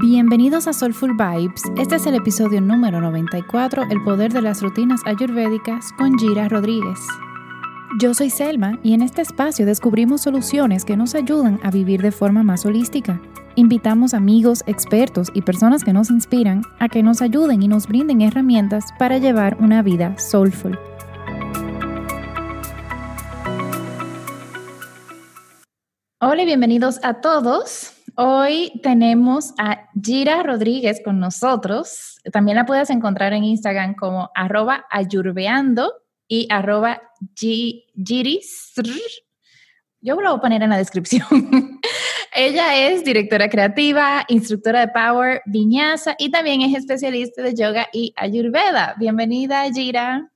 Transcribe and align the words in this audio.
Bienvenidos 0.00 0.68
a 0.68 0.72
Soulful 0.72 1.18
Vibes. 1.18 1.64
Este 1.76 1.96
es 1.96 2.06
el 2.06 2.14
episodio 2.14 2.62
número 2.62 3.02
94, 3.02 3.82
El 3.90 4.02
poder 4.02 4.32
de 4.32 4.40
las 4.40 4.62
rutinas 4.62 5.02
ayurvédicas 5.04 5.92
con 5.98 6.18
Gira 6.18 6.48
Rodríguez. 6.48 6.98
Yo 8.00 8.14
soy 8.14 8.30
Selma 8.30 8.78
y 8.82 8.94
en 8.94 9.02
este 9.02 9.20
espacio 9.20 9.66
descubrimos 9.66 10.22
soluciones 10.22 10.86
que 10.86 10.96
nos 10.96 11.14
ayudan 11.14 11.60
a 11.62 11.70
vivir 11.70 12.00
de 12.00 12.10
forma 12.10 12.42
más 12.42 12.64
holística. 12.64 13.20
Invitamos 13.54 14.14
amigos, 14.14 14.64
expertos 14.66 15.30
y 15.34 15.42
personas 15.42 15.84
que 15.84 15.92
nos 15.92 16.08
inspiran 16.08 16.62
a 16.78 16.88
que 16.88 17.02
nos 17.02 17.20
ayuden 17.20 17.62
y 17.62 17.68
nos 17.68 17.86
brinden 17.86 18.22
herramientas 18.22 18.86
para 18.98 19.18
llevar 19.18 19.58
una 19.60 19.82
vida 19.82 20.16
soulful. 20.18 20.78
Hola 26.18 26.42
y 26.44 26.46
bienvenidos 26.46 26.98
a 27.02 27.20
todos. 27.20 27.91
Hoy 28.14 28.78
tenemos 28.82 29.54
a 29.58 29.88
Gira 30.00 30.42
Rodríguez 30.42 31.00
con 31.02 31.18
nosotros. 31.18 32.20
También 32.30 32.56
la 32.56 32.66
puedes 32.66 32.90
encontrar 32.90 33.32
en 33.32 33.44
Instagram 33.44 33.94
como 33.94 34.30
arroba 34.34 34.84
ayurbeando 34.90 35.94
y 36.28 36.46
arroba 36.50 37.00
giris. 37.34 38.74
Yo 40.02 40.20
lo 40.20 40.30
voy 40.30 40.38
a 40.38 40.42
poner 40.42 40.62
en 40.62 40.70
la 40.70 40.76
descripción. 40.76 41.22
Ella 42.34 42.88
es 42.88 43.02
directora 43.02 43.48
creativa, 43.48 44.24
instructora 44.28 44.80
de 44.80 44.88
Power, 44.88 45.42
Viñasa 45.46 46.14
y 46.18 46.30
también 46.30 46.60
es 46.62 46.76
especialista 46.76 47.42
de 47.42 47.54
yoga 47.54 47.88
y 47.92 48.12
ayurveda. 48.16 48.94
Bienvenida, 48.98 49.64
Gira. 49.72 50.30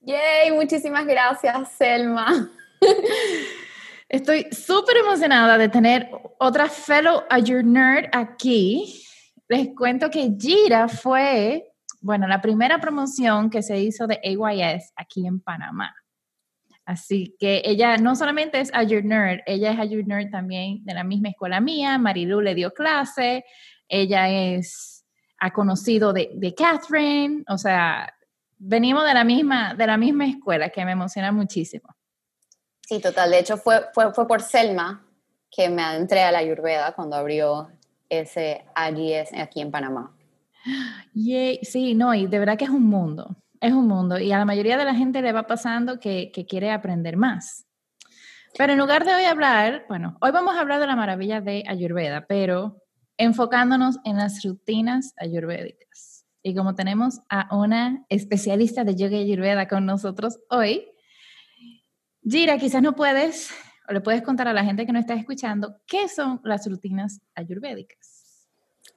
Yay, 0.00 0.52
muchísimas 0.52 1.04
gracias, 1.04 1.72
Selma. 1.72 2.50
Estoy 4.08 4.46
súper 4.52 4.98
emocionada 4.98 5.58
de 5.58 5.68
tener 5.68 6.08
otra 6.38 6.68
fellow 6.68 7.24
Azure 7.28 7.64
Nerd 7.64 8.08
aquí. 8.12 9.02
Les 9.48 9.70
cuento 9.74 10.10
que 10.10 10.32
Gira 10.38 10.86
fue, 10.86 11.72
bueno, 12.00 12.28
la 12.28 12.40
primera 12.40 12.78
promoción 12.78 13.50
que 13.50 13.62
se 13.62 13.80
hizo 13.80 14.06
de 14.06 14.20
AYS 14.22 14.92
aquí 14.94 15.26
en 15.26 15.40
Panamá. 15.40 15.92
Así 16.84 17.34
que 17.40 17.62
ella 17.64 17.96
no 17.96 18.14
solamente 18.14 18.60
es 18.60 18.72
Azure 18.72 19.02
Nerd, 19.02 19.40
ella 19.44 19.72
es 19.72 19.78
Azure 19.80 20.04
Nerd 20.04 20.30
también 20.30 20.84
de 20.84 20.94
la 20.94 21.02
misma 21.02 21.30
escuela 21.30 21.60
mía. 21.60 21.98
Marilu 21.98 22.40
le 22.40 22.54
dio 22.54 22.72
clase, 22.72 23.44
ella 23.88 24.28
es, 24.30 25.04
ha 25.38 25.52
conocido 25.52 26.12
de, 26.12 26.30
de 26.34 26.54
Catherine, 26.54 27.42
o 27.48 27.58
sea, 27.58 28.14
venimos 28.56 29.04
de 29.04 29.14
la 29.14 29.24
misma, 29.24 29.74
de 29.74 29.86
la 29.88 29.96
misma 29.96 30.26
escuela, 30.28 30.70
que 30.70 30.84
me 30.84 30.92
emociona 30.92 31.32
muchísimo. 31.32 31.95
Sí, 32.86 33.00
total. 33.00 33.32
De 33.32 33.40
hecho, 33.40 33.56
fue, 33.56 33.86
fue, 33.92 34.14
fue 34.14 34.28
por 34.28 34.40
Selma 34.42 35.04
que 35.50 35.68
me 35.68 35.82
adentré 35.82 36.22
a 36.22 36.30
la 36.30 36.38
Ayurveda 36.38 36.92
cuando 36.92 37.16
abrió 37.16 37.68
ese 38.08 38.64
AGS 38.76 39.34
aquí 39.36 39.60
en 39.60 39.72
Panamá. 39.72 40.16
Sí, 41.62 41.94
no, 41.96 42.14
y 42.14 42.28
de 42.28 42.38
verdad 42.38 42.56
que 42.56 42.64
es 42.64 42.70
un 42.70 42.84
mundo, 42.84 43.34
es 43.60 43.72
un 43.72 43.88
mundo. 43.88 44.20
Y 44.20 44.30
a 44.30 44.38
la 44.38 44.44
mayoría 44.44 44.76
de 44.76 44.84
la 44.84 44.94
gente 44.94 45.20
le 45.20 45.32
va 45.32 45.48
pasando 45.48 45.98
que, 45.98 46.30
que 46.32 46.46
quiere 46.46 46.70
aprender 46.70 47.16
más. 47.16 47.66
Pero 48.56 48.74
en 48.74 48.78
lugar 48.78 49.04
de 49.04 49.14
hoy 49.14 49.24
hablar, 49.24 49.84
bueno, 49.88 50.16
hoy 50.20 50.30
vamos 50.30 50.54
a 50.54 50.60
hablar 50.60 50.78
de 50.78 50.86
la 50.86 50.94
maravilla 50.94 51.40
de 51.40 51.64
Ayurveda, 51.66 52.26
pero 52.28 52.82
enfocándonos 53.16 53.98
en 54.04 54.16
las 54.16 54.44
rutinas 54.44 55.12
ayurvédicas. 55.16 56.24
Y 56.40 56.54
como 56.54 56.76
tenemos 56.76 57.20
a 57.28 57.52
una 57.56 58.04
especialista 58.08 58.84
de 58.84 58.94
yoga 58.94 59.16
y 59.16 59.24
ayurveda 59.24 59.66
con 59.66 59.86
nosotros 59.86 60.38
hoy, 60.50 60.86
Gira, 62.28 62.58
quizás 62.58 62.82
no 62.82 62.94
puedes 62.94 63.50
o 63.88 63.92
le 63.92 64.00
puedes 64.00 64.22
contar 64.22 64.48
a 64.48 64.52
la 64.52 64.64
gente 64.64 64.84
que 64.84 64.92
no 64.92 64.98
está 64.98 65.14
escuchando 65.14 65.76
qué 65.86 66.08
son 66.08 66.40
las 66.42 66.66
rutinas 66.68 67.20
ayurvédicas. 67.36 68.48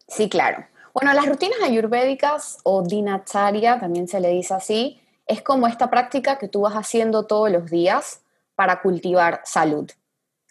Sí, 0.07 0.29
claro. 0.29 0.65
Bueno, 0.93 1.13
las 1.13 1.27
rutinas 1.27 1.59
ayurvédicas 1.63 2.57
o 2.63 2.81
dinacharya, 2.81 3.79
también 3.79 4.07
se 4.07 4.19
le 4.19 4.29
dice 4.29 4.55
así, 4.55 4.99
es 5.27 5.43
como 5.43 5.67
esta 5.67 5.91
práctica 5.91 6.39
que 6.39 6.47
tú 6.47 6.61
vas 6.61 6.73
haciendo 6.73 7.27
todos 7.27 7.51
los 7.51 7.69
días 7.69 8.21
para 8.55 8.81
cultivar 8.81 9.41
salud. 9.45 9.89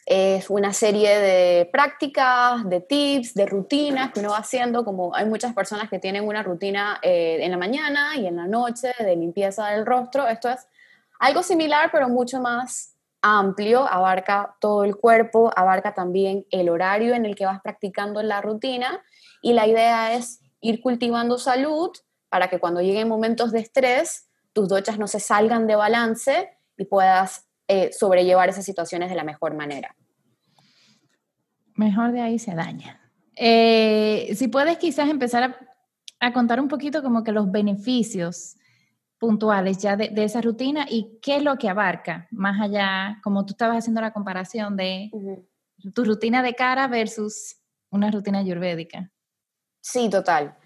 Es 0.07 0.49
una 0.49 0.73
serie 0.73 1.19
de 1.19 1.67
prácticas, 1.67 2.67
de 2.69 2.81
tips, 2.81 3.35
de 3.35 3.45
rutinas 3.45 4.13
que 4.13 4.21
uno 4.21 4.31
va 4.31 4.39
haciendo, 4.39 4.85
como 4.85 5.15
hay 5.15 5.27
muchas 5.27 5.53
personas 5.53 5.91
que 5.91 5.99
tienen 5.99 6.25
una 6.27 6.45
rutina 6.45 7.01
eh, 7.03 7.39
en 7.41 7.51
la 7.51 7.59
mañana 7.59 8.17
y 8.17 8.27
en 8.27 8.37
la 8.37 8.47
noche 8.47 8.93
de 9.01 9.17
limpieza 9.17 9.69
del 9.71 9.85
rostro. 9.85 10.29
Esto 10.29 10.49
es 10.49 10.67
algo 11.19 11.43
similar, 11.43 11.91
pero 11.93 12.09
mucho 12.09 12.41
más 12.41 12.97
amplio, 13.21 13.87
abarca 13.87 14.57
todo 14.61 14.85
el 14.85 14.97
cuerpo, 14.97 15.51
abarca 15.57 15.95
también 15.95 16.47
el 16.51 16.69
horario 16.69 17.15
en 17.15 17.27
el 17.27 17.35
que 17.35 17.47
vas 17.47 17.61
practicando 17.61 18.23
la 18.23 18.41
rutina 18.41 19.03
y 19.43 19.53
la 19.53 19.67
idea 19.67 20.15
es 20.15 20.41
ir 20.61 20.81
cultivando 20.81 21.39
salud 21.39 21.91
para 22.29 22.49
que 22.49 22.59
cuando 22.59 22.81
lleguen 22.81 23.09
momentos 23.09 23.53
de 23.53 23.61
estrés, 23.61 24.29
tus 24.53 24.69
dochas 24.69 24.99
no 24.99 25.07
se 25.07 25.21
salgan 25.21 25.67
de 25.67 25.77
balance 25.77 26.51
y 26.77 26.85
puedas 26.85 27.49
eh, 27.67 27.93
sobrellevar 27.93 28.49
esas 28.49 28.65
situaciones 28.65 29.11
de 29.11 29.17
la 29.17 29.25
mejor 29.25 29.55
manera. 29.55 29.95
Mejor 31.75 32.13
de 32.13 32.21
ahí 32.21 32.39
se 32.39 32.55
daña. 32.55 33.01
Eh, 33.37 34.33
si 34.37 34.49
puedes 34.49 34.79
quizás 34.79 35.09
empezar 35.09 35.43
a, 35.43 35.57
a 36.21 36.33
contar 36.33 36.61
un 36.61 36.69
poquito 36.69 37.03
como 37.03 37.23
que 37.23 37.33
los 37.33 37.51
beneficios 37.51 38.57
puntuales 39.19 39.79
ya 39.79 39.97
de, 39.97 40.13
esa 40.17 40.41
rutina 40.41 40.87
y 40.89 41.19
qué 41.21 41.37
es 41.37 41.43
lo 41.43 41.57
que 41.57 41.69
abarca, 41.69 42.29
más 42.31 42.61
allá, 42.61 43.19
como 43.23 43.45
tú 43.45 43.53
estabas 43.53 43.79
haciendo 43.79 44.01
la 44.01 44.13
comparación 44.13 44.77
de 44.77 45.11
tu 45.95 46.05
rutina 46.05 46.43
de 46.43 46.55
cara 46.55 46.87
versus 46.89 47.57
una 47.91 48.11
rutina 48.11 48.39
ayurvédica. 48.39 49.11
Sí, 49.81 50.09
total. 50.09 50.57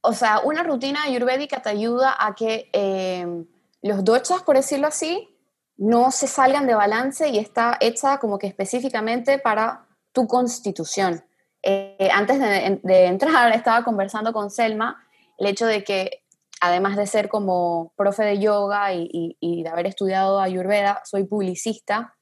O 0.00 0.12
sea, 0.12 0.40
una 0.40 0.62
rutina 0.62 1.02
ayurvédica 1.02 1.60
te 1.60 1.70
ayuda 1.70 2.16
a 2.18 2.34
que 2.34 2.70
em, 2.72 3.46
los 3.82 4.04
dochas, 4.04 4.42
por 4.42 4.56
decirlo 4.56 4.86
así, 4.86 5.36
no 5.76 6.10
se 6.10 6.26
salgan 6.26 6.66
de 6.66 6.74
balance 6.74 7.28
y 7.28 7.38
está 7.38 7.76
hecha 7.80 8.18
como 8.18 8.38
que 8.38 8.46
específicamente 8.46 9.38
para 9.38 9.86
tu 10.12 10.26
constitución. 10.26 11.24
Eh, 11.62 12.08
antes 12.12 12.38
de, 12.38 12.80
de 12.82 13.06
entrar, 13.06 13.52
estaba 13.54 13.84
conversando 13.84 14.32
con 14.32 14.50
Selma 14.50 15.04
el 15.36 15.46
hecho 15.46 15.66
de 15.66 15.84
que 15.84 16.24
además 16.60 16.96
de 16.96 17.06
ser 17.06 17.28
como 17.28 17.92
profe 17.96 18.24
de 18.24 18.38
yoga 18.38 18.92
y, 18.92 19.36
de 19.40 19.68
haber 19.68 19.86
estudiado 19.86 20.40
ayurveda, 20.40 21.02
soy 21.04 21.24
publicista 21.24 22.16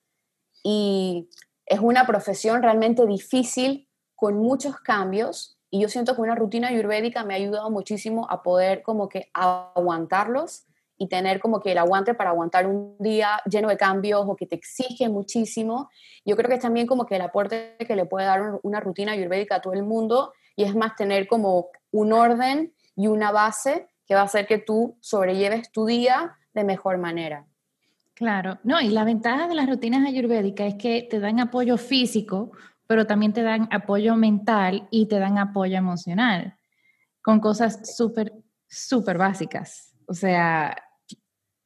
y 0.63 1.29
es 1.67 1.81
una 1.81 2.07
profesión 2.07 2.63
realmente 2.63 3.07
difícil 3.07 3.89
con 4.15 4.39
muchos 4.39 4.77
cambios 4.81 5.59
y 5.71 5.81
yo 5.81 5.89
siento 5.89 6.15
que 6.15 6.23
una 6.23 6.35
rutina 6.35 6.69
ayurvédica 6.69 7.25
me 7.25 7.35
ha 7.35 7.37
ayudado 7.37 7.71
muchísimo 7.71 8.27
a 8.31 8.43
poder 8.43 8.83
como 8.83 9.09
que 9.09 9.31
aguantarlos 9.35 10.65
y 10.99 11.09
tener 11.09 11.41
como 11.41 11.61
que 11.61 11.73
el 11.73 11.79
aguante 11.79 12.15
para 12.15 12.31
aguantar 12.31 12.67
un 12.67 12.97
día 12.99 13.41
lleno 13.51 13.69
de 13.69 13.77
cambios 13.77 14.25
o 14.27 14.37
que 14.37 14.47
te 14.47 14.55
exige 14.55 15.09
muchísimo. 15.09 15.91
Yo 16.25 16.37
creo 16.37 16.49
que 16.49 16.55
es 16.55 16.63
también 16.63 16.87
como 16.87 17.05
que 17.05 17.17
el 17.17 17.23
aporte 17.23 17.77
que 17.79 17.97
le 17.97 18.07
puede 18.07 18.27
dar 18.27 18.59
una 18.63 18.81
rutina 18.81 19.13
ayurvédica 19.13 19.57
a 19.57 19.61
todo 19.61 19.75
el 19.75 19.83
mundo 19.83 20.33
y 20.55 20.65
es 20.65 20.75
más 20.75 20.97
tener 20.97 21.27
como 21.27 21.69
un 21.91 22.13
orden 22.13 22.75
y 22.95 23.09
una 23.09 23.31
base 23.31 23.89
que 24.07 24.15
va 24.15 24.21
a 24.21 24.25
hacer 24.25 24.47
que 24.47 24.59
tú 24.59 24.97
sobrelleves 25.01 25.71
tu 25.71 25.87
día 25.87 26.37
de 26.55 26.65
mejor 26.65 26.99
manera. 26.99 27.47
Claro, 28.15 28.59
no, 28.65 28.81
y 28.81 28.89
la 28.89 29.05
ventaja 29.05 29.47
de 29.47 29.55
las 29.55 29.69
rutinas 29.69 30.07
ayurvédicas 30.07 30.69
es 30.69 30.75
que 30.77 31.07
te 31.09 31.21
dan 31.21 31.39
apoyo 31.39 31.77
físico, 31.77 32.53
pero 32.87 33.07
también 33.07 33.33
te 33.33 33.43
dan 33.43 33.69
apoyo 33.71 34.17
mental 34.17 34.89
y 34.91 35.07
te 35.07 35.19
dan 35.19 35.37
apoyo 35.37 35.77
emocional, 35.77 36.57
con 37.21 37.41
cosas 37.41 37.95
súper, 37.97 38.33
súper 38.69 39.19
básicas. 39.19 39.93
O 40.07 40.15
sea, 40.15 40.77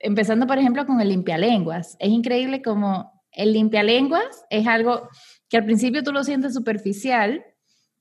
empezando 0.01 0.47
por 0.47 0.59
ejemplo 0.59 0.87
con 0.87 1.01
el 1.01 1.09
limpialenguas. 1.09 1.97
Es 2.01 2.09
increíble 2.09 2.63
como 2.63 3.23
el 3.33 3.53
limpialenguas 3.53 4.45
es 4.51 4.67
algo 4.67 5.09
que 5.49 5.57
al 5.57 5.65
principio 5.65 6.03
tú 6.03 6.13
lo 6.13 6.25
sientes 6.25 6.55
superficial 6.55 7.45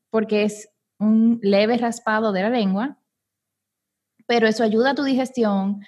porque 0.09 0.43
es 0.43 0.69
un 0.97 1.39
leve 1.43 1.77
raspado 1.77 2.31
de 2.31 2.41
la 2.41 2.49
lengua, 2.49 2.97
pero 4.29 4.47
eso 4.47 4.63
ayuda 4.63 4.91
a 4.91 4.95
tu 4.95 5.03
digestión, 5.03 5.81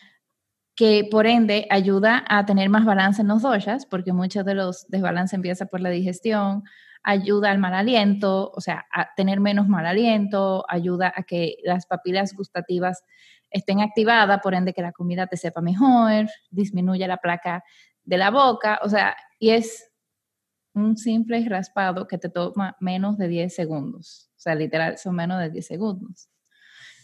que 0.75 1.07
por 1.11 1.27
ende 1.27 1.67
ayuda 1.69 2.25
a 2.27 2.43
tener 2.47 2.69
más 2.69 2.85
balance 2.85 3.21
en 3.21 3.27
los 3.27 3.43
doshas, 3.43 3.85
porque 3.85 4.13
muchos 4.13 4.45
de 4.45 4.55
los 4.55 4.87
desbalances 4.89 5.35
empiezan 5.35 5.67
por 5.67 5.79
la 5.79 5.91
digestión, 5.91 6.63
ayuda 7.03 7.51
al 7.51 7.59
mal 7.59 7.75
aliento, 7.75 8.51
o 8.55 8.59
sea, 8.59 8.87
a 8.91 9.13
tener 9.15 9.39
menos 9.41 9.67
mal 9.67 9.85
aliento, 9.85 10.65
ayuda 10.69 11.13
a 11.15 11.21
que 11.21 11.57
las 11.63 11.85
papilas 11.85 12.33
gustativas 12.33 13.03
estén 13.51 13.79
activadas, 13.79 14.39
por 14.41 14.55
ende 14.55 14.73
que 14.73 14.81
la 14.81 14.91
comida 14.91 15.27
te 15.27 15.37
sepa 15.37 15.61
mejor, 15.61 16.27
disminuye 16.49 17.07
la 17.07 17.17
placa 17.17 17.63
de 18.05 18.17
la 18.17 18.31
boca, 18.31 18.79
o 18.81 18.89
sea, 18.89 19.15
y 19.37 19.51
es 19.51 19.91
un 20.73 20.97
simple 20.97 21.45
raspado 21.47 22.07
que 22.07 22.17
te 22.17 22.29
toma 22.29 22.75
menos 22.79 23.19
de 23.19 23.27
10 23.27 23.53
segundos, 23.53 24.31
o 24.37 24.39
sea, 24.39 24.55
literal, 24.55 24.97
son 24.97 25.15
menos 25.15 25.39
de 25.39 25.51
10 25.51 25.67
segundos. 25.67 26.29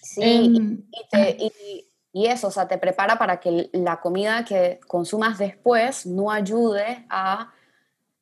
Sí, 0.01 0.21
em, 0.23 0.83
y, 2.13 2.25
eso, 2.25 2.47
o 2.47 2.51
sea, 2.51 2.67
te 2.67 2.77
prepara 2.77 3.17
para 3.17 3.39
que 3.39 3.69
la 3.73 3.99
comida 3.99 4.43
que 4.43 4.79
consumas 4.87 5.37
después 5.37 6.05
no 6.05 6.31
ayude 6.31 7.05
a 7.09 7.53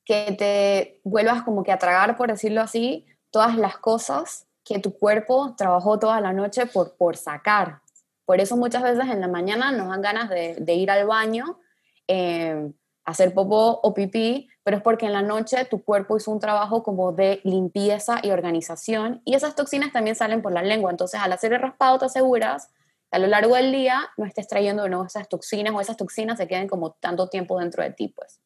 que 0.04 0.36
te 0.38 1.00
vuelvas 1.04 1.44
como 1.44 1.64
que 1.64 1.72
a 1.72 1.80
tragar, 1.80 2.18
por 2.18 2.30
decirlo 2.30 2.62
así, 2.62 3.06
todas 3.32 3.58
las 3.58 3.78
cosas 3.78 4.48
que 4.64 4.80
tu 4.80 4.98
cuerpo 4.98 5.56
trabajó 5.56 5.98
toda 6.00 6.20
la 6.20 6.34
noche 6.34 6.66
por, 6.66 6.96
por 6.96 7.16
sacar. 7.16 7.82
Por 8.26 8.42
eso 8.42 8.58
muchas 8.58 8.84
veces 8.84 9.06
en 9.10 9.22
la 9.22 9.28
mañana 9.28 9.72
nos 9.72 9.88
dan 9.88 10.02
ganas 10.02 10.30
de, 10.30 10.74
ir 10.74 10.90
al 10.90 11.06
baño, 11.06 11.60
eh, 12.08 12.72
hacer 13.06 13.34
popó 13.34 13.80
o 13.82 13.94
pipí, 13.94 14.50
pero 14.64 14.78
es 14.78 14.84
porque 14.84 15.06
en 15.06 15.14
la 15.14 15.22
noche 15.22 15.64
tu 15.66 15.84
cuerpo 15.84 16.18
hizo 16.18 16.32
un 16.32 16.40
trabajo 16.40 16.84
como 16.84 17.12
de 17.12 17.40
limpieza 17.44 18.20
y 18.24 18.32
organización 18.32 19.22
y 19.26 19.36
esas 19.36 19.56
toxinas 19.56 19.92
también 19.92 20.16
salen 20.16 20.42
por 20.42 20.52
la 20.52 20.64
lengua. 20.64 20.92
Entonces, 20.92 21.20
al 21.22 21.32
hacer 21.32 21.54
el 21.54 21.62
raspado 21.62 22.00
te 22.00 22.06
aseguras 22.06 22.68
que 23.12 23.18
a 23.18 23.20
lo 23.20 23.28
largo 23.28 23.56
del 23.56 23.72
día 23.72 24.02
no 24.18 24.26
estés 24.26 24.48
trayendo 24.48 24.84
de 24.84 24.90
nuevo 24.90 25.06
esas 25.06 25.30
toxinas 25.30 25.74
o 25.74 25.80
esas 25.80 25.98
toxinas 25.98 26.38
se 26.38 26.48
queden 26.48 26.68
como 26.68 26.92
tanto 26.94 27.30
tiempo 27.30 27.60
dentro 27.60 27.84
de 27.84 27.92
ti, 27.92 28.08
pues. 28.08 28.42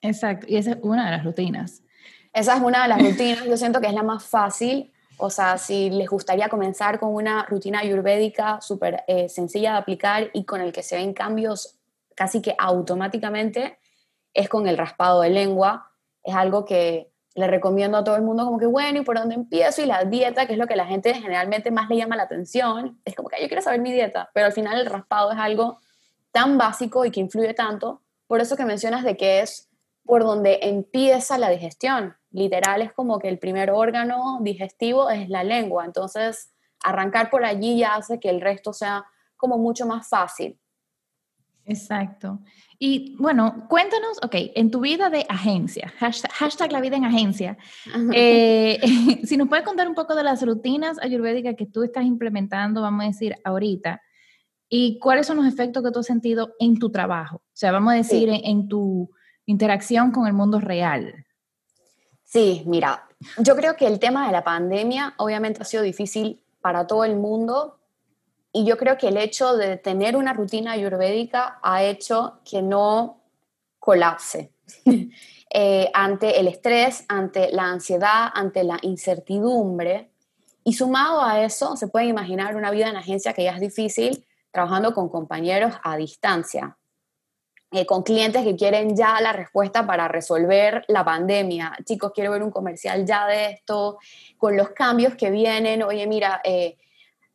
Exacto, 0.00 0.46
y 0.48 0.56
esa 0.56 0.72
es 0.72 0.78
una 0.82 1.06
de 1.06 1.10
las 1.10 1.24
rutinas. 1.24 1.82
Esa 2.32 2.56
es 2.56 2.62
una 2.62 2.82
de 2.82 2.88
las 2.88 3.02
rutinas, 3.02 3.44
yo 3.44 3.56
siento 3.56 3.80
que 3.80 3.88
es 3.88 3.94
la 3.94 4.04
más 4.04 4.24
fácil. 4.24 4.92
O 5.18 5.30
sea, 5.30 5.58
si 5.58 5.90
les 5.90 6.08
gustaría 6.08 6.48
comenzar 6.48 7.00
con 7.00 7.14
una 7.14 7.44
rutina 7.46 7.80
ayurvédica 7.80 8.60
súper 8.60 9.02
eh, 9.08 9.28
sencilla 9.28 9.72
de 9.72 9.78
aplicar 9.78 10.30
y 10.32 10.44
con 10.44 10.60
el 10.60 10.72
que 10.72 10.82
se 10.82 10.96
ven 10.96 11.14
cambios 11.14 11.78
casi 12.14 12.42
que 12.42 12.54
automáticamente, 12.58 13.78
es 14.36 14.48
con 14.48 14.68
el 14.68 14.78
raspado 14.78 15.22
de 15.22 15.30
lengua. 15.30 15.90
Es 16.22 16.34
algo 16.34 16.64
que 16.64 17.10
le 17.34 17.46
recomiendo 17.46 17.98
a 17.98 18.04
todo 18.04 18.16
el 18.16 18.22
mundo 18.22 18.44
como 18.44 18.58
que, 18.58 18.66
bueno, 18.66 19.00
¿y 19.00 19.04
por 19.04 19.18
dónde 19.18 19.34
empiezo? 19.34 19.82
Y 19.82 19.86
la 19.86 20.04
dieta, 20.04 20.46
que 20.46 20.52
es 20.52 20.58
lo 20.58 20.66
que 20.66 20.76
la 20.76 20.86
gente 20.86 21.12
generalmente 21.14 21.70
más 21.70 21.88
le 21.88 21.96
llama 21.96 22.16
la 22.16 22.24
atención, 22.24 23.00
es 23.04 23.14
como 23.14 23.28
que 23.28 23.40
yo 23.40 23.48
quiero 23.48 23.62
saber 23.62 23.80
mi 23.80 23.92
dieta, 23.92 24.30
pero 24.32 24.46
al 24.46 24.52
final 24.52 24.78
el 24.78 24.86
raspado 24.86 25.32
es 25.32 25.38
algo 25.38 25.78
tan 26.32 26.56
básico 26.56 27.04
y 27.04 27.10
que 27.10 27.20
influye 27.20 27.54
tanto, 27.54 28.02
por 28.26 28.40
eso 28.40 28.56
que 28.56 28.64
mencionas 28.64 29.04
de 29.04 29.16
que 29.16 29.40
es 29.40 29.68
por 30.04 30.24
donde 30.24 30.60
empieza 30.62 31.36
la 31.36 31.50
digestión. 31.50 32.16
Literal 32.30 32.80
es 32.82 32.92
como 32.92 33.18
que 33.18 33.28
el 33.28 33.38
primer 33.38 33.70
órgano 33.70 34.38
digestivo 34.40 35.10
es 35.10 35.28
la 35.28 35.44
lengua, 35.44 35.84
entonces 35.84 36.52
arrancar 36.82 37.30
por 37.30 37.44
allí 37.44 37.78
ya 37.78 37.96
hace 37.96 38.20
que 38.20 38.30
el 38.30 38.40
resto 38.40 38.72
sea 38.72 39.04
como 39.36 39.58
mucho 39.58 39.86
más 39.86 40.08
fácil. 40.08 40.58
Exacto. 41.66 42.40
Y 42.78 43.16
bueno, 43.18 43.66
cuéntanos, 43.68 44.18
ok, 44.22 44.34
en 44.54 44.70
tu 44.70 44.80
vida 44.80 45.10
de 45.10 45.24
agencia, 45.28 45.92
hashtag, 45.98 46.72
la 46.72 46.80
vida 46.80 46.96
en 46.96 47.04
agencia, 47.04 47.56
eh, 48.12 48.78
si 49.24 49.36
nos 49.36 49.48
puedes 49.48 49.64
contar 49.64 49.88
un 49.88 49.94
poco 49.94 50.14
de 50.14 50.22
las 50.22 50.44
rutinas 50.44 50.98
ayurvédicas 51.00 51.56
que 51.56 51.66
tú 51.66 51.82
estás 51.82 52.04
implementando, 52.04 52.82
vamos 52.82 53.04
a 53.04 53.08
decir, 53.08 53.34
ahorita, 53.44 54.00
y 54.68 54.98
cuáles 54.98 55.26
son 55.26 55.38
los 55.38 55.46
efectos 55.46 55.82
que 55.82 55.90
tú 55.90 56.00
has 56.00 56.06
sentido 56.06 56.54
en 56.58 56.78
tu 56.78 56.90
trabajo, 56.90 57.36
o 57.36 57.54
sea, 57.54 57.72
vamos 57.72 57.94
a 57.94 57.96
decir, 57.96 58.28
en, 58.30 58.68
tu 58.68 59.10
interacción 59.46 60.10
con 60.10 60.26
el 60.26 60.32
mundo 60.32 60.60
real. 60.60 61.24
Sí, 62.24 62.62
mira, 62.66 63.08
yo 63.38 63.56
creo 63.56 63.76
que 63.76 63.86
el 63.86 63.98
tema 63.98 64.26
de 64.26 64.32
la 64.32 64.44
pandemia 64.44 65.14
obviamente 65.16 65.62
ha 65.62 65.64
sido 65.64 65.82
difícil 65.82 66.42
para 66.60 66.86
todo 66.86 67.04
el 67.04 67.16
mundo, 67.16 67.78
y 68.56 68.64
yo 68.64 68.78
creo 68.78 68.96
que 68.96 69.08
el 69.08 69.18
hecho 69.18 69.54
de 69.54 69.76
tener 69.76 70.16
una 70.16 70.32
rutina 70.32 70.72
ayurvédica 70.72 71.58
ha 71.62 71.82
hecho 71.82 72.38
que 72.42 72.62
no 72.62 73.20
colapse 73.78 74.50
eh, 75.50 75.90
ante 75.92 76.40
el 76.40 76.48
estrés, 76.48 77.04
ante 77.06 77.52
la 77.52 77.64
ansiedad, 77.64 78.30
ante 78.32 78.64
la 78.64 78.78
incertidumbre. 78.80 80.08
Y 80.64 80.72
sumado 80.72 81.22
a 81.22 81.44
eso, 81.44 81.76
se 81.76 81.88
puede 81.88 82.06
imaginar 82.06 82.56
una 82.56 82.70
vida 82.70 82.88
en 82.88 82.96
agencia 82.96 83.34
que 83.34 83.44
ya 83.44 83.52
es 83.52 83.60
difícil, 83.60 84.24
trabajando 84.50 84.94
con 84.94 85.10
compañeros 85.10 85.74
a 85.82 85.98
distancia, 85.98 86.78
eh, 87.72 87.84
con 87.84 88.02
clientes 88.04 88.42
que 88.42 88.56
quieren 88.56 88.96
ya 88.96 89.20
la 89.20 89.34
respuesta 89.34 89.86
para 89.86 90.08
resolver 90.08 90.82
la 90.88 91.04
pandemia. 91.04 91.76
Chicos, 91.84 92.12
quiero 92.14 92.30
ver 92.32 92.42
un 92.42 92.50
comercial 92.50 93.04
ya 93.04 93.26
de 93.26 93.50
esto, 93.50 93.98
con 94.38 94.56
los 94.56 94.70
cambios 94.70 95.14
que 95.14 95.30
vienen. 95.30 95.82
Oye, 95.82 96.06
mira, 96.06 96.40
eh, 96.42 96.78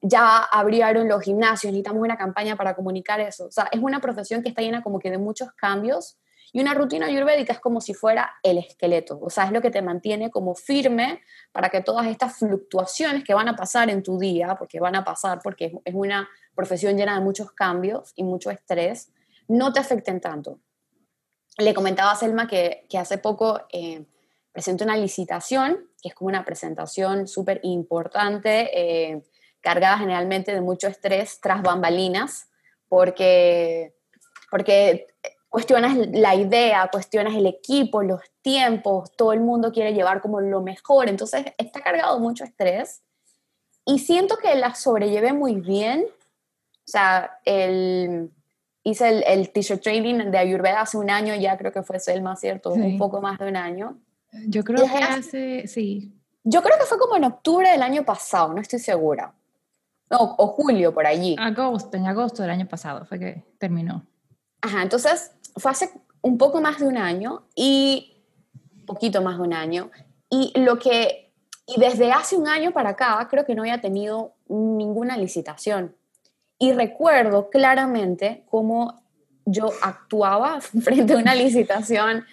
ya 0.01 0.37
abrieron 0.37 1.07
los 1.07 1.21
gimnasios, 1.21 1.71
necesitamos 1.71 2.01
una 2.01 2.17
campaña 2.17 2.55
para 2.55 2.75
comunicar 2.75 3.19
eso. 3.19 3.45
O 3.45 3.51
sea, 3.51 3.67
es 3.71 3.79
una 3.79 4.01
profesión 4.01 4.41
que 4.41 4.49
está 4.49 4.61
llena 4.61 4.81
como 4.81 4.99
que 4.99 5.11
de 5.11 5.17
muchos 5.17 5.51
cambios 5.53 6.17
y 6.53 6.59
una 6.59 6.73
rutina 6.73 7.05
ayurvédica 7.05 7.53
es 7.53 7.59
como 7.59 7.79
si 7.79 7.93
fuera 7.93 8.33
el 8.43 8.57
esqueleto, 8.57 9.17
o 9.21 9.29
sea, 9.29 9.45
es 9.45 9.51
lo 9.51 9.61
que 9.61 9.71
te 9.71 9.81
mantiene 9.81 10.29
como 10.29 10.53
firme 10.53 11.21
para 11.53 11.69
que 11.69 11.81
todas 11.81 12.07
estas 12.07 12.37
fluctuaciones 12.37 13.23
que 13.23 13.33
van 13.33 13.47
a 13.47 13.55
pasar 13.55 13.89
en 13.89 14.03
tu 14.03 14.19
día, 14.19 14.55
porque 14.59 14.79
van 14.79 14.95
a 14.95 15.05
pasar 15.05 15.39
porque 15.41 15.73
es 15.85 15.93
una 15.93 16.27
profesión 16.53 16.97
llena 16.97 17.15
de 17.15 17.21
muchos 17.21 17.51
cambios 17.53 18.11
y 18.15 18.23
mucho 18.23 18.51
estrés, 18.51 19.13
no 19.47 19.71
te 19.71 19.79
afecten 19.79 20.19
tanto. 20.19 20.59
Le 21.57 21.73
comentaba 21.73 22.11
a 22.11 22.15
Selma 22.15 22.47
que, 22.47 22.85
hace 22.97 23.17
poco 23.17 23.61
eh, 23.71 24.05
presenté 24.51 24.83
una 24.83 24.97
licitación, 24.97 25.89
que 26.01 26.09
es 26.09 26.15
como 26.15 26.27
una 26.27 26.43
presentación 26.43 27.27
súper 27.27 27.61
importante. 27.63 28.69
Eh, 28.73 29.23
cargada 29.61 29.97
generalmente 29.97 30.53
de 30.53 30.61
mucho 30.61 30.87
estrés 30.87 31.39
tras 31.41 31.61
bambalinas, 31.61 32.49
porque, 32.89 33.95
porque 34.49 35.07
cuestionas 35.49 35.95
la 35.95 36.35
idea, 36.35 36.89
cuestionas 36.91 37.35
el 37.35 37.45
equipo, 37.45 38.03
los 38.03 38.21
tiempos, 38.41 39.11
todo 39.15 39.33
el 39.33 39.39
mundo 39.41 39.71
quiere 39.71 39.93
llevar 39.93 40.21
como 40.21 40.41
lo 40.41 40.61
mejor, 40.61 41.09
entonces 41.09 41.45
está 41.57 41.81
cargado 41.81 42.15
de 42.15 42.21
mucho 42.21 42.43
estrés 42.43 43.01
y 43.85 43.99
siento 43.99 44.37
que 44.37 44.55
la 44.55 44.75
sobrellevé 44.75 45.33
muy 45.33 45.55
bien, 45.55 46.05
o 46.05 46.91
sea, 46.91 47.39
el, 47.45 48.31
hice 48.83 49.09
el, 49.09 49.23
el 49.25 49.51
teacher 49.51 49.79
training 49.79 50.31
de 50.31 50.37
Ayurveda 50.37 50.81
hace 50.81 50.97
un 50.97 51.09
año, 51.09 51.35
ya 51.35 51.57
creo 51.57 51.71
que 51.71 51.83
fue 51.83 51.99
Selma, 51.99 52.35
¿cierto? 52.35 52.71
Un 52.71 52.97
poco 52.97 53.21
más 53.21 53.39
de 53.39 53.47
un 53.47 53.55
año. 53.55 53.97
Yo 54.47 54.63
creo 54.63 54.85
que 54.85 55.03
hace, 55.03 55.67
sí. 55.67 56.13
Yo 56.43 56.61
creo 56.63 56.77
que 56.79 56.85
fue 56.85 56.97
como 56.97 57.17
en 57.17 57.25
octubre 57.25 57.69
del 57.69 57.81
año 57.81 58.03
pasado, 58.03 58.53
no 58.53 58.61
estoy 58.61 58.79
segura. 58.79 59.33
No, 60.11 60.35
o 60.37 60.47
julio, 60.47 60.93
por 60.93 61.07
allí. 61.07 61.37
Agosto, 61.39 61.95
en 61.95 62.05
agosto 62.05 62.41
del 62.41 62.51
año 62.51 62.67
pasado 62.67 63.05
fue 63.05 63.17
que 63.17 63.45
terminó. 63.57 64.05
Ajá, 64.61 64.81
entonces 64.81 65.31
fue 65.55 65.71
hace 65.71 65.89
un 66.21 66.37
poco 66.37 66.59
más 66.59 66.79
de 66.79 66.87
un 66.87 66.97
año 66.97 67.47
y 67.55 68.21
poquito 68.85 69.21
más 69.21 69.37
de 69.37 69.43
un 69.43 69.53
año. 69.53 69.89
Y 70.29 70.51
lo 70.59 70.77
que, 70.77 71.31
y 71.65 71.79
desde 71.79 72.11
hace 72.11 72.35
un 72.35 72.49
año 72.49 72.71
para 72.71 72.89
acá, 72.89 73.25
creo 73.29 73.45
que 73.45 73.55
no 73.55 73.61
había 73.61 73.79
tenido 73.79 74.35
ninguna 74.49 75.15
licitación. 75.17 75.95
Y 76.59 76.73
recuerdo 76.73 77.49
claramente 77.49 78.43
cómo 78.49 79.01
yo 79.45 79.69
actuaba 79.81 80.59
frente 80.83 81.13
a 81.13 81.17
una 81.17 81.35
licitación 81.35 82.25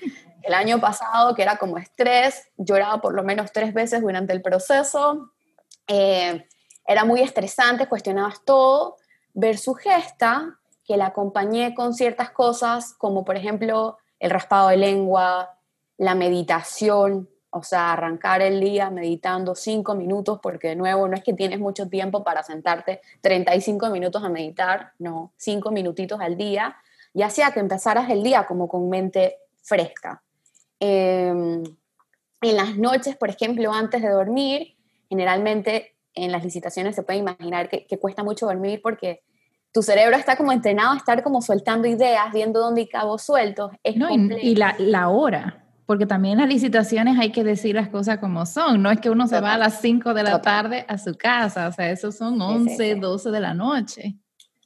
el 0.42 0.54
año 0.54 0.80
pasado, 0.80 1.34
que 1.36 1.42
era 1.42 1.58
como 1.58 1.78
estrés, 1.78 2.48
lloraba 2.56 3.00
por 3.00 3.14
lo 3.14 3.22
menos 3.22 3.52
tres 3.52 3.72
veces 3.72 4.00
durante 4.02 4.32
el 4.32 4.42
proceso. 4.42 5.32
Eh, 5.86 6.44
era 6.88 7.04
muy 7.04 7.20
estresante, 7.20 7.86
cuestionabas 7.86 8.42
todo, 8.46 8.96
ver 9.34 9.58
su 9.58 9.74
gesta, 9.74 10.58
que 10.84 10.96
la 10.96 11.08
acompañé 11.08 11.74
con 11.74 11.92
ciertas 11.92 12.30
cosas, 12.30 12.94
como 12.94 13.26
por 13.26 13.36
ejemplo 13.36 13.98
el 14.18 14.30
raspado 14.30 14.70
de 14.70 14.78
lengua, 14.78 15.54
la 15.98 16.14
meditación, 16.14 17.28
o 17.50 17.62
sea, 17.62 17.92
arrancar 17.92 18.40
el 18.40 18.58
día 18.58 18.88
meditando 18.88 19.54
cinco 19.54 19.94
minutos, 19.94 20.40
porque 20.42 20.68
de 20.68 20.76
nuevo 20.76 21.06
no 21.06 21.14
es 21.14 21.22
que 21.22 21.34
tienes 21.34 21.60
mucho 21.60 21.90
tiempo 21.90 22.24
para 22.24 22.42
sentarte 22.42 23.02
35 23.20 23.90
minutos 23.90 24.24
a 24.24 24.30
meditar, 24.30 24.92
no, 24.98 25.32
cinco 25.36 25.70
minutitos 25.70 26.18
al 26.20 26.38
día, 26.38 26.74
y 27.12 27.20
hacía 27.20 27.52
que 27.52 27.60
empezaras 27.60 28.08
el 28.08 28.22
día 28.22 28.46
como 28.46 28.66
con 28.66 28.88
mente 28.88 29.36
fresca. 29.62 30.22
Em, 30.80 31.62
en 32.40 32.56
las 32.56 32.78
noches, 32.78 33.14
por 33.14 33.28
ejemplo, 33.28 33.74
antes 33.74 34.00
de 34.00 34.08
dormir, 34.08 34.74
generalmente 35.10 35.97
en 36.24 36.32
las 36.32 36.44
licitaciones 36.44 36.96
se 36.96 37.02
puede 37.02 37.18
imaginar 37.18 37.68
que, 37.68 37.86
cuesta 37.98 38.22
mucho 38.22 38.46
dormir 38.46 38.80
porque 38.82 39.22
tu 39.72 39.82
cerebro 39.82 40.16
está 40.16 40.36
como 40.36 40.52
entrenado 40.52 40.92
a 40.92 40.96
estar 40.96 41.22
como 41.22 41.42
soltando 41.42 41.86
ideas, 41.88 42.32
viendo 42.32 42.60
dónde 42.60 42.82
hay 42.82 42.88
cabos 42.88 43.22
sueltos. 43.22 43.72
Es 43.82 43.96
no, 43.96 44.08
y, 44.10 44.54
la, 44.54 44.74
la, 44.78 45.08
hora, 45.08 45.64
porque 45.86 46.06
también 46.06 46.32
en 46.34 46.38
las 46.40 46.48
licitaciones 46.48 47.18
hay 47.18 47.32
que 47.32 47.44
decir 47.44 47.74
las 47.74 47.88
cosas 47.88 48.18
como 48.18 48.44
son, 48.46 48.82
no 48.82 48.90
es 48.90 49.00
que 49.00 49.10
uno 49.10 49.26
se 49.26 49.40
va 49.40 49.54
a 49.54 49.58
las 49.58 49.80
5 49.80 50.14
de 50.14 50.22
la 50.22 50.42
tarde 50.42 50.84
a 50.88 50.98
su 50.98 51.14
casa, 51.14 51.68
o 51.68 51.72
sea, 51.72 51.90
eso 51.90 52.12
son 52.12 52.40
11, 52.40 52.96
12 52.96 53.30
de 53.30 53.40
la 53.40 53.54
noche. 53.54 54.16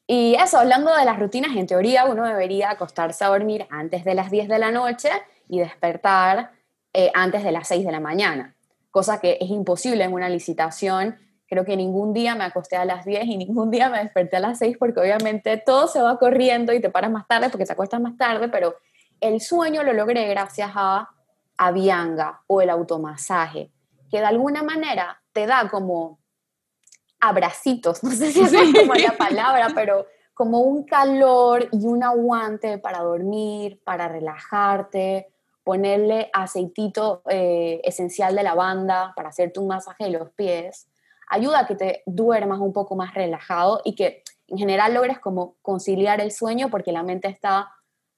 Y 0.07 0.35
eso, 0.35 0.59
hablando 0.59 0.95
de 0.95 1.05
las 1.05 1.19
rutinas, 1.19 1.57
en 1.57 1.67
teoría 1.67 2.07
uno 2.07 2.27
debería 2.27 2.71
acostarse 2.71 3.25
a 3.25 3.29
dormir 3.29 3.67
antes 3.71 4.05
de 4.05 4.15
las 4.15 4.31
10 4.31 4.49
de 4.49 4.59
la 4.59 4.73
noche 4.73 5.11
y 5.49 5.61
despertar 5.61 6.51
eh, 6.93 7.11
antes 7.15 7.45
de 7.45 7.53
las 7.53 7.69
6 7.69 7.87
de 7.87 7.93
la 7.93 8.01
mañana, 8.01 8.55
cosa 8.91 9.21
que 9.21 9.39
es 9.41 9.49
imposible 9.49 10.05
en 10.05 10.13
una 10.13 10.29
licitación 10.29 11.17
Creo 11.53 11.67
que 11.67 11.77
ningún 11.77 12.15
día 12.15 12.35
me 12.35 12.45
acosté 12.45 12.77
a 12.77 12.87
las 12.87 13.05
10 13.05 13.27
y 13.27 13.37
ningún 13.37 13.71
día 13.71 13.91
me 13.91 13.99
desperté 13.99 14.37
a 14.39 14.41
las 14.41 14.59
6 14.59 14.79
porque 14.79 15.01
obviamente 15.01 15.59
todo 15.59 15.87
se 15.87 16.01
va 16.01 16.19
corriendo 16.19 16.73
y 16.73 16.81
te 16.81 16.89
paras 16.89 17.11
más 17.11 17.29
tarde 17.29 17.51
porque 17.51 17.67
te 17.67 17.75
acuestas 17.75 18.01
más 18.01 18.17
tarde, 18.17 18.49
pero 18.49 18.77
el 19.21 19.39
sueño 19.39 19.83
lo 19.83 19.93
logré 19.93 20.27
gracias 20.29 20.71
a 20.75 21.11
Avianga 21.59 22.41
o 22.47 22.63
el 22.63 22.71
automasaje, 22.71 23.71
que 24.11 24.21
de 24.21 24.25
alguna 24.25 24.63
manera 24.63 25.21
te 25.35 25.45
da 25.47 25.69
como 25.69 26.21
abracitos, 27.21 28.03
no 28.03 28.13
sé 28.13 28.33
si 28.33 28.41
es 28.41 28.55
como 28.81 28.95
la 28.95 29.15
palabra, 29.19 29.73
pero 29.75 30.07
como 30.33 30.61
un 30.61 30.85
calor 30.85 31.69
y 31.71 31.85
un 31.85 32.03
aguante 32.03 32.79
para 32.79 33.01
dormir, 33.01 33.79
para 33.85 34.09
relajarte, 34.09 35.29
ponerle 35.65 36.31
aceitito 36.33 37.21
eh, 37.29 37.83
esencial 37.85 38.35
de 38.35 38.43
lavanda 38.43 39.13
para 39.15 39.29
hacerte 39.29 39.61
un 39.61 39.67
masaje 39.67 40.05
de 40.05 40.13
los 40.13 40.31
pies 40.31 40.89
ayuda 41.33 41.61
a 41.61 41.67
que 41.67 41.75
te 41.75 42.03
duermas 42.05 42.61
un 42.61 42.73
poco 42.73 42.95
más 42.95 43.15
relajado 43.15 43.81
y 43.85 43.95
que 43.95 44.23
en 44.49 44.59
general 44.59 44.93
logres 44.93 45.19
como 45.19 45.57
conciliar 45.63 46.21
el 46.21 46.31
sueño 46.31 46.69
porque 46.69 46.93
la 46.93 47.03
mente 47.03 47.29
está 47.29 47.73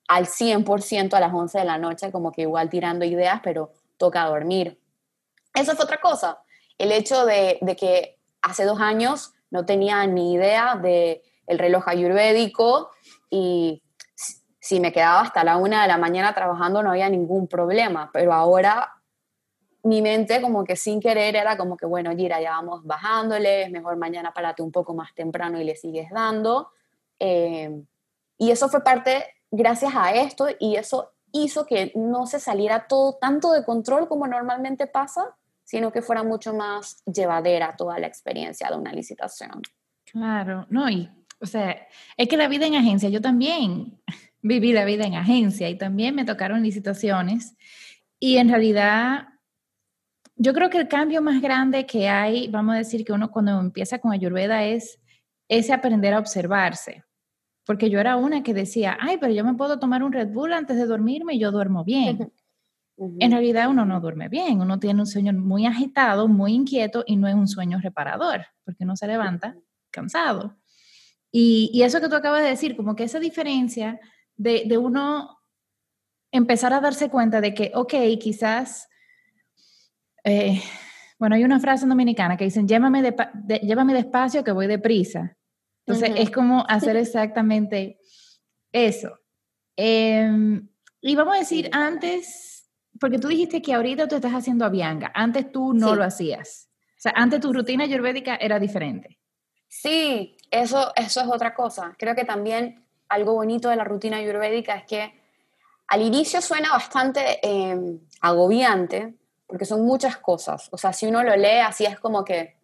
al 0.09 0.27
100% 0.27 1.15
a 1.15 1.21
las 1.21 1.33
11 1.33 1.59
de 1.59 1.65
la 1.65 1.79
noche, 1.79 2.11
como 2.11 2.33
que 2.33 2.43
igual 2.43 2.69
tirando 2.69 3.05
ideas, 3.05 3.41
pero 3.43 3.71
toca 3.97 4.27
dormir. 4.27 4.81
Eso 5.55 5.77
fue 5.77 5.85
otra 5.85 6.01
cosa, 6.01 6.43
el 6.77 6.91
hecho 6.91 7.25
de, 7.25 7.61
que 7.79 8.19
hace 8.43 8.65
dos 8.65 8.81
años 8.81 9.33
no 9.51 9.65
tenía 9.65 10.05
ni 10.07 10.35
idea 10.35 10.75
de 10.75 11.23
el 11.47 11.59
reloj 11.59 11.87
ayurvédico 11.87 12.91
y 13.31 13.83
si 14.59 14.81
me 14.81 14.93
quedaba 14.93 15.21
hasta 15.21 15.45
la 15.45 15.57
una 15.57 15.83
de 15.83 15.89
la 15.89 15.99
mañana 15.99 16.35
trabajando 16.35 16.83
no 16.83 16.91
había 16.91 17.09
ningún 17.09 17.47
problema, 17.47 18.11
pero 18.13 18.33
ahora 18.33 18.93
mi 19.85 20.01
mente 20.01 20.41
como 20.41 20.65
que 20.65 20.77
sin 20.77 20.99
querer 20.99 21.37
era 21.37 21.57
como 21.57 21.77
que, 21.77 21.85
bueno, 21.85 22.17
Gira, 22.17 22.41
ya 22.41 22.53
vamos 22.53 22.85
bajándole, 22.85 23.65
es 23.65 23.71
mejor 23.71 23.97
mañana 23.97 24.33
párate 24.33 24.63
un 24.63 24.73
poco 24.73 24.95
más 24.95 25.15
temprano 25.15 25.61
y 25.61 25.65
le 25.65 25.77
sigues 25.77 26.11
dando. 26.11 26.71
Eh, 27.19 27.83
y 28.39 28.51
eso 28.51 28.69
fue 28.69 28.83
parte, 28.83 29.25
gracias 29.51 29.93
a 29.95 30.15
esto, 30.15 30.49
y 30.59 30.77
eso 30.77 31.13
hizo 31.33 31.67
que 31.67 31.93
no 31.95 32.27
se 32.27 32.41
saliera 32.41 32.87
todo 32.89 33.19
tanto 33.21 33.53
de 33.53 33.65
control 33.65 34.09
como 34.09 34.27
normalmente 34.27 34.87
pasa, 34.87 35.37
sino 35.65 35.93
que 35.93 36.01
fuera 36.01 36.23
mucho 36.23 36.55
más 36.55 37.03
llevadera 37.05 37.77
toda 37.77 37.99
la 37.99 38.07
experiencia 38.07 38.71
de 38.71 38.79
una 38.79 38.93
licitación. 38.93 39.61
Claro, 40.07 40.67
no, 40.71 40.89
y, 40.89 41.11
o 41.41 41.47
sea, 41.47 41.87
es 42.17 42.29
que 42.29 42.39
la 42.39 42.49
vida 42.49 42.67
en 42.67 42.77
agencia, 42.77 43.11
yo 43.11 43.21
también 43.21 44.01
viví 44.41 44.73
la 44.73 44.87
vida 44.87 45.05
en 45.05 45.15
agencia 45.15 45.69
y 45.69 45.77
también 45.77 46.15
me 46.15 46.25
tocaron 46.25 46.63
licitaciones, 46.63 47.55
y 48.19 48.39
en 48.39 48.49
realidad 48.49 49.29
yo 50.37 50.53
creo 50.53 50.71
que 50.71 50.79
el 50.79 50.89
cambio 50.89 51.23
más 51.23 51.41
grande 51.41 51.87
que 51.87 52.09
hay, 52.09 52.49
vamos 52.49 52.75
a 52.75 52.79
decir 52.79 53.05
que 53.05 53.13
uno 53.13 53.31
cuando 53.31 53.61
empieza 53.61 53.99
con 53.99 54.13
Ayurveda 54.13 54.65
es 54.65 55.01
ese 55.49 55.73
aprender 55.73 56.15
a 56.15 56.19
observarse. 56.19 57.05
Porque 57.67 57.89
yo 57.89 57.99
era 57.99 58.17
una 58.17 58.43
que 58.43 58.53
decía, 58.53 58.99
ay, 59.01 59.17
pero 59.19 59.33
yo 59.33 59.45
me 59.45 59.55
puedo 59.55 59.79
tomar 59.79 60.03
un 60.03 60.13
Red 60.13 60.29
Bull 60.29 60.53
antes 60.53 60.77
de 60.77 60.87
dormirme 60.87 61.35
y 61.35 61.39
yo 61.39 61.51
duermo 61.51 61.85
bien. 61.85 62.33
En 62.97 63.33
realidad 63.33 63.69
uno 63.71 63.85
no 63.85 64.01
duerme 64.01 64.29
bien, 64.29 64.61
uno 64.61 64.79
tiene 64.79 65.01
un 65.01 65.07
sueño 65.07 65.33
muy 65.33 65.67
agitado, 65.67 66.29
muy 66.29 66.53
inquieto 66.53 67.05
y 67.07 67.17
no 67.17 67.27
es 67.27 67.35
un 67.35 67.49
sueño 67.49 67.81
reparador, 67.83 68.47
porque 68.65 68.85
uno 68.85 68.97
se 68.97 69.07
levanta 69.07 69.57
cansado. 69.91 70.57
Y, 71.33 71.71
y 71.73 71.83
eso 71.83 72.01
que 72.01 72.09
tú 72.09 72.15
acabas 72.15 72.43
de 72.43 72.51
decir, 72.51 72.77
como 72.77 72.95
que 72.95 73.05
esa 73.05 73.19
diferencia 73.19 73.99
de, 74.37 74.65
de 74.67 74.79
uno 74.79 75.41
empezar 76.31 76.73
a 76.73 76.81
darse 76.81 77.09
cuenta 77.09 77.41
de 77.41 77.55
que, 77.55 77.73
ok, 77.75 77.95
quizás 78.21 78.89
eh, 80.25 80.63
bueno, 81.19 81.37
hay 81.37 81.45
una 81.45 81.61
frase 81.61 81.87
dominicana 81.87 82.37
que 82.37 82.45
dicen, 82.45 82.67
llévame, 82.67 83.03
de, 83.03 83.59
llévame 83.63 83.95
despacio 83.95 84.43
que 84.43 84.53
voy 84.53 84.67
deprisa. 84.67 85.37
Entonces, 85.87 86.15
es 86.17 86.31
como 86.31 86.65
hacer 86.69 86.97
exactamente 86.97 87.99
eso. 88.73 89.19
Em, 89.77 90.69
y 91.01 91.15
vamos 91.15 91.37
a 91.37 91.39
decir, 91.39 91.69
antes, 91.73 92.69
porque 92.99 93.19
tú 93.19 93.29
dijiste 93.29 93.63
que 93.63 93.75
ahorita 93.75 94.09
tú 94.09 94.17
estás 94.17 94.33
haciendo 94.33 94.65
avianga, 94.65 95.13
antes 95.15 95.53
tú 95.53 95.75
no 95.75 95.95
lo 95.95 96.05
hacías. 96.05 96.69
O 96.99 97.01
sea, 97.05 97.13
antes 97.17 97.41
tu 97.41 97.53
rutina 97.53 97.85
ayurvédica 97.85 98.37
era 98.37 98.59
diferente. 98.59 99.19
Sí, 99.69 100.37
eso, 100.51 100.93
eso 100.97 101.21
es 101.21 101.27
otra 101.27 101.55
cosa. 101.55 101.95
Creo 101.99 102.15
que 102.15 102.25
también 102.25 102.87
algo 103.09 103.35
bonito 103.35 103.69
de 103.69 103.77
la 103.77 103.85
rutina 103.85 104.19
ayurvédica 104.19 104.77
es 104.77 104.85
que 104.85 105.21
al 105.89 106.01
inicio 106.01 106.41
suena 106.41 106.71
bastante 106.71 107.41
em, 107.43 108.01
agobiante, 108.21 109.15
porque 109.55 109.67
son 109.67 109.87
muchas 109.87 110.17
cosas. 110.17 110.69
O 110.73 110.77
sea, 110.77 110.93
si 110.93 111.07
uno 111.07 111.23
lo 111.23 111.37
lee 111.37 111.61
así 111.65 111.85
es 111.85 112.01
como 112.01 112.25
que 112.25 112.57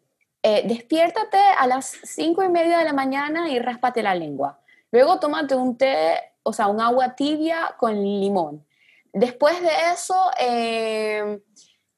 eh, 0.42 0.66
despiértate 0.66 1.38
a 1.38 1.68
las 1.68 1.86
cinco 2.02 2.42
y 2.42 2.48
media 2.48 2.78
de 2.78 2.84
la 2.84 2.92
mañana 2.92 3.48
y 3.48 3.60
ráspate 3.60 4.02
la 4.02 4.12
lengua. 4.12 4.58
Luego 4.90 5.20
tómate 5.20 5.54
un 5.54 5.78
té, 5.78 6.18
o 6.42 6.52
sea, 6.52 6.66
un 6.66 6.80
agua 6.80 7.14
tibia 7.14 7.76
con 7.78 7.94
limón. 7.94 8.66
Después 9.12 9.62
de 9.62 9.70
eso, 9.94 10.16
eh, 10.40 11.40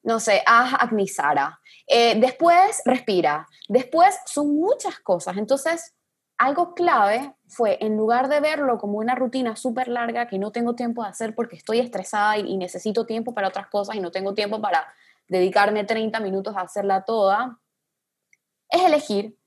no 0.03 0.19
sé, 0.19 0.43
haz 0.45 0.75
agnisara. 0.79 1.59
Eh, 1.87 2.13
después 2.19 2.83
respira. 2.85 3.47
Después 3.67 4.15
son 4.27 4.55
muchas 4.55 4.99
cosas. 4.99 5.37
Entonces, 5.37 5.95
algo 6.43 6.73
clave 6.73 7.33
fue, 7.47 7.77
en 7.81 7.95
lugar 7.95 8.27
de 8.27 8.39
verlo 8.39 8.77
como 8.77 8.97
una 8.97 9.15
rutina 9.15 9.55
súper 9.55 9.87
larga 9.87 10.27
que 10.27 10.37
no 10.37 10.51
tengo 10.51 10.75
tiempo 10.75 11.03
de 11.03 11.09
hacer 11.09 11.35
porque 11.35 11.55
estoy 11.55 11.79
estresada 11.79 12.37
y, 12.37 12.57
necesito 12.57 13.05
tiempo 13.05 13.33
para 13.33 13.47
otras 13.47 13.67
cosas 13.67 13.95
y 13.95 13.99
no 13.99 14.11
tengo 14.11 14.33
tiempo 14.33 14.59
para 14.61 14.85
dedicarme 15.27 15.83
30 15.85 16.19
minutos 16.19 16.55
a 16.57 16.61
hacerla 16.61 17.05
toda, 17.05 17.59
es 18.69 18.81
elegir. 18.81 19.37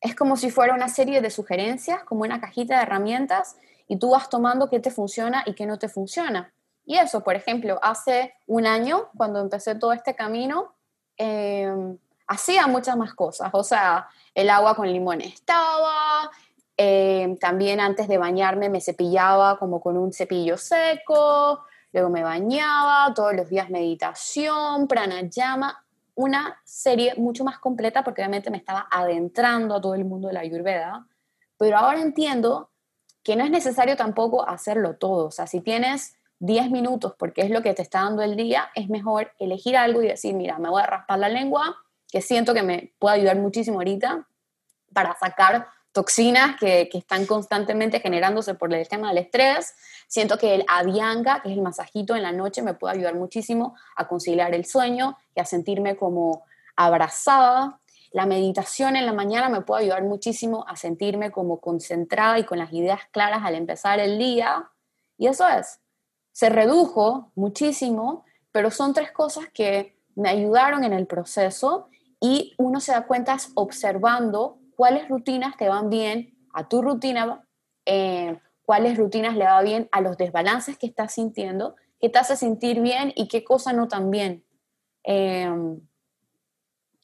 Es 0.00 0.14
como 0.14 0.36
si 0.36 0.50
fuera 0.50 0.74
una 0.74 0.88
serie 0.88 1.20
de 1.20 1.30
sugerencias, 1.30 2.04
como 2.04 2.22
una 2.22 2.40
cajita 2.40 2.76
de 2.76 2.82
herramientas, 2.82 3.56
y 3.88 3.98
tú 3.98 4.10
vas 4.10 4.28
tomando 4.28 4.68
qué 4.68 4.80
te 4.80 4.90
funciona 4.90 5.42
y 5.46 5.54
qué 5.54 5.64
no 5.64 5.78
te 5.78 5.88
funciona. 5.88 6.52
Y 6.84 6.98
eso, 6.98 7.22
por 7.22 7.36
ejemplo, 7.36 7.78
hace 7.82 8.34
un 8.46 8.66
año, 8.66 9.08
cuando 9.16 9.40
empecé 9.40 9.74
todo 9.74 9.92
este 9.92 10.14
camino, 10.14 10.74
em, 11.16 11.96
hacía 12.26 12.66
muchas 12.66 12.96
más 12.96 13.14
cosas. 13.14 13.50
O 13.52 13.64
sea, 13.64 14.08
el 14.34 14.50
agua 14.50 14.74
con 14.74 14.90
limón 14.90 15.20
estaba, 15.20 16.30
eh, 16.76 17.36
también 17.40 17.80
antes 17.80 18.08
de 18.08 18.18
bañarme 18.18 18.68
me 18.68 18.80
cepillaba 18.80 19.58
como 19.58 19.80
con 19.80 19.96
un 19.96 20.12
cepillo 20.12 20.56
seco, 20.56 21.64
luego 21.92 22.08
me 22.08 22.22
bañaba, 22.22 23.12
todos 23.14 23.34
los 23.34 23.48
días 23.48 23.70
meditación, 23.70 24.88
pranayama, 24.88 25.84
una 26.14 26.60
serie 26.64 27.14
mucho 27.16 27.44
más 27.44 27.58
completa 27.58 28.02
porque 28.02 28.22
obviamente 28.22 28.50
me 28.50 28.56
estaba 28.56 28.86
adentrando 28.90 29.76
a 29.76 29.80
todo 29.80 29.94
el 29.94 30.04
mundo 30.04 30.28
de 30.28 30.34
la 30.34 30.40
ayurveda, 30.40 31.06
pero 31.58 31.78
ahora 31.78 32.00
entiendo 32.00 32.70
que 33.22 33.36
no 33.36 33.44
es 33.44 33.50
necesario 33.50 33.96
tampoco 33.96 34.48
hacerlo 34.48 34.96
todo, 34.96 35.26
o 35.26 35.30
sea, 35.30 35.46
si 35.46 35.60
tienes 35.60 36.16
10 36.40 36.70
minutos 36.70 37.14
porque 37.18 37.42
es 37.42 37.50
lo 37.50 37.62
que 37.62 37.74
te 37.74 37.82
está 37.82 38.02
dando 38.02 38.22
el 38.22 38.36
día, 38.36 38.70
es 38.74 38.88
mejor 38.88 39.30
elegir 39.38 39.76
algo 39.76 40.02
y 40.02 40.08
decir, 40.08 40.34
mira, 40.34 40.58
me 40.58 40.68
voy 40.68 40.82
a 40.82 40.86
raspar 40.86 41.18
la 41.18 41.28
lengua, 41.28 41.76
que 42.12 42.20
siento 42.20 42.52
que 42.52 42.62
me 42.62 42.92
puede 42.98 43.16
ayudar 43.16 43.38
muchísimo 43.38 43.78
ahorita 43.78 44.28
para 44.92 45.16
sacar 45.18 45.66
toxinas 45.92 46.56
que, 46.60 46.90
están 46.92 47.24
constantemente 47.24 48.00
generándose 48.00 48.54
por 48.54 48.72
el 48.72 48.86
tema 48.86 49.08
del 49.08 49.18
estrés. 49.18 49.74
Siento 50.08 50.36
que 50.36 50.54
el 50.54 50.64
avianga, 50.68 51.40
que 51.40 51.48
es 51.48 51.56
el 51.56 51.62
masajito 51.62 52.14
en 52.14 52.22
la 52.22 52.32
noche, 52.32 52.60
me 52.60 52.74
puede 52.74 52.96
ayudar 52.96 53.14
muchísimo 53.14 53.74
a 53.96 54.06
conciliar 54.08 54.54
el 54.54 54.66
sueño 54.66 55.16
y 55.34 55.40
a 55.40 55.46
sentirme 55.46 55.96
como 55.96 56.44
abrazada. 56.76 57.80
La 58.10 58.26
meditación 58.26 58.94
en 58.96 59.06
la 59.06 59.14
mañana 59.14 59.48
me 59.48 59.62
puede 59.62 59.84
ayudar 59.84 60.02
muchísimo 60.02 60.66
a 60.68 60.76
sentirme 60.76 61.30
como 61.30 61.60
concentrada 61.60 62.38
y 62.38 62.44
con 62.44 62.58
las 62.58 62.74
ideas 62.74 63.00
claras 63.10 63.40
al 63.42 63.54
empezar 63.54 64.00
el 64.00 64.18
día. 64.18 64.70
Y 65.16 65.28
eso 65.28 65.48
es, 65.48 65.80
se 66.32 66.50
redujo 66.50 67.32
muchísimo, 67.34 68.26
pero 68.50 68.70
son 68.70 68.92
tres 68.92 69.12
cosas 69.12 69.46
que 69.54 69.96
me 70.14 70.28
ayudaron 70.28 70.84
en 70.84 70.92
el 70.92 71.06
proceso 71.06 71.88
y 72.22 72.54
uno 72.56 72.78
se 72.78 72.92
da 72.92 73.04
cuenta 73.04 73.36
observando 73.56 74.60
cuáles 74.76 75.08
rutinas 75.08 75.56
te 75.56 75.68
van 75.68 75.90
bien 75.90 76.38
a 76.54 76.68
tu 76.68 76.80
rutina, 76.80 77.44
eh, 77.84 78.38
cuáles 78.62 78.96
rutinas 78.96 79.36
le 79.36 79.44
va 79.44 79.60
bien 79.62 79.88
a 79.90 80.00
los 80.00 80.16
desbalances 80.16 80.78
que 80.78 80.86
estás 80.86 81.14
sintiendo, 81.14 81.74
qué 82.00 82.08
te 82.08 82.20
hace 82.20 82.36
sentir 82.36 82.80
bien 82.80 83.12
y 83.16 83.26
qué 83.26 83.42
cosa 83.42 83.72
no 83.72 83.88
tan 83.88 84.12
bien. 84.12 84.44
Em, 85.02 85.80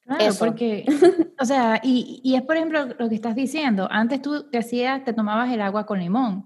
claro, 0.03 0.35
porque, 0.39 0.87
o 1.41 1.45
sea, 1.45 1.81
y, 1.83 2.21
y, 2.23 2.37
es 2.37 2.43
por 2.43 2.57
ejemplo 2.57 2.87
lo 2.97 3.09
que 3.09 3.17
estás 3.17 3.35
diciendo, 3.35 3.89
antes 3.91 4.23
tú 4.23 4.49
decías, 4.51 5.03
te 5.03 5.13
tomabas 5.13 5.53
el 5.53 5.63
agua 5.63 5.85
con 5.85 5.99
limón, 5.99 6.45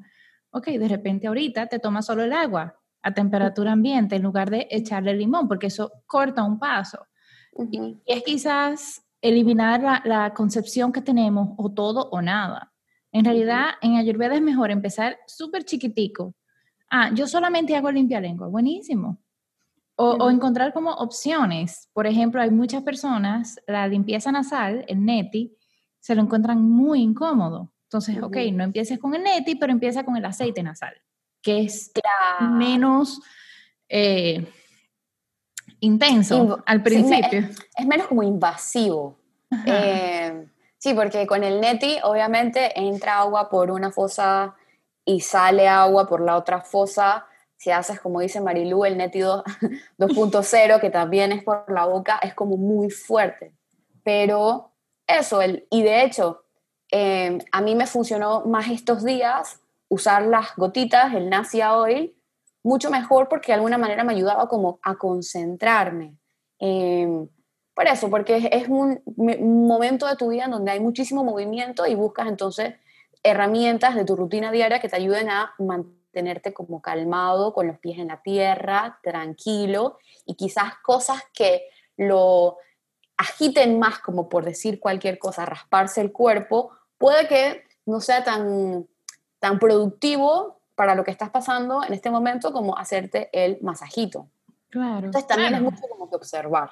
ok, 0.50 0.68
de 0.68 0.88
repente 0.88 1.26
ahorita 1.26 1.66
te 1.66 1.78
tomas 1.78 2.06
solo 2.06 2.22
el 2.22 2.32
agua 2.32 2.80
a 3.02 3.12
temperatura 3.12 3.72
ambiente 3.72 4.16
en 4.16 4.22
lugar 4.22 4.48
de 4.48 4.66
echarle 4.70 5.12
limón, 5.12 5.46
porque 5.46 5.66
eso 5.66 5.92
corta 6.06 6.42
un 6.42 6.58
paso 6.58 7.06
y 7.56 7.98
es 8.06 8.22
quizás 8.22 9.02
eliminar 9.20 10.02
la, 10.04 10.34
concepción 10.34 10.92
que 10.92 11.00
tenemos 11.00 11.50
o 11.56 11.70
todo 11.72 12.08
o 12.10 12.20
nada. 12.20 12.72
En 13.12 13.24
realidad, 13.24 13.72
en 13.80 13.96
Ayurveda 13.96 14.34
es 14.34 14.42
mejor 14.42 14.70
empezar 14.70 15.18
súper 15.26 15.64
chiquitico. 15.64 16.34
Ah, 16.90 17.10
yo 17.14 17.26
solamente 17.26 17.76
hago 17.76 17.90
limpia 17.90 18.20
lengua, 18.20 18.48
buenísimo. 18.48 19.18
O, 19.94 20.30
encontrar 20.30 20.72
como 20.72 20.90
opciones. 20.90 21.88
Por 21.92 22.06
ejemplo, 22.06 22.40
hay 22.40 22.50
muchas 22.50 22.82
personas, 22.82 23.60
la 23.68 23.86
limpieza 23.86 24.32
nasal, 24.32 24.84
el 24.88 25.04
neti, 25.04 25.54
se 26.00 26.14
lo 26.14 26.22
encuentran 26.22 26.60
muy 26.60 27.00
incómodo. 27.02 27.72
Entonces, 27.84 28.20
ok, 28.20 28.36
no 28.52 28.64
empieces 28.64 28.98
con 28.98 29.14
el 29.14 29.22
neti, 29.22 29.54
pero 29.54 29.70
empieza 29.70 30.02
con 30.02 30.16
el 30.16 30.24
aceite 30.24 30.62
nasal, 30.62 30.94
que 31.40 31.62
es 31.62 31.92
menos... 32.40 33.20
Eh, 33.88 34.50
intenso 35.82 36.62
al 36.64 36.82
principio. 36.82 37.40
es, 37.76 37.86
menos 37.86 38.06
como 38.06 38.22
invasivo. 38.22 39.16
Eh, 39.66 40.46
sí, 40.78 40.94
porque 40.94 41.26
con 41.26 41.44
el 41.44 41.60
neti 41.60 41.98
obviamente 42.04 42.78
entra 42.80 43.18
agua 43.18 43.50
por 43.50 43.70
una 43.70 43.90
fosa 43.90 44.54
y 45.04 45.20
sale 45.20 45.68
agua 45.68 46.08
por 46.08 46.20
la 46.20 46.36
otra 46.36 46.62
fosa. 46.62 47.26
Si 47.56 47.70
haces, 47.70 48.00
como 48.00 48.20
dice 48.20 48.40
Marilú, 48.40 48.84
el 48.84 48.96
neti 48.96 49.20
2.0, 49.20 50.80
que 50.80 50.90
también 50.90 51.32
es 51.32 51.42
por 51.42 51.70
la 51.70 51.84
boca, 51.84 52.18
es 52.22 52.34
como 52.34 52.56
muy 52.56 52.90
fuerte. 52.90 53.52
Pero 54.04 54.70
eso, 55.06 55.42
el, 55.42 55.66
y 55.70 55.82
de 55.82 56.04
hecho, 56.04 56.44
em, 56.90 57.38
a 57.50 57.60
mí 57.60 57.74
me 57.74 57.86
funcionó 57.86 58.42
más 58.46 58.68
estos 58.70 59.04
días 59.04 59.60
usar 59.88 60.22
las 60.22 60.56
gotitas, 60.56 61.12
el 61.14 61.28
Nasia 61.28 61.76
Oil, 61.76 62.14
mucho 62.62 62.90
mejor 62.90 63.28
porque 63.28 63.52
de 63.52 63.54
alguna 63.54 63.78
manera 63.78 64.04
me 64.04 64.12
ayudaba 64.12 64.48
como 64.48 64.78
a 64.82 64.96
concentrarme. 64.96 66.16
Por 67.74 67.86
eso, 67.86 68.10
porque 68.10 68.48
es 68.52 68.68
un, 68.68 69.02
momento 69.16 70.06
de 70.06 70.16
tu 70.16 70.28
vida 70.28 70.44
en 70.44 70.50
donde 70.50 70.72
hay 70.72 70.80
muchísimo 70.80 71.24
movimiento 71.24 71.86
y 71.86 71.94
buscas 71.94 72.28
entonces 72.28 72.74
herramientas 73.22 73.94
de 73.94 74.04
tu 74.04 74.16
rutina 74.16 74.52
diaria 74.52 74.80
que 74.80 74.88
te 74.88 74.96
ayuden 74.96 75.30
a 75.30 75.54
mantenerte 75.58 76.52
como 76.52 76.82
calmado, 76.82 77.54
con 77.54 77.66
los 77.66 77.78
pies 77.78 77.98
en 77.98 78.08
la 78.08 78.20
tierra, 78.20 78.98
tranquilo 79.02 79.98
y 80.26 80.34
quizás 80.34 80.74
cosas 80.82 81.22
que 81.32 81.62
lo 81.96 82.58
agiten 83.16 83.78
más, 83.78 84.00
como 84.00 84.28
por 84.28 84.44
decir 84.44 84.80
cualquier 84.80 85.18
cosa, 85.18 85.46
rasparse 85.46 86.00
el 86.00 86.12
cuerpo, 86.12 86.72
puede 86.98 87.28
que 87.28 87.64
no 87.86 88.00
sea 88.00 88.24
tan, 88.24 88.86
tan 89.38 89.58
productivo 89.58 90.61
para 90.74 90.94
lo 90.94 91.04
que 91.04 91.10
estás 91.10 91.30
pasando 91.30 91.84
en 91.84 91.92
este 91.92 92.10
momento 92.10 92.52
como 92.52 92.76
hacerte 92.76 93.28
el 93.32 93.58
masajito. 93.60 94.28
Claro. 94.70 95.06
Entonces 95.06 95.26
también 95.26 95.54
es 95.54 95.62
mucho 95.62 95.82
como 95.88 96.08
que 96.08 96.16
observar. 96.16 96.70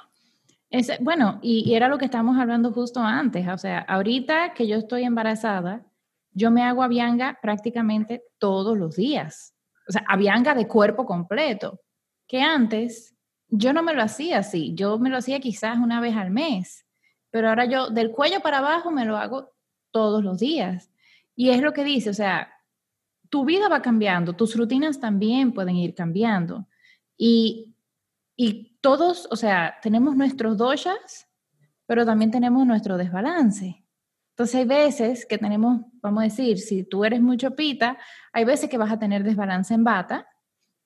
Es, 0.70 0.90
bueno, 1.00 1.38
y, 1.42 1.74
era 1.74 1.88
lo 1.88 1.98
que 1.98 2.04
estábamos 2.04 2.38
hablando 2.38 2.72
justo 2.72 3.00
antes. 3.00 3.46
O 3.48 3.58
sea, 3.58 3.80
ahorita 3.80 4.54
que 4.54 4.66
yo 4.66 4.76
estoy 4.76 5.04
embarazada, 5.04 5.84
yo 6.32 6.50
me 6.50 6.62
hago 6.62 6.82
avianga 6.82 7.38
prácticamente 7.42 8.22
todos 8.38 8.78
los 8.78 8.96
días. 8.96 9.54
O 9.88 9.92
sea, 9.92 10.04
avianga 10.08 10.54
de 10.54 10.68
cuerpo 10.68 11.04
completo. 11.04 11.80
Que 12.26 12.40
antes 12.40 13.16
yo 13.48 13.72
no 13.72 13.82
me 13.82 13.92
lo 13.92 14.02
hacía 14.02 14.38
así. 14.38 14.74
Yo 14.74 14.98
me 14.98 15.10
lo 15.10 15.18
hacía 15.18 15.40
quizás 15.40 15.76
una 15.78 16.00
vez 16.00 16.16
al 16.16 16.30
mes. 16.30 16.86
Pero 17.30 17.48
ahora 17.48 17.64
yo 17.64 17.90
del 17.90 18.12
cuello 18.12 18.40
para 18.40 18.58
abajo 18.58 18.90
me 18.90 19.04
lo 19.04 19.16
hago 19.16 19.50
todos 19.90 20.22
los 20.22 20.38
días. 20.38 20.90
Y 21.34 21.50
es 21.50 21.60
lo 21.60 21.72
que 21.72 21.84
dice, 21.84 22.10
o 22.10 22.14
sea, 22.14 22.52
tu 23.30 23.44
vida 23.44 23.68
va 23.68 23.80
cambiando, 23.80 24.34
tus 24.34 24.56
rutinas 24.56 25.00
también 25.00 25.52
pueden 25.52 25.76
ir 25.76 25.94
cambiando. 25.94 26.68
Y, 27.16 27.74
y 28.36 28.76
todos, 28.80 29.28
o 29.30 29.36
sea, 29.36 29.76
tenemos 29.82 30.16
nuestros 30.16 30.56
doshas, 30.56 31.28
pero 31.86 32.04
también 32.04 32.30
tenemos 32.30 32.66
nuestro 32.66 32.96
desbalance. 32.96 33.84
Entonces 34.30 34.54
hay 34.56 34.64
veces 34.64 35.26
que 35.26 35.38
tenemos, 35.38 35.82
vamos 36.02 36.22
a 36.22 36.24
decir, 36.24 36.58
si 36.58 36.82
tú 36.82 37.04
eres 37.04 37.20
mucho 37.20 37.54
pita, 37.54 37.98
hay 38.32 38.44
veces 38.44 38.68
que 38.68 38.78
vas 38.78 38.90
a 38.90 38.98
tener 38.98 39.22
desbalance 39.22 39.74
en 39.74 39.84
bata, 39.84 40.26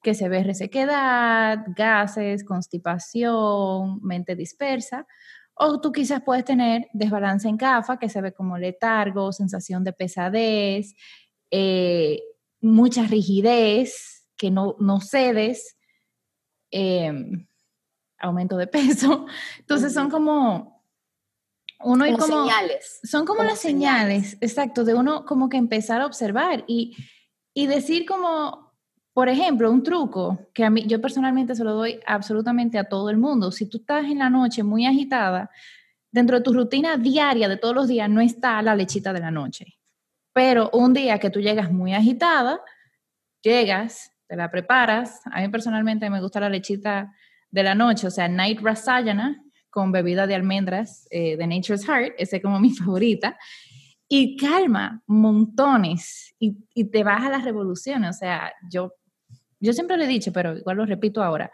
que 0.02 0.14
se 0.14 0.28
ve 0.28 0.42
resequedad, 0.42 1.64
gases, 1.68 2.44
constipación, 2.44 4.00
mente 4.02 4.34
dispersa, 4.34 5.06
o 5.54 5.80
tú 5.80 5.92
quizás 5.92 6.20
puedes 6.22 6.44
tener 6.44 6.88
desbalance 6.92 7.48
en 7.48 7.56
CAFA, 7.56 7.98
que 7.98 8.08
se 8.08 8.20
ve 8.20 8.32
como 8.32 8.58
letargo, 8.58 9.32
sensación 9.32 9.84
de 9.84 9.92
pesadez, 9.92 10.94
eh, 11.50 12.20
mucha 12.64 13.04
rigidez, 13.04 14.26
que 14.36 14.50
no, 14.50 14.76
no 14.80 15.00
cedes, 15.00 15.76
em, 16.70 17.46
aumento 18.18 18.56
de 18.56 18.66
peso. 18.66 19.26
Entonces 19.58 19.92
son 19.92 20.10
como 20.10 20.82
uno 21.80 22.04
como, 22.06 22.18
como 22.18 22.44
señales. 22.44 23.00
Son 23.04 23.26
como, 23.26 23.42
las 23.42 23.58
señales, 23.58 24.36
exacto, 24.40 24.84
de 24.84 24.94
uno 24.94 25.24
como 25.26 25.48
que 25.48 25.56
empezar 25.56 26.00
a 26.00 26.06
observar 26.06 26.64
y, 26.66 26.96
y 27.52 27.66
decir 27.66 28.06
como, 28.06 28.72
por 29.12 29.28
ejemplo, 29.28 29.70
un 29.70 29.82
truco 29.82 30.38
que 30.54 30.64
a 30.64 30.70
mí, 30.70 30.84
yo 30.86 31.00
personalmente 31.00 31.54
se 31.54 31.64
lo 31.64 31.74
doy 31.74 32.00
absolutamente 32.06 32.78
a 32.78 32.88
todo 32.88 33.10
el 33.10 33.18
mundo. 33.18 33.52
Si 33.52 33.68
tú 33.68 33.78
estás 33.78 34.04
en 34.06 34.18
la 34.18 34.30
noche 34.30 34.62
muy 34.62 34.86
agitada, 34.86 35.50
dentro 36.10 36.38
de 36.38 36.44
tu 36.44 36.52
rutina 36.52 36.96
diaria 36.96 37.48
de 37.48 37.56
todos 37.56 37.74
los 37.74 37.88
días 37.88 38.08
no 38.08 38.20
está 38.20 38.62
la 38.62 38.74
lechita 38.74 39.12
de 39.12 39.20
la 39.20 39.30
noche. 39.30 39.78
Pero 40.34 40.68
un 40.72 40.92
día 40.92 41.18
que 41.18 41.30
tú 41.30 41.40
llegas 41.40 41.72
muy 41.72 41.94
agitada, 41.94 42.60
llegas, 43.40 44.10
te 44.26 44.36
la 44.36 44.50
preparas. 44.50 45.20
A 45.32 45.40
mí 45.40 45.48
personalmente 45.48 46.10
me 46.10 46.20
gusta 46.20 46.40
la 46.40 46.48
lechita 46.48 47.14
de 47.50 47.62
la 47.62 47.74
noche, 47.76 48.08
o 48.08 48.10
sea, 48.10 48.28
Night 48.28 48.60
Rasayana 48.60 49.40
con 49.70 49.92
bebida 49.92 50.26
de 50.26 50.34
almendras 50.34 51.06
eh, 51.10 51.36
de 51.36 51.46
Nature's 51.46 51.84
Heart, 51.86 52.14
esa 52.18 52.36
es 52.36 52.42
como 52.42 52.58
mi 52.58 52.70
favorita. 52.74 53.38
Y 54.08 54.36
calma 54.36 55.02
montones 55.06 56.34
y, 56.38 56.56
y 56.74 56.84
te 56.90 57.04
baja 57.04 57.30
las 57.30 57.44
revoluciones. 57.44 58.10
O 58.10 58.18
sea, 58.18 58.52
yo, 58.70 58.92
yo 59.60 59.72
siempre 59.72 59.96
lo 59.96 60.02
he 60.02 60.08
dicho, 60.08 60.32
pero 60.32 60.56
igual 60.56 60.76
lo 60.76 60.84
repito 60.84 61.22
ahora. 61.22 61.50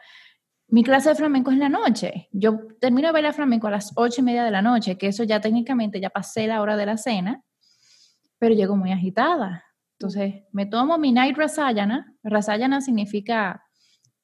Mi 0.68 0.82
clase 0.82 1.10
de 1.10 1.14
flamenco 1.16 1.50
es 1.50 1.58
la 1.58 1.68
noche. 1.68 2.28
Yo 2.32 2.60
termino 2.80 3.08
de 3.08 3.12
bailar 3.12 3.34
flamenco 3.34 3.66
a 3.66 3.72
las 3.72 3.92
ocho 3.94 4.22
y 4.22 4.24
media 4.24 4.44
de 4.44 4.50
la 4.50 4.62
noche, 4.62 4.96
que 4.96 5.08
eso 5.08 5.24
ya 5.24 5.40
técnicamente 5.40 6.00
ya 6.00 6.10
pasé 6.10 6.46
la 6.46 6.62
hora 6.62 6.76
de 6.76 6.86
la 6.86 6.96
cena 6.96 7.44
pero 8.40 8.55
llego 8.55 8.74
muy 8.74 8.90
agitada. 8.90 9.64
Entonces, 9.98 10.42
me 10.50 10.64
tomo 10.66 10.98
mi 10.98 11.12
Night 11.12 11.37
Rasayana. 11.37 12.16
Rasayana 12.24 12.81
significa 12.81 13.62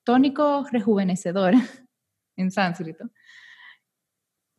tónico 0.05 0.67
rejuvenecedor 0.73 1.53
en 2.37 2.51
sánscrito. 2.51 3.11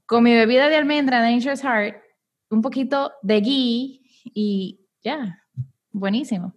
Con 0.06 0.24
mi 0.24 0.34
bebida 0.36 0.70
de 0.70 0.78
almendra 0.78 1.28
Nature's 1.28 1.64
Heart, 1.64 1.98
un 2.52 2.62
poquito 2.62 3.12
de 3.24 3.42
ghee 3.42 4.02
y 4.26 4.88
ya, 5.04 5.44
buenísimo. 5.92 6.56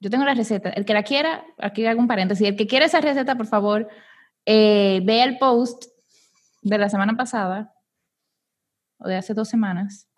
Yo 0.00 0.08
tengo 0.08 0.24
la 0.24 0.34
receta. 0.34 0.70
El 0.70 0.84
que 0.84 0.94
la 0.94 1.02
quiera, 1.02 1.44
aquí 1.58 1.84
hago 1.84 2.00
un 2.00 2.06
paréntesis. 2.06 2.46
El 2.46 2.56
que 2.56 2.68
quiera 2.68 2.86
esa 2.86 3.00
receta, 3.00 3.36
por 3.36 3.46
favor, 3.46 3.88
eh, 4.46 5.00
vea 5.04 5.24
el 5.24 5.36
post 5.38 5.86
de 6.62 6.78
la 6.78 6.88
semana 6.88 7.16
pasada 7.16 7.74
o 8.98 9.08
de 9.08 9.16
hace 9.16 9.34
dos 9.34 9.48
semanas 9.48 10.08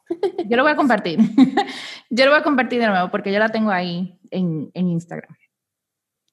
yo 0.46 0.56
lo 0.56 0.62
voy 0.62 0.72
a 0.72 0.76
compartir. 0.76 1.18
yo 2.10 2.24
lo 2.24 2.30
voy 2.30 2.40
a 2.40 2.44
compartir 2.44 2.80
de 2.80 2.88
nuevo 2.88 3.10
porque 3.10 3.32
yo 3.32 3.38
la 3.38 3.48
tengo 3.48 3.70
ahí 3.70 4.18
en, 4.30 4.70
en 4.74 4.88
Instagram. 4.88 5.36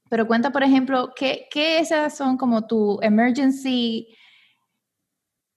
Pero 0.10 0.28
cuenta, 0.28 0.52
por 0.52 0.64
ejemplo, 0.64 1.12
¿qué, 1.16 1.48
qué 1.50 1.80
esas 1.80 2.16
son 2.16 2.38
como 2.38 2.68
tu 2.68 3.00
emergency 3.02 4.16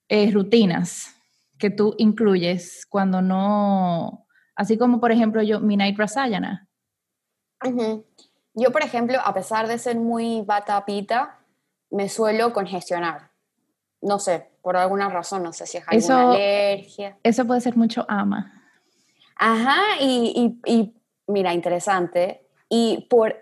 eh, 0.09 0.31
rutinas 0.31 1.15
que 1.59 1.71
tú 1.71 1.95
incluyes 1.99 2.87
cuando 2.89 3.21
no, 3.21 4.27
así 4.55 4.79
como 4.79 5.01
por 5.01 5.13
ejemplo 5.13 5.43
yo, 5.43 5.61
mi 5.61 5.77
Night 5.77 5.99
Rasayana? 5.99 6.69
Yo, 8.59 8.73
por 8.73 8.83
ejemplo, 8.83 9.19
a 9.23 9.35
pesar 9.35 9.69
de 9.69 9.79
ser 9.79 9.97
muy 9.97 10.41
bata 10.41 10.83
pita, 10.87 11.39
me 11.91 12.09
suelo 12.09 12.55
congestionar. 12.55 13.31
No 14.01 14.19
sé, 14.19 14.49
por 14.67 14.77
alguna 14.77 15.09
razón, 15.09 15.45
no 15.45 15.53
sé 15.53 15.65
si 15.65 15.79
es 15.79 15.85
alguna 15.87 16.33
alergia. 16.33 17.17
Eso 17.23 17.45
puede 17.45 17.61
ser 17.61 17.77
mucho 17.77 18.05
ama. 18.09 18.65
Ajá, 19.37 19.81
y, 20.01 20.59
y, 20.67 20.93
mira, 21.29 21.55
interesante. 21.55 22.49
Y 22.69 23.07
por 23.09 23.37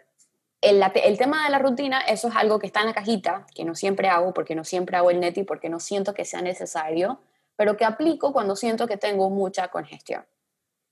el, 0.61 0.83
el, 1.03 1.17
tema 1.17 1.45
de 1.45 1.51
la 1.51 1.59
rutina, 1.61 2.03
eso 2.03 2.29
es 2.29 2.37
algo 2.37 2.59
que 2.59 2.67
está 2.67 2.81
en 2.81 2.89
la 2.89 2.93
cajita, 2.93 3.47
que 3.55 3.65
no 3.65 3.75
siempre 3.75 4.11
hago, 4.11 4.35
porque 4.35 4.55
no 4.55 4.65
siempre 4.65 4.99
hago 4.99 5.11
el 5.11 5.19
neti, 5.19 5.45
porque 5.45 5.71
no 5.71 5.81
siento 5.81 6.13
que 6.13 6.27
sea 6.27 6.43
necesario, 6.43 7.21
pero 7.57 7.79
que 7.79 7.87
aplico 7.87 8.35
cuando 8.35 8.55
siento 8.55 8.87
que 8.87 8.99
tengo 8.99 9.31
mucha 9.31 9.69
congestión. 9.69 10.27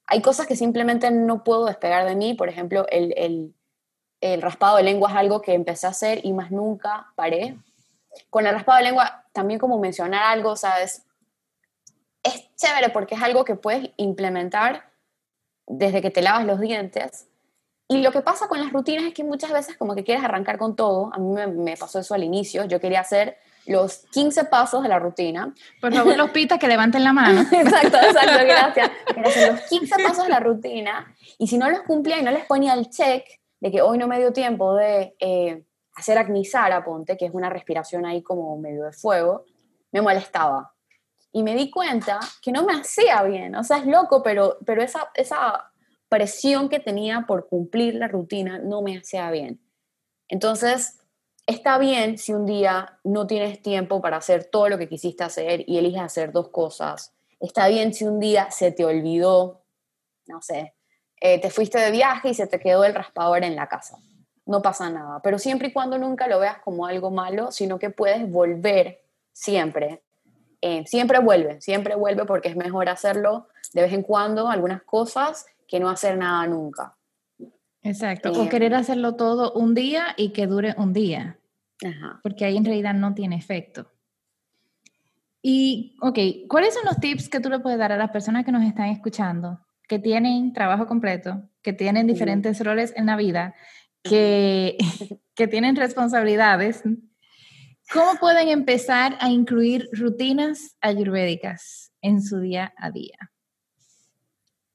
Hay 0.06 0.22
cosas 0.22 0.46
que 0.46 0.56
simplemente 0.56 1.10
no 1.10 1.44
puedo 1.44 1.66
despegar 1.66 2.06
de 2.06 2.16
mí, 2.16 2.32
por 2.32 2.48
ejemplo, 2.48 2.86
el, 2.88 3.12
el, 3.18 3.54
el 4.22 4.40
raspado 4.40 4.78
de 4.78 4.84
lengua 4.84 5.10
es 5.10 5.16
algo 5.16 5.42
que 5.42 5.52
empecé 5.52 5.86
a 5.86 5.90
hacer 5.90 6.24
y 6.24 6.32
más 6.32 6.50
nunca 6.50 7.12
paré. 7.16 7.58
Con 8.30 8.46
el 8.46 8.54
raspado 8.54 8.78
de 8.78 8.84
lengua 8.84 9.24
también 9.32 9.58
como 9.58 9.78
mencionar 9.78 10.24
algo, 10.24 10.56
¿sabes? 10.56 11.04
Es 12.22 12.54
chévere 12.56 12.90
porque 12.90 13.14
es 13.14 13.22
algo 13.22 13.44
que 13.44 13.56
puedes 13.56 13.90
implementar 13.96 14.90
desde 15.66 16.02
que 16.02 16.10
te 16.10 16.22
lavas 16.22 16.44
los 16.44 16.60
dientes. 16.60 17.28
Y 17.88 18.00
lo 18.00 18.10
que 18.10 18.22
pasa 18.22 18.48
con 18.48 18.60
las 18.60 18.72
rutinas 18.72 19.04
es 19.04 19.12
que 19.12 19.24
muchas 19.24 19.52
veces 19.52 19.76
como 19.76 19.94
que 19.94 20.04
quieres 20.04 20.24
arrancar 20.24 20.56
con 20.56 20.76
todo. 20.76 21.10
A 21.12 21.18
mí 21.18 21.34
me, 21.46 21.76
pasó 21.76 21.98
eso 21.98 22.14
al 22.14 22.24
inicio. 22.24 22.64
Yo 22.64 22.80
quería 22.80 23.00
hacer 23.00 23.36
los 23.66 24.04
15 24.12 24.44
pasos 24.44 24.82
de 24.82 24.88
la 24.88 24.98
rutina. 24.98 25.54
Por 25.80 25.92
favor, 25.92 26.16
los 26.16 26.30
pitas 26.30 26.58
que 26.58 26.68
levanten 26.68 27.04
la 27.04 27.12
mano. 27.12 27.42
exacto, 27.52 27.98
exacto, 27.98 28.44
gracias. 28.44 28.90
Quería 29.06 29.30
hacer 29.30 29.52
los 29.52 29.60
15 29.62 29.94
pasos 30.02 30.24
de 30.24 30.30
la 30.30 30.40
rutina 30.40 31.14
y 31.38 31.48
si 31.48 31.58
no 31.58 31.68
los 31.68 31.80
cumplía 31.80 32.18
y 32.18 32.22
no 32.22 32.30
les 32.30 32.46
ponía 32.46 32.74
el 32.74 32.88
check 32.88 33.24
de 33.60 33.70
que 33.70 33.82
hoy 33.82 33.98
no 33.98 34.08
me 34.08 34.18
dio 34.18 34.32
tiempo 34.32 34.74
de 34.74 35.14
eh, 35.20 35.64
hacer 35.94 36.18
a 36.18 36.84
ponte, 36.84 37.16
que 37.16 37.26
es 37.26 37.34
una 37.34 37.50
respiración 37.50 38.06
ahí 38.06 38.22
como 38.22 38.56
medio 38.58 38.84
de 38.84 38.92
fuego, 38.92 39.44
me 39.90 40.00
molestaba. 40.00 40.74
Y 41.32 41.42
me 41.42 41.54
di 41.54 41.70
cuenta 41.70 42.20
que 42.42 42.52
no 42.52 42.64
me 42.64 42.74
hacía 42.74 43.22
bien. 43.22 43.54
O 43.56 43.64
sea, 43.64 43.78
es 43.78 43.86
loco, 43.86 44.22
pero, 44.22 44.58
pero 44.66 44.82
esa, 44.82 45.10
esa 45.14 45.72
presión 46.08 46.68
que 46.68 46.80
tenía 46.80 47.24
por 47.26 47.48
cumplir 47.48 47.94
la 47.94 48.08
rutina 48.08 48.58
no 48.58 48.82
me 48.82 48.98
hacía 48.98 49.30
bien. 49.30 49.60
Entonces, 50.28 50.98
está 51.46 51.78
bien 51.78 52.18
si 52.18 52.32
un 52.32 52.46
día 52.46 52.98
no 53.04 53.26
tienes 53.26 53.62
tiempo 53.62 54.00
para 54.00 54.18
hacer 54.18 54.44
todo 54.44 54.68
lo 54.68 54.78
que 54.78 54.88
quisiste 54.88 55.24
hacer 55.24 55.64
y 55.66 55.78
eliges 55.78 56.02
hacer 56.02 56.32
dos 56.32 56.48
cosas. 56.48 57.14
Está 57.40 57.68
bien 57.68 57.92
si 57.94 58.04
un 58.04 58.20
día 58.20 58.50
se 58.50 58.72
te 58.72 58.84
olvidó, 58.84 59.62
no 60.26 60.40
sé, 60.42 60.74
eh, 61.20 61.40
te 61.40 61.50
fuiste 61.50 61.78
de 61.78 61.90
viaje 61.90 62.30
y 62.30 62.34
se 62.34 62.46
te 62.46 62.60
quedó 62.60 62.84
el 62.84 62.94
raspador 62.94 63.42
en 63.44 63.56
la 63.56 63.68
casa 63.68 63.98
no 64.46 64.60
pasa 64.62 64.90
nada. 64.90 65.20
Pero 65.22 65.38
siempre 65.38 65.68
y 65.68 65.72
cuando 65.72 65.98
nunca 65.98 66.26
lo 66.28 66.38
veas 66.40 66.58
como 66.58 66.86
algo 66.86 67.10
malo, 67.10 67.52
sino 67.52 67.78
que 67.78 67.90
puedes 67.90 68.30
volver 68.30 69.02
siempre. 69.32 70.02
eh, 70.60 70.84
siempre 70.86 71.18
vuelve, 71.18 71.60
siempre 71.60 71.96
vuelve 71.96 72.24
porque 72.24 72.48
es 72.48 72.56
mejor 72.56 72.88
hacerlo 72.88 73.48
de 73.72 73.82
vez 73.82 73.92
en 73.92 74.02
cuando, 74.02 74.48
algunas 74.48 74.82
cosas, 74.82 75.46
que 75.66 75.80
no 75.80 75.88
hacer 75.88 76.16
nada 76.16 76.46
nunca. 76.46 76.96
Exacto, 77.82 78.30
o 78.30 78.48
querer 78.48 78.74
hacerlo 78.74 79.16
todo 79.16 79.52
un 79.54 79.74
día 79.74 80.14
y 80.16 80.28
que 80.28 80.46
dure 80.46 80.74
un 80.78 80.92
día, 80.92 81.38
Ajá. 81.84 82.20
porque 82.22 82.44
ahí 82.44 82.56
en 82.56 82.64
realidad 82.64 82.94
no 82.94 83.12
tiene 83.12 83.34
efecto. 83.36 83.90
Y, 85.42 85.96
ok, 86.00 86.18
¿cuáles 86.48 86.74
son 86.74 86.84
los 86.84 86.98
tips 87.00 87.28
que 87.28 87.40
tú 87.40 87.50
le 87.50 87.58
puedes 87.58 87.78
dar 87.78 87.90
a 87.90 87.96
las 87.96 88.10
personas 88.12 88.44
que 88.44 88.52
nos 88.52 88.62
están 88.62 88.86
escuchando, 88.86 89.58
que 89.88 89.98
tienen 89.98 90.52
trabajo 90.52 90.86
completo, 90.86 91.42
que 91.60 91.72
tienen 91.72 92.06
diferentes 92.06 92.62
roles 92.64 92.92
en 92.96 93.06
la 93.06 93.16
vida, 93.16 93.56
que, 94.02 94.78
que 95.34 95.48
tienen 95.48 95.76
responsabilidades? 95.76 96.82
¿Cómo 97.92 98.14
pueden 98.18 98.48
empezar 98.48 99.16
a 99.20 99.28
incluir 99.28 99.88
rutinas 99.92 100.76
ayurvédicas 100.80 101.92
en 102.00 102.22
su 102.22 102.40
día 102.40 102.72
a 102.76 102.90
día? 102.90 103.18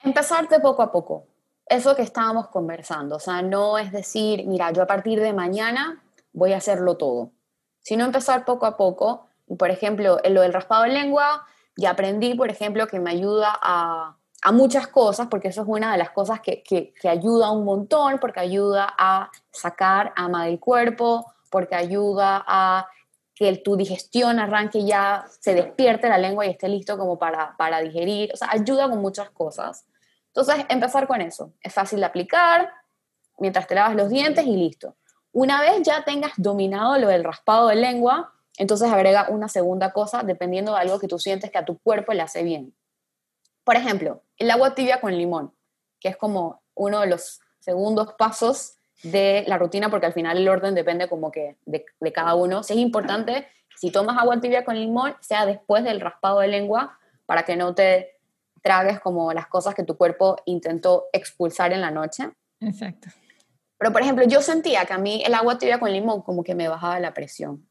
Empezar 0.03 0.47
de 0.49 0.59
poco 0.59 0.81
a 0.81 0.91
poco. 0.91 1.27
Eso 1.65 1.95
que 1.95 2.03
estábamos 2.03 2.47
conversando. 2.49 3.15
O 3.15 3.19
sea, 3.19 3.41
no 3.41 3.77
es 3.77 3.91
decir, 3.91 4.45
mira, 4.45 4.71
yo 4.71 4.83
a 4.83 4.87
partir 4.87 5.19
de 5.19 5.33
mañana 5.33 6.03
voy 6.31 6.53
a 6.53 6.57
hacerlo 6.57 6.97
todo. 6.97 7.33
Sino 7.81 8.05
empezar 8.05 8.45
poco 8.45 8.65
a 8.65 8.77
poco 8.77 9.27
por 9.55 9.71
ejemplo, 9.71 10.19
en 10.23 10.33
lo 10.33 10.41
del 10.41 10.53
raspado 10.53 10.83
de 10.83 10.89
lengua, 10.89 11.45
ya 11.77 11.91
aprendí, 11.91 12.33
por 12.35 12.49
ejemplo, 12.49 12.87
que 12.87 12.99
me 12.99 13.11
ayuda 13.11 13.57
a, 13.61 14.17
a 14.47 14.53
muchas 14.53 14.87
cosas, 14.87 15.27
porque 15.27 15.49
eso 15.49 15.63
es 15.63 15.67
una 15.67 15.91
de 15.91 15.97
las 15.97 16.11
cosas 16.11 16.39
que, 16.39 16.63
que, 16.63 16.93
que, 16.93 17.09
ayuda 17.09 17.51
un 17.51 17.65
montón, 17.65 18.17
porque 18.17 18.39
ayuda 18.39 18.95
a 18.97 19.29
sacar 19.51 20.13
ama 20.15 20.45
del 20.45 20.57
cuerpo, 20.57 21.33
porque 21.49 21.75
ayuda 21.75 22.45
a 22.47 22.87
que 23.35 23.57
tu 23.57 23.75
digestión 23.75 24.39
arranque 24.39 24.85
ya, 24.85 25.25
se 25.41 25.53
despierte 25.53 26.07
la 26.07 26.17
lengua 26.17 26.45
y 26.45 26.51
esté 26.51 26.69
listo 26.69 26.97
como 26.97 27.19
para, 27.19 27.57
para 27.57 27.81
digerir, 27.81 28.31
o 28.33 28.37
sea, 28.37 28.47
ayuda 28.49 28.89
con 28.89 29.01
muchas 29.01 29.29
cosas. 29.31 29.85
Entonces, 30.27 30.65
empezar 30.69 31.07
con 31.07 31.19
eso. 31.19 31.51
Es 31.59 31.73
fácil 31.73 31.99
de 31.99 32.05
aplicar 32.05 32.71
mientras 33.39 33.67
te 33.67 33.75
lavas 33.75 33.97
los 33.97 34.07
dientes 34.07 34.45
y 34.45 34.55
listo. 34.55 34.95
Una 35.33 35.59
vez 35.59 35.81
ya 35.83 36.05
tengas 36.05 36.31
dominado 36.37 36.97
lo 36.97 37.09
del 37.09 37.25
raspado 37.25 37.67
de 37.67 37.75
lengua, 37.75 38.31
entonces 38.57 38.89
agrega 38.89 39.27
una 39.27 39.49
segunda 39.49 39.91
cosa 39.91 40.23
dependiendo 40.23 40.73
de 40.73 40.79
algo 40.79 40.99
que 40.99 41.09
tú 41.09 41.19
sientes 41.19 41.51
que 41.51 41.57
a 41.57 41.65
tu 41.65 41.77
cuerpo 41.79 42.13
le 42.13 42.21
hace 42.21 42.43
bien. 42.43 42.73
Por 43.65 43.75
ejemplo, 43.75 44.21
el 44.37 44.51
agua 44.51 44.75
tibia 44.75 45.01
con 45.01 45.15
limón, 45.15 45.53
que 45.99 46.09
es 46.09 46.17
como 46.17 46.61
uno 46.75 46.99
de 47.01 47.07
los 47.07 47.39
segundos 47.59 48.13
pasos 48.17 48.75
de 49.03 49.43
la 49.47 49.57
rutina, 49.57 49.89
porque 49.89 50.05
al 50.05 50.13
final 50.13 50.37
el 50.37 50.47
orden 50.47 50.75
depende 50.75 51.07
como 51.07 51.31
que 51.31 51.57
de, 51.65 51.85
cada 52.13 52.35
uno. 52.35 52.63
Sí 52.63 52.73
es 52.73 52.79
importante, 52.79 53.47
si 53.75 53.91
tomas 53.91 54.17
agua 54.17 54.39
tibia 54.39 54.65
con 54.65 54.75
limón, 54.75 55.15
sea 55.21 55.45
después 55.45 55.83
del 55.83 56.01
raspado 56.01 56.39
de 56.39 56.47
lengua, 56.47 56.97
para 57.25 57.43
que 57.43 57.55
no 57.55 57.75
te 57.75 58.17
tragues 58.61 58.99
como 58.99 59.33
las 59.33 59.47
cosas 59.47 59.75
que 59.75 59.83
tu 59.83 59.97
cuerpo 59.97 60.37
intentó 60.45 61.05
expulsar 61.13 61.73
en 61.73 61.81
la 61.81 61.91
noche. 61.91 62.31
Exacto. 62.59 63.09
Pero, 63.77 63.91
por 63.91 64.01
ejemplo, 64.01 64.25
yo 64.25 64.41
sentía 64.41 64.85
que 64.85 64.93
a 64.93 64.97
mí 64.97 65.23
el 65.23 65.33
agua 65.35 65.57
tibia 65.57 65.79
con 65.79 65.91
limón 65.91 66.21
como 66.21 66.43
que 66.43 66.55
me 66.55 66.67
bajaba 66.67 66.99
la 66.99 67.13
presión 67.13 67.67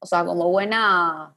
o 0.00 0.06
sea, 0.06 0.24
como 0.24 0.48
buena 0.50 1.36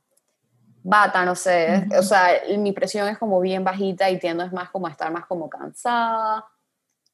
bata, 0.83 1.25
no 1.25 1.35
sé, 1.35 1.87
o 1.97 2.03
sea, 2.03 2.41
mi 2.57 2.73
presión 2.73 3.07
es 3.07 3.17
como 3.17 3.39
bien 3.39 3.63
bajita 3.63 4.09
y 4.09 4.19
tiendo 4.19 4.43
es 4.43 4.51
más 4.51 4.69
como 4.69 4.87
a 4.87 4.91
estar 4.91 5.11
más 5.11 5.25
como 5.25 5.49
cansada. 5.49 6.45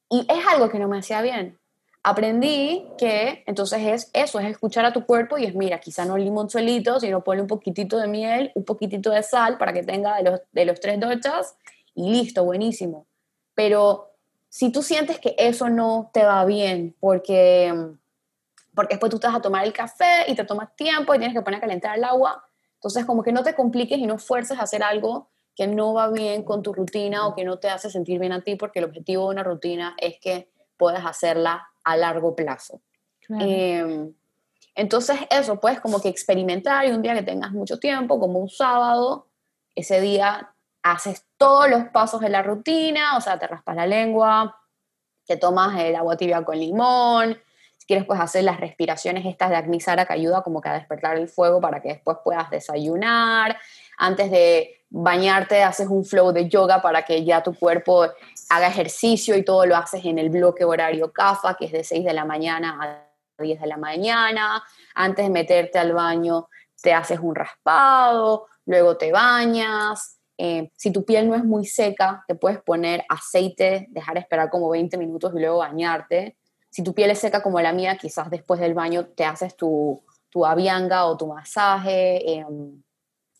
Y 0.10 0.26
es 0.28 0.46
algo 0.48 0.70
que 0.70 0.80
no 0.80 0.88
me 0.88 0.98
hacía 0.98 1.22
bien. 1.22 1.60
Aprendí 2.02 2.88
que 2.98 3.44
entonces 3.46 3.82
es 3.86 4.10
eso, 4.14 4.40
es 4.40 4.48
escuchar 4.48 4.86
a 4.86 4.94
tu 4.94 5.06
cuerpo 5.06 5.38
y 5.38 5.46
es, 5.46 5.54
mira, 5.54 5.80
quizá 5.80 6.06
no 6.06 6.18
limón 6.18 6.50
solito, 6.50 7.00
sino 7.00 7.24
ponle 7.24 7.42
un 7.42 7.48
poquitito 7.48 7.98
de 7.98 8.08
miel, 8.08 8.52
un 8.56 8.64
poquitito 8.64 9.12
de 9.12 9.22
sal 9.22 9.58
para 9.58 9.74
que 9.74 9.84
tenga 9.84 10.16
de 10.18 10.24
los, 10.24 10.42
de 10.52 10.66
los 10.66 10.80
tres 10.80 11.00
dochas 11.00 11.56
y 11.94 12.10
listo, 12.10 12.44
buenísimo. 12.44 13.06
Pero 13.54 14.14
si 14.48 14.72
tú 14.72 14.82
sientes 14.82 15.20
que 15.20 15.36
eso 15.38 15.70
no 15.70 16.10
te 16.14 16.24
va 16.24 16.44
bien 16.46 16.96
porque 17.00 17.74
porque 18.74 18.94
después 18.94 19.10
tú 19.10 19.18
estás 19.18 19.36
a 19.36 19.42
tomar 19.42 19.66
el 19.66 19.74
café 19.74 20.24
y 20.28 20.36
te 20.36 20.46
tomas 20.46 20.74
tiempo 20.74 21.14
y 21.14 21.18
tienes 21.18 21.36
que 21.36 21.42
poner 21.42 21.58
a 21.58 21.62
calentar 21.62 21.98
el 21.98 22.04
agua. 22.06 22.49
Entonces, 22.80 23.06
como 23.06 23.24
que 23.24 23.34
no 23.34 23.44
te 23.44 23.56
compliques 23.56 24.00
y 24.00 24.08
no 24.08 24.18
fuerces 24.18 24.58
a 24.58 24.64
hacer 24.64 24.84
algo 24.84 25.30
que 25.54 25.68
no 25.68 25.94
va 25.94 26.10
bien 26.10 26.44
con 26.44 26.64
tu 26.64 26.74
rutina 26.74 27.28
o 27.28 27.36
que 27.36 27.44
no 27.44 27.60
te 27.60 27.70
hace 27.70 27.90
sentir 27.90 28.20
bien 28.20 28.32
a 28.32 28.42
ti, 28.42 28.56
porque 28.56 28.80
el 28.80 28.86
objetivo 28.86 29.26
de 29.26 29.36
una 29.36 29.44
rutina 29.44 29.96
es 29.98 30.18
que 30.22 30.50
puedas 30.78 31.06
hacerla 31.06 31.68
a 31.84 31.98
largo 31.98 32.34
plazo. 32.36 32.82
Em, 33.28 34.14
entonces, 34.76 35.18
eso, 35.30 35.60
puedes 35.60 35.82
como 35.82 36.00
que 36.00 36.08
experimentar 36.08 36.86
y 36.86 36.92
un 36.92 37.02
día 37.02 37.14
que 37.14 37.24
tengas 37.24 37.52
mucho 37.52 37.78
tiempo, 37.78 38.18
como 38.18 38.40
un 38.40 38.50
sábado, 38.50 39.28
ese 39.76 40.00
día 40.00 40.56
haces 40.82 41.26
todos 41.38 41.70
los 41.70 41.90
pasos 41.90 42.22
de 42.22 42.30
la 42.30 42.42
rutina, 42.42 43.18
o 43.18 43.22
sea, 43.22 43.38
te 43.38 43.46
raspas 43.46 43.76
la 43.76 43.86
lengua, 43.86 44.58
te 45.26 45.36
tomas 45.36 45.78
el 45.80 45.96
agua 45.96 46.16
tibia 46.16 46.44
con 46.46 46.58
limón, 46.58 47.38
quieres 47.90 48.06
pues 48.06 48.20
hacer 48.20 48.44
las 48.44 48.60
respiraciones 48.60 49.26
estas 49.26 49.50
de 49.50 49.56
Agnisara 49.56 50.06
que 50.06 50.14
ayuda 50.14 50.44
como 50.44 50.62
que 50.62 50.70
a 50.70 50.74
despertar 50.74 51.18
el 51.18 51.28
fuego 51.28 51.60
para 51.60 51.82
que 51.82 51.90
después 51.90 52.18
puedas 52.24 52.48
desayunar. 52.52 53.58
Antes 53.98 54.30
de 54.30 54.84
bañarte 54.92 55.64
haces 55.64 55.88
un 55.88 56.06
flow 56.06 56.32
de 56.32 56.48
yoga 56.48 56.84
para 56.84 57.04
que 57.04 57.26
ya 57.26 57.42
tu 57.42 57.56
cuerpo 57.56 58.06
haga 58.52 58.68
ejercicio 58.68 59.36
y 59.36 59.44
todo 59.44 59.66
lo 59.66 59.76
haces 59.76 60.06
en 60.06 60.20
el 60.20 60.30
bloque 60.30 60.66
horario 60.66 61.12
CAFA, 61.12 61.56
que 61.56 61.66
es 61.66 61.72
de 61.72 61.84
6 61.84 62.06
de 62.06 62.14
la 62.14 62.26
mañana 62.26 62.78
a 62.80 63.42
10 63.42 63.60
de 63.60 63.66
la 63.66 63.78
mañana. 63.78 64.64
Antes 64.94 65.26
de 65.26 65.32
meterte 65.32 65.80
al 65.80 65.92
baño 65.92 66.48
te 66.80 66.94
haces 66.94 67.20
un 67.20 67.34
raspado, 67.34 68.46
luego 68.68 68.98
te 68.98 69.12
bañas. 69.12 70.20
Eh, 70.38 70.70
si 70.78 70.92
tu 70.92 71.04
piel 71.04 71.28
no 71.28 71.34
es 71.34 71.44
muy 71.44 71.66
seca, 71.66 72.24
te 72.28 72.36
puedes 72.36 72.62
poner 72.62 73.04
aceite, 73.10 73.88
dejar 73.90 74.20
esperar 74.20 74.52
como 74.52 74.70
20 74.70 74.96
minutos 75.00 75.34
y 75.36 75.40
luego 75.40 75.58
bañarte. 75.58 76.38
Si 76.70 76.84
tu 76.84 76.94
piel 76.94 77.12
es 77.12 77.20
seca 77.20 77.42
como 77.42 77.60
la 77.62 77.74
mía, 77.74 77.98
quizás 77.98 78.30
después 78.30 78.60
del 78.60 78.74
baño 78.74 79.08
te 79.08 79.26
haces 79.26 79.56
tu, 79.56 80.04
tu 80.30 80.46
avianga 80.46 81.06
o 81.06 81.18
tu 81.18 81.28
masaje, 81.28 82.40
em, 82.40 82.82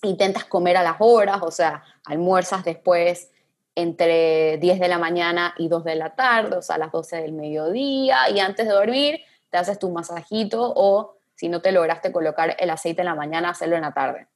intentas 0.04 0.46
comer 0.46 0.78
a 0.78 0.84
las 0.84 0.98
horas, 1.00 1.40
o 1.42 1.52
sea, 1.52 1.84
almuerzas 2.06 2.64
después 2.64 3.32
entre 3.76 4.58
10 4.58 4.80
de 4.80 4.88
la 4.88 4.98
mañana 4.98 5.54
y 5.58 5.68
2 5.68 5.84
de 5.84 5.96
la 5.96 6.16
tarde, 6.16 6.58
o 6.58 6.62
sea, 6.62 6.76
a 6.76 6.80
las 6.80 6.92
12 6.92 7.18
del 7.18 7.34
mediodía, 7.34 8.30
y 8.30 8.40
antes 8.40 8.68
de 8.68 8.74
dormir 8.74 9.22
te 9.50 9.58
haces 9.58 9.80
tu 9.80 9.90
masajito 9.90 10.74
o 10.76 11.16
si 11.36 11.50
no 11.50 11.62
te 11.62 11.72
lograste 11.72 12.12
colocar 12.12 12.56
el 12.60 12.70
aceite 12.70 13.02
en 13.02 13.06
la 13.06 13.16
mañana, 13.16 13.50
hacerlo 13.50 13.76
en 13.76 13.82
la 13.84 13.94
tarde. 13.94 14.28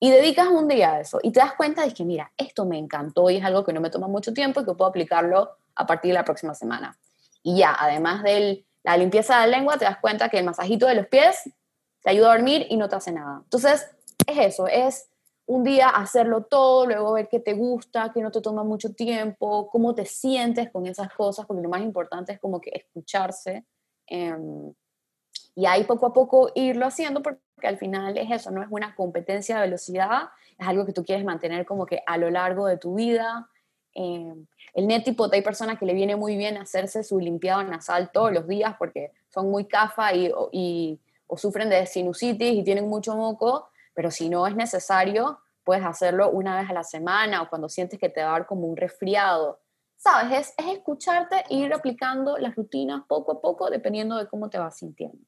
Y 0.00 0.10
dedicas 0.10 0.48
un 0.48 0.68
día 0.68 0.92
a 0.92 1.00
eso 1.00 1.18
y 1.22 1.32
te 1.32 1.40
das 1.40 1.54
cuenta 1.54 1.84
de 1.84 1.92
que, 1.92 2.04
mira, 2.04 2.32
esto 2.36 2.66
me 2.66 2.78
encantó 2.78 3.30
y 3.30 3.36
es 3.36 3.44
algo 3.44 3.64
que 3.64 3.72
no 3.72 3.80
me 3.80 3.90
toma 3.90 4.06
mucho 4.06 4.32
tiempo 4.32 4.60
y 4.60 4.64
que 4.64 4.74
puedo 4.74 4.90
aplicarlo 4.90 5.56
a 5.74 5.86
partir 5.86 6.10
de 6.10 6.14
la 6.14 6.24
próxima 6.24 6.54
semana. 6.54 6.96
Y 7.42 7.58
ya, 7.58 7.76
además 7.78 8.22
de 8.22 8.64
la 8.82 8.96
limpieza 8.96 9.40
de 9.40 9.46
la 9.46 9.58
lengua, 9.58 9.78
te 9.78 9.84
das 9.84 9.98
cuenta 9.98 10.28
que 10.28 10.38
el 10.38 10.44
masajito 10.44 10.86
de 10.86 10.94
los 10.94 11.06
pies 11.06 11.50
te 12.02 12.10
ayuda 12.10 12.32
a 12.32 12.36
dormir 12.36 12.66
y 12.68 12.76
no 12.76 12.88
te 12.88 12.96
hace 12.96 13.12
nada. 13.12 13.40
Entonces, 13.44 13.90
es 14.26 14.38
eso, 14.38 14.66
es 14.66 15.08
un 15.46 15.64
día 15.64 15.88
hacerlo 15.88 16.42
todo, 16.42 16.86
luego 16.86 17.14
ver 17.14 17.28
qué 17.28 17.40
te 17.40 17.54
gusta, 17.54 18.12
qué 18.12 18.20
no 18.20 18.30
te 18.30 18.42
toma 18.42 18.64
mucho 18.64 18.92
tiempo, 18.92 19.68
cómo 19.70 19.94
te 19.94 20.04
sientes 20.04 20.70
con 20.70 20.86
esas 20.86 21.12
cosas, 21.14 21.46
porque 21.46 21.62
lo 21.62 21.70
más 21.70 21.80
importante 21.80 22.32
es 22.32 22.38
como 22.38 22.60
que 22.60 22.70
escucharse. 22.74 23.64
Em, 24.06 24.74
y 25.54 25.66
ahí 25.66 25.84
poco 25.84 26.06
a 26.06 26.12
poco 26.12 26.52
irlo 26.54 26.86
haciendo, 26.86 27.22
porque 27.22 27.40
al 27.62 27.78
final 27.78 28.16
es 28.18 28.30
eso, 28.30 28.50
no 28.50 28.62
es 28.62 28.68
una 28.70 28.94
competencia 28.94 29.56
de 29.56 29.62
velocidad, 29.62 30.28
es 30.58 30.68
algo 30.68 30.84
que 30.84 30.92
tú 30.92 31.04
quieres 31.04 31.24
mantener 31.24 31.64
como 31.64 31.86
que 31.86 32.02
a 32.06 32.18
lo 32.18 32.30
largo 32.30 32.66
de 32.66 32.76
tu 32.76 32.94
vida. 32.94 33.48
Eh, 33.94 34.34
el 34.74 34.86
netipot 34.86 35.32
hay 35.32 35.42
personas 35.42 35.78
que 35.78 35.86
le 35.86 35.94
viene 35.94 36.16
muy 36.16 36.36
bien 36.36 36.56
hacerse 36.56 37.02
su 37.02 37.18
limpiado 37.18 37.62
nasal 37.64 38.10
todos 38.12 38.32
los 38.32 38.46
días 38.46 38.74
porque 38.78 39.12
son 39.28 39.50
muy 39.50 39.66
cafa 39.66 40.14
y, 40.14 40.30
o 41.26 41.36
sufren 41.36 41.68
de 41.68 41.86
sinusitis 41.86 42.52
y 42.52 42.64
tienen 42.64 42.88
mucho 42.88 43.14
moco, 43.16 43.68
pero 43.94 44.10
si 44.10 44.28
no 44.28 44.46
es 44.46 44.56
necesario, 44.56 45.40
puedes 45.64 45.84
hacerlo 45.84 46.30
una 46.30 46.58
vez 46.58 46.70
a 46.70 46.72
la 46.72 46.84
semana 46.84 47.42
o 47.42 47.48
cuando 47.48 47.68
sientes 47.68 47.98
que 47.98 48.08
te 48.08 48.22
va 48.22 48.28
a 48.28 48.32
dar 48.32 48.46
como 48.46 48.66
un 48.66 48.76
resfriado. 48.76 49.60
¿Sabes? 49.96 50.48
Es, 50.48 50.54
es 50.56 50.76
escucharte 50.76 51.44
e 51.50 51.56
ir 51.56 51.74
aplicando 51.74 52.38
las 52.38 52.54
rutinas 52.54 53.02
poco 53.08 53.32
a 53.32 53.40
poco 53.40 53.68
dependiendo 53.68 54.16
de 54.16 54.28
cómo 54.28 54.48
te 54.48 54.58
vas 54.58 54.78
sintiendo. 54.78 55.18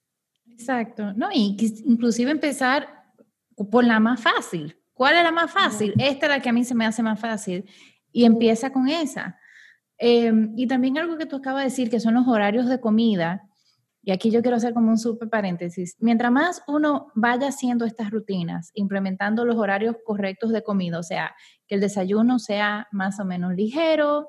Exacto, 0.47 1.13
¿no? 1.15 1.29
Y 1.33 1.57
inclusive 1.85 2.31
empezar 2.31 3.05
por 3.71 3.85
la 3.85 4.01
más 4.01 4.21
fácil. 4.21 4.77
¿Cuál 4.95 5.17
es 5.17 5.23
la 5.23 5.33
más 5.33 5.51
fácil? 5.51 5.95
Esta 5.99 6.27
es 6.27 6.31
la 6.31 6.41
que 6.41 6.51
a 6.51 6.53
mí 6.53 6.65
se 6.65 6.75
me 6.75 6.87
hace 6.87 7.03
más 7.03 7.19
fácil 7.19 7.69
y 8.13 8.25
empieza 8.25 8.71
con 8.73 8.89
esa. 8.89 9.39
Em, 9.99 10.53
y 10.57 10.67
también 10.67 10.99
algo 10.99 11.19
que 11.19 11.27
tú 11.27 11.37
acabas 11.37 11.63
de 11.63 11.71
decir, 11.71 11.91
que 11.91 12.01
son 12.01 12.15
los 12.15 12.27
horarios 12.27 12.69
de 12.69 12.81
comida, 12.81 13.43
y 14.03 14.13
aquí 14.13 14.31
yo 14.31 14.41
quiero 14.41 14.57
hacer 14.57 14.73
como 14.73 14.89
un 14.91 14.99
super 14.99 15.29
paréntesis, 15.29 15.97
mientras 15.99 16.33
más 16.33 16.63
uno 16.67 17.13
vaya 17.15 17.49
haciendo 17.49 17.85
estas 17.85 18.11
rutinas, 18.11 18.71
implementando 18.75 19.45
los 19.45 19.57
horarios 19.57 19.97
correctos 20.05 20.53
de 20.53 20.63
comida, 20.63 20.99
o 20.99 21.03
sea, 21.03 21.35
que 21.69 21.75
el 21.75 21.83
desayuno 21.83 22.39
sea 22.39 22.89
más 22.93 23.21
o 23.21 23.27
menos 23.27 23.55
ligero, 23.55 24.29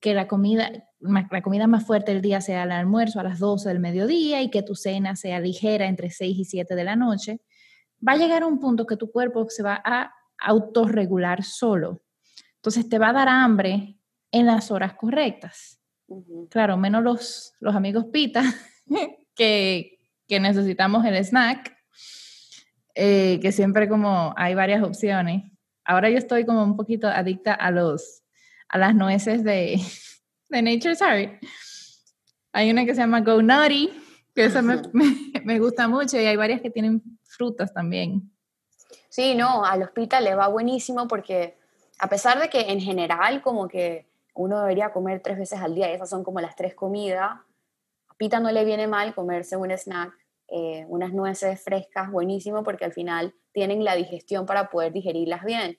que 0.00 0.14
la 0.14 0.28
comida, 0.28 0.70
la 1.00 1.42
comida 1.42 1.66
más 1.66 1.86
fuerte 1.86 2.12
del 2.12 2.22
día 2.22 2.40
sea 2.40 2.64
el 2.64 2.72
almuerzo 2.72 3.20
a 3.20 3.24
las 3.24 3.38
12 3.38 3.68
del 3.68 3.80
mediodía 3.80 4.42
y 4.42 4.50
que 4.50 4.62
tu 4.62 4.74
cena 4.74 5.16
sea 5.16 5.40
ligera 5.40 5.86
entre 5.86 6.10
6 6.10 6.38
y 6.38 6.44
7 6.44 6.74
de 6.74 6.84
la 6.84 6.94
noche, 6.94 7.40
va 8.06 8.12
a 8.12 8.16
llegar 8.16 8.42
a 8.42 8.46
un 8.46 8.60
punto 8.60 8.86
que 8.86 8.96
tu 8.96 9.10
cuerpo 9.10 9.46
se 9.48 9.62
va 9.62 9.80
a 9.84 10.12
autorregular 10.38 11.42
solo. 11.42 12.02
Entonces 12.58 12.88
te 12.88 12.98
va 12.98 13.10
a 13.10 13.12
dar 13.12 13.28
hambre 13.28 13.96
en 14.32 14.46
las 14.46 14.70
horas 14.70 14.94
correctas. 14.94 15.80
Claro, 16.50 16.76
menos 16.76 17.02
los, 17.02 17.52
los 17.60 17.74
amigos 17.74 18.06
pita, 18.12 18.42
que, 19.34 19.98
que, 20.26 20.40
necesitamos 20.40 21.04
el 21.04 21.16
snack, 21.22 21.76
eh, 22.94 23.38
que 23.40 23.52
siempre 23.52 23.88
como 23.88 24.34
hay 24.36 24.54
varias 24.54 24.82
opciones. 24.82 25.44
Ahora 25.84 26.10
yo 26.10 26.18
estoy 26.18 26.44
como 26.46 26.64
un 26.64 26.76
poquito 26.76 27.08
adicta 27.08 27.52
a, 27.52 27.70
los, 27.70 28.22
a 28.68 28.78
las 28.78 28.94
nueces 28.94 29.44
de, 29.44 29.80
de 30.48 30.62
Nature's 30.62 31.00
Heart. 31.00 31.42
Hay 32.52 32.70
una 32.70 32.84
que 32.86 32.94
se 32.94 33.02
llama 33.02 33.20
Go 33.20 33.42
Nutty, 33.42 33.90
que 34.34 34.46
esa 34.46 34.62
me, 34.62 34.80
me, 35.44 35.58
gusta 35.58 35.88
mucho, 35.88 36.18
y 36.18 36.24
hay 36.24 36.36
varias 36.36 36.62
que 36.62 36.70
tienen 36.70 37.02
frutas 37.22 37.72
también. 37.72 38.32
Sí, 39.10 39.34
no, 39.34 39.64
a 39.64 39.76
los 39.76 39.90
pita 39.90 40.20
le 40.20 40.34
va 40.34 40.48
buenísimo 40.48 41.06
porque 41.06 41.58
a 41.98 42.08
pesar 42.08 42.40
de 42.40 42.48
que 42.48 42.70
en 42.70 42.80
general 42.80 43.42
como 43.42 43.68
que 43.68 44.06
uno 44.34 44.60
debería 44.60 44.92
comer 44.92 45.20
tres 45.20 45.38
veces 45.38 45.60
al 45.60 45.74
día, 45.74 45.90
y 45.90 45.94
esas 45.94 46.08
son 46.08 46.22
como 46.22 46.40
las 46.40 46.54
tres 46.54 46.74
comidas, 46.74 47.30
a 47.30 48.14
pita 48.16 48.40
no 48.40 48.50
le 48.50 48.64
viene 48.64 48.86
mal 48.86 49.14
comerse 49.14 49.56
un 49.56 49.70
snack, 49.70 50.12
eh, 50.48 50.86
unas 50.88 51.12
nueces 51.12 51.62
frescas, 51.62 52.10
buenísimo, 52.10 52.62
porque 52.62 52.84
al 52.84 52.92
final 52.92 53.34
tienen 53.52 53.84
la 53.84 53.96
digestión 53.96 54.46
para 54.46 54.70
poder 54.70 54.92
digerirlas 54.92 55.44
bien. 55.44 55.78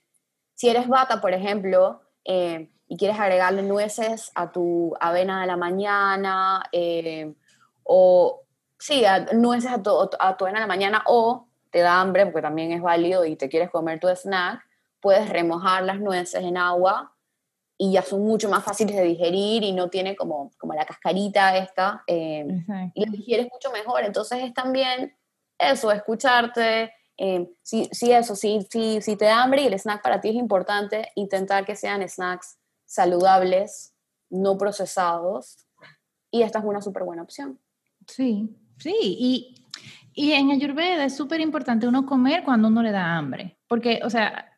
Si 0.55 0.69
eres 0.69 0.87
bata, 0.87 1.21
por 1.21 1.33
ejemplo, 1.33 2.01
eh, 2.25 2.69
y 2.87 2.97
quieres 2.97 3.19
agregarle 3.19 3.63
nueces 3.63 4.31
a 4.35 4.51
tu 4.51 4.93
avena 4.99 5.41
de 5.41 5.47
la 5.47 5.57
mañana, 5.57 6.63
eh, 6.71 7.33
o 7.83 8.41
sí, 8.77 9.03
nueces 9.33 9.71
a 9.71 9.81
tu, 9.81 10.09
a 10.19 10.37
tu 10.37 10.45
avena 10.45 10.59
de 10.59 10.63
la 10.63 10.67
mañana, 10.67 11.03
o 11.07 11.47
te 11.71 11.79
da 11.79 12.01
hambre, 12.01 12.25
porque 12.25 12.41
también 12.41 12.71
es 12.71 12.81
válido 12.81 13.25
y 13.25 13.35
te 13.35 13.47
quieres 13.47 13.69
comer 13.69 13.99
tu 13.99 14.07
snack, 14.09 14.68
puedes 15.01 15.29
remojar 15.29 15.83
las 15.83 15.99
nueces 15.99 16.43
en 16.43 16.57
agua 16.57 17.15
y 17.77 17.93
ya 17.93 18.01
son 18.01 18.25
mucho 18.25 18.49
más 18.49 18.63
fáciles 18.63 18.95
de 18.95 19.03
digerir 19.03 19.63
y 19.63 19.71
no 19.71 19.89
tiene 19.89 20.15
como, 20.15 20.51
como 20.57 20.73
la 20.73 20.85
cascarita 20.85 21.55
esta 21.57 22.03
eh, 22.07 22.45
y 22.93 23.05
las 23.05 23.11
digieres 23.11 23.47
mucho 23.51 23.71
mejor. 23.71 24.03
Entonces 24.03 24.43
es 24.43 24.53
también 24.53 25.15
eso, 25.57 25.89
escucharte, 25.91 26.91
eh, 27.17 27.49
si, 27.63 27.85
si, 27.91 28.11
eso, 28.11 28.35
si, 28.35 28.67
si, 28.69 29.01
si 29.01 29.15
te 29.15 29.25
da 29.25 29.43
hambre 29.43 29.61
y 29.61 29.67
el 29.67 29.73
snack 29.79 30.01
para 30.01 30.19
ti 30.19 30.29
es 30.29 30.35
importante, 30.35 31.09
intentar 31.15 31.65
que 31.65 31.77
sean 31.77 32.07
snacks 32.07 32.57
saludables, 32.85 33.93
no 34.29 34.57
procesados 34.57 35.65
y 36.31 36.41
esta 36.41 36.59
es 36.59 36.65
una 36.65 36.81
súper 36.81 37.03
buena 37.03 37.23
opción. 37.23 37.59
Sí, 38.07 38.55
sí, 38.77 38.95
y, 38.99 39.55
y 40.13 40.33
en 40.33 40.51
Ayurveda 40.51 41.05
es 41.05 41.15
súper 41.15 41.39
importante 41.39 41.87
uno 41.87 42.05
comer 42.05 42.43
cuando 42.43 42.67
uno 42.67 42.83
le 42.83 42.91
da 42.91 43.15
hambre, 43.17 43.57
porque, 43.67 44.01
o 44.03 44.09
sea, 44.09 44.48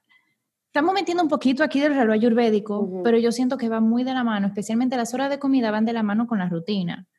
Estamos 0.72 0.94
metiendo 0.94 1.22
un 1.22 1.28
poquito 1.28 1.66
aquí 1.66 1.82
del 1.82 1.96
reloj 1.96 2.14
ayurvédico, 2.14 3.02
pero 3.04 3.18
yo 3.18 3.34
siento 3.34 3.58
que 3.58 3.68
va 3.68 3.82
muy 3.82 4.06
de 4.06 4.14
la 4.14 4.24
mano, 4.24 4.48
especialmente 4.48 4.96
las 4.96 5.14
horas 5.14 5.30
de 5.30 5.38
comida 5.38 5.70
van 5.70 5.84
de 5.84 5.92
la 5.92 6.02
mano 6.02 6.28
con 6.28 6.40
la 6.40 6.48
rutina. 6.48 7.10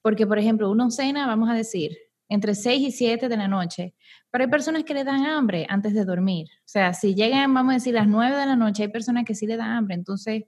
Porque, 0.00 0.26
por 0.26 0.38
ejemplo, 0.38 0.70
uno 0.70 0.90
cena, 0.90 1.26
vamos 1.26 1.50
a 1.50 1.52
decir, 1.52 1.98
entre 2.30 2.54
6 2.54 2.80
y 2.80 2.92
7 2.92 3.28
de 3.28 3.36
la 3.36 3.46
noche, 3.46 3.94
pero 4.30 4.44
hay 4.44 4.50
personas 4.50 4.84
que 4.84 4.94
le 4.94 5.04
dan 5.04 5.26
hambre 5.26 5.66
antes 5.68 5.92
de 5.92 6.06
dormir. 6.06 6.46
O 6.60 6.62
sea, 6.64 6.94
si 6.94 7.14
llegan, 7.14 7.52
vamos 7.52 7.72
a 7.72 7.74
decir, 7.74 7.92
las 7.92 8.08
9 8.08 8.38
de 8.38 8.46
la 8.46 8.56
noche, 8.56 8.84
hay 8.84 8.88
personas 8.88 9.26
que 9.26 9.34
sí 9.34 9.46
le 9.46 9.58
dan 9.58 9.72
hambre. 9.72 9.96
Entonces, 9.96 10.44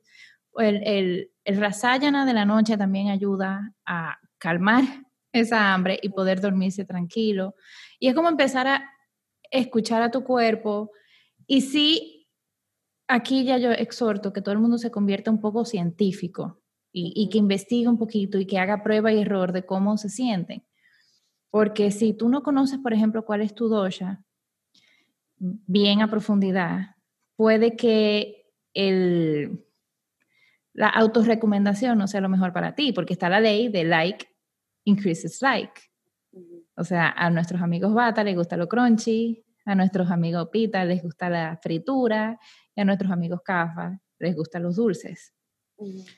el, 0.56 0.82
el, 0.82 1.30
el 1.44 1.56
rasayana 1.58 2.24
de 2.24 2.32
la 2.32 2.46
noche 2.46 2.78
también 2.78 3.10
ayuda 3.10 3.74
a 3.84 4.16
calmar 4.38 4.82
esa 5.32 5.74
hambre 5.74 5.98
y 6.00 6.08
poder 6.08 6.40
dormirse 6.40 6.86
tranquilo. 6.86 7.54
Y 7.98 8.08
es 8.08 8.14
como 8.14 8.30
empezar 8.30 8.66
a 8.66 8.90
escuchar 9.50 10.00
a 10.00 10.10
tu 10.10 10.24
cuerpo. 10.24 10.90
Y 11.46 11.60
sí, 11.60 12.15
aquí 13.08 13.44
ya 13.44 13.58
yo 13.58 13.70
exhorto 13.70 14.32
que 14.32 14.42
todo 14.42 14.52
el 14.52 14.60
mundo 14.60 14.78
se 14.78 14.90
convierta 14.90 15.30
un 15.30 15.40
poco 15.40 15.64
científico 15.64 16.60
y, 16.92 17.28
que 17.28 17.36
investigue 17.36 17.88
un 17.88 17.98
poquito 17.98 18.38
y 18.38 18.46
que 18.46 18.58
haga 18.58 18.82
prueba 18.82 19.12
y 19.12 19.20
error 19.20 19.52
de 19.52 19.66
cómo 19.66 19.98
se 19.98 20.08
sienten. 20.08 20.64
Porque 21.50 21.90
si 21.90 22.14
tú 22.14 22.30
no 22.30 22.42
conoces, 22.42 22.78
por 22.78 22.94
ejemplo, 22.94 23.24
cuál 23.24 23.42
es 23.42 23.54
tu 23.54 23.68
dosha 23.68 24.24
bien 25.38 26.00
a 26.00 26.08
profundidad, 26.08 26.96
puede 27.36 27.76
que 27.76 28.50
el, 28.72 29.62
la 30.72 30.88
autorrecomendación 30.88 31.98
no 31.98 32.06
sea 32.06 32.22
lo 32.22 32.30
mejor 32.30 32.54
para 32.54 32.74
ti, 32.74 32.92
porque 32.92 33.12
está 33.12 33.28
la 33.28 33.40
ley 33.40 33.68
de 33.68 33.84
like 33.84 34.26
increases 34.84 35.42
like. 35.42 35.82
O 36.76 36.84
sea, 36.84 37.10
a 37.10 37.28
nuestros 37.28 37.60
amigos 37.60 37.92
bata 37.92 38.24
les 38.24 38.36
gusta 38.36 38.56
lo 38.56 38.68
crunchy, 38.68 39.45
a 39.66 39.74
nuestros 39.74 40.10
amigos 40.10 40.48
pita 40.50 40.84
les 40.84 41.02
gusta 41.02 41.28
la 41.28 41.58
fritura 41.58 42.38
y 42.74 42.80
a 42.80 42.84
nuestros 42.84 43.10
amigos 43.10 43.40
CAFA 43.44 44.00
les 44.18 44.34
gustan 44.34 44.62
los 44.62 44.76
dulces. 44.76 45.34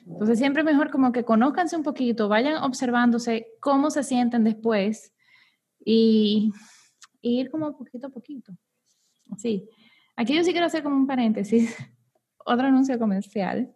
Entonces 0.05 0.39
siempre 0.39 0.63
mejor 0.63 0.89
como 0.89 1.11
que 1.11 1.25
conózcanse 1.25 1.75
un 1.75 1.83
poquito, 1.83 2.29
vayan 2.29 2.63
observándose 2.63 3.47
cómo 3.59 3.89
se 3.89 4.03
sienten 4.03 4.45
después 4.45 5.13
y, 5.83 6.53
ir 7.21 7.49
como 7.49 7.75
poquito 7.77 8.07
a 8.07 8.09
poquito. 8.09 8.53
Sí. 9.37 9.67
Aquí 10.15 10.33
yo 10.35 10.43
sí 10.43 10.51
quiero 10.51 10.67
hacer 10.67 10.83
como 10.83 10.95
un 10.95 11.07
paréntesis, 11.07 11.75
otro 12.45 12.67
anuncio 12.67 12.97
comercial 12.97 13.75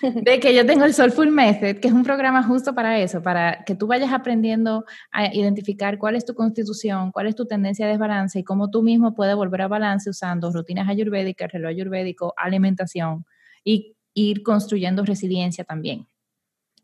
de 0.00 0.40
que 0.40 0.54
yo 0.54 0.64
tengo 0.66 0.84
el 0.84 0.94
Soulful 0.94 1.30
Method, 1.30 1.80
que 1.80 1.88
es 1.88 1.94
un 1.94 2.04
programa 2.04 2.42
justo 2.42 2.74
para 2.74 2.98
eso, 2.98 3.22
para 3.22 3.64
que 3.64 3.74
tú 3.74 3.86
vayas 3.86 4.12
aprendiendo 4.12 4.84
a 5.10 5.32
identificar 5.34 5.98
cuál 5.98 6.16
es 6.16 6.24
tu 6.24 6.34
constitución, 6.34 7.10
cuál 7.12 7.26
es 7.26 7.34
tu 7.34 7.46
tendencia 7.46 7.86
de 7.86 7.92
desbalance 7.92 8.38
y 8.38 8.44
cómo 8.44 8.70
tú 8.70 8.82
mismo 8.82 9.14
puedes 9.14 9.34
volver 9.34 9.62
a 9.62 9.68
balance 9.68 10.08
usando 10.08 10.52
rutinas 10.52 10.88
ayurvédicas, 10.88 11.50
reloj 11.52 11.70
ayurvédico, 11.70 12.34
alimentación 12.36 13.26
y 13.64 13.96
ir 14.14 14.42
construyendo 14.42 15.04
resiliencia 15.04 15.64
también. 15.64 16.06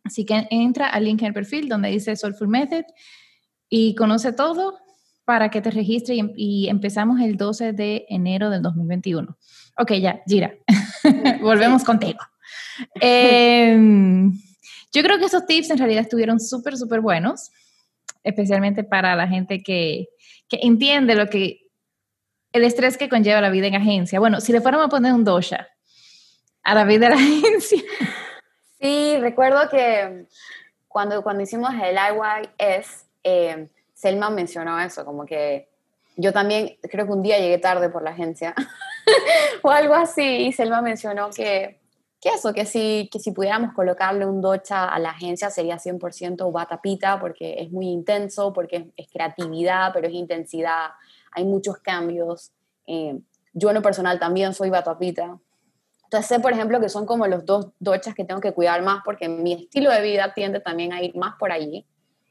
Así 0.02 0.24
que 0.24 0.46
entra 0.50 0.88
al 0.88 1.04
link 1.04 1.22
en 1.22 1.28
el 1.28 1.34
perfil 1.34 1.68
donde 1.68 1.88
dice 1.88 2.14
Soulful 2.16 2.48
Method 2.48 2.84
y 3.68 3.94
conoce 3.94 4.32
todo 4.32 4.78
para 5.24 5.50
que 5.50 5.62
te 5.62 5.70
registres 5.70 6.18
y, 6.18 6.32
y, 6.36 6.68
empezamos 6.68 7.18
el 7.20 7.38
12 7.38 7.72
de 7.72 8.04
enero 8.10 8.50
del 8.50 8.60
2021. 8.60 9.38
Ok, 9.78 9.92
ya, 9.94 10.20
Gira, 10.26 10.52
volvemos 11.40 11.82
contigo. 11.82 12.18
Em, 13.00 14.32
yo 14.92 15.02
creo 15.02 15.18
que 15.18 15.26
esos 15.26 15.46
tips 15.46 15.70
en 15.70 15.78
realidad 15.78 16.02
estuvieron 16.02 16.40
súper, 16.40 16.76
súper 16.76 17.00
buenos, 17.00 17.50
especialmente 18.22 18.84
para 18.84 19.14
la 19.16 19.28
gente 19.28 19.62
que, 19.62 20.08
que, 20.48 20.60
entiende 20.62 21.14
lo 21.14 21.28
que, 21.28 21.68
el 22.52 22.64
estrés 22.64 22.96
que 22.96 23.08
conlleva 23.08 23.40
la 23.40 23.50
vida 23.50 23.66
en 23.66 23.74
agencia. 23.74 24.20
Bueno, 24.20 24.40
si 24.40 24.52
le 24.52 24.60
fuéramos 24.60 24.86
a 24.86 24.90
poner 24.90 25.12
un 25.12 25.24
dosha 25.24 25.68
a 26.62 26.74
la 26.74 26.84
vida 26.84 27.08
de 27.08 27.14
la 27.14 27.20
agencia. 27.20 27.82
Sí, 28.80 29.16
recuerdo 29.18 29.68
que 29.68 30.26
cuando, 30.88 31.22
cuando 31.22 31.42
hicimos 31.42 31.70
el 31.74 31.96
IYS, 31.96 33.06
eh, 33.22 33.68
Selma 33.94 34.30
mencionó 34.30 34.78
eso, 34.78 35.04
como 35.04 35.24
que 35.24 35.68
yo 36.16 36.32
también 36.32 36.76
creo 36.82 37.06
que 37.06 37.12
un 37.12 37.22
día 37.22 37.38
llegué 37.38 37.58
tarde 37.58 37.88
por 37.88 38.02
la 38.02 38.10
agencia 38.10 38.54
o 39.62 39.70
algo 39.70 39.94
así, 39.94 40.46
y 40.46 40.52
Selma 40.52 40.82
mencionó 40.82 41.30
que 41.30 41.80
que 42.24 42.30
eso, 42.30 42.54
que 42.54 42.64
si, 42.64 43.10
que 43.12 43.20
si 43.20 43.32
pudiéramos 43.32 43.74
colocarle 43.74 44.24
un 44.24 44.40
docha 44.40 44.88
a 44.88 44.98
la 44.98 45.10
agencia 45.10 45.50
sería 45.50 45.76
100% 45.76 46.50
batapita 46.50 47.20
porque 47.20 47.56
es 47.58 47.70
muy 47.70 47.86
intenso, 47.88 48.54
porque 48.54 48.90
es, 48.96 49.08
creatividad, 49.10 49.92
pero 49.92 50.08
es 50.08 50.14
intensidad, 50.14 50.92
hay 51.32 51.44
muchos 51.44 51.76
cambios. 51.76 52.50
Eh, 52.86 53.20
yo 53.52 53.68
en 53.68 53.74
lo 53.74 53.82
personal 53.82 54.18
también 54.18 54.54
soy 54.54 54.70
batapita. 54.70 55.38
Entonces 56.04 56.26
sé, 56.26 56.40
por 56.40 56.54
ejemplo, 56.54 56.80
que 56.80 56.88
son 56.88 57.04
como 57.04 57.26
los 57.26 57.44
dos 57.44 57.72
dochas 57.78 58.14
que 58.14 58.24
tengo 58.24 58.40
que 58.40 58.54
cuidar 58.54 58.80
más 58.80 59.02
porque 59.04 59.28
mi 59.28 59.52
estilo 59.52 59.90
de 59.90 60.00
vida 60.00 60.32
tiende 60.32 60.60
también 60.60 60.94
a 60.94 61.02
ir 61.02 61.14
más 61.16 61.34
por 61.38 61.52
allí. 61.52 61.86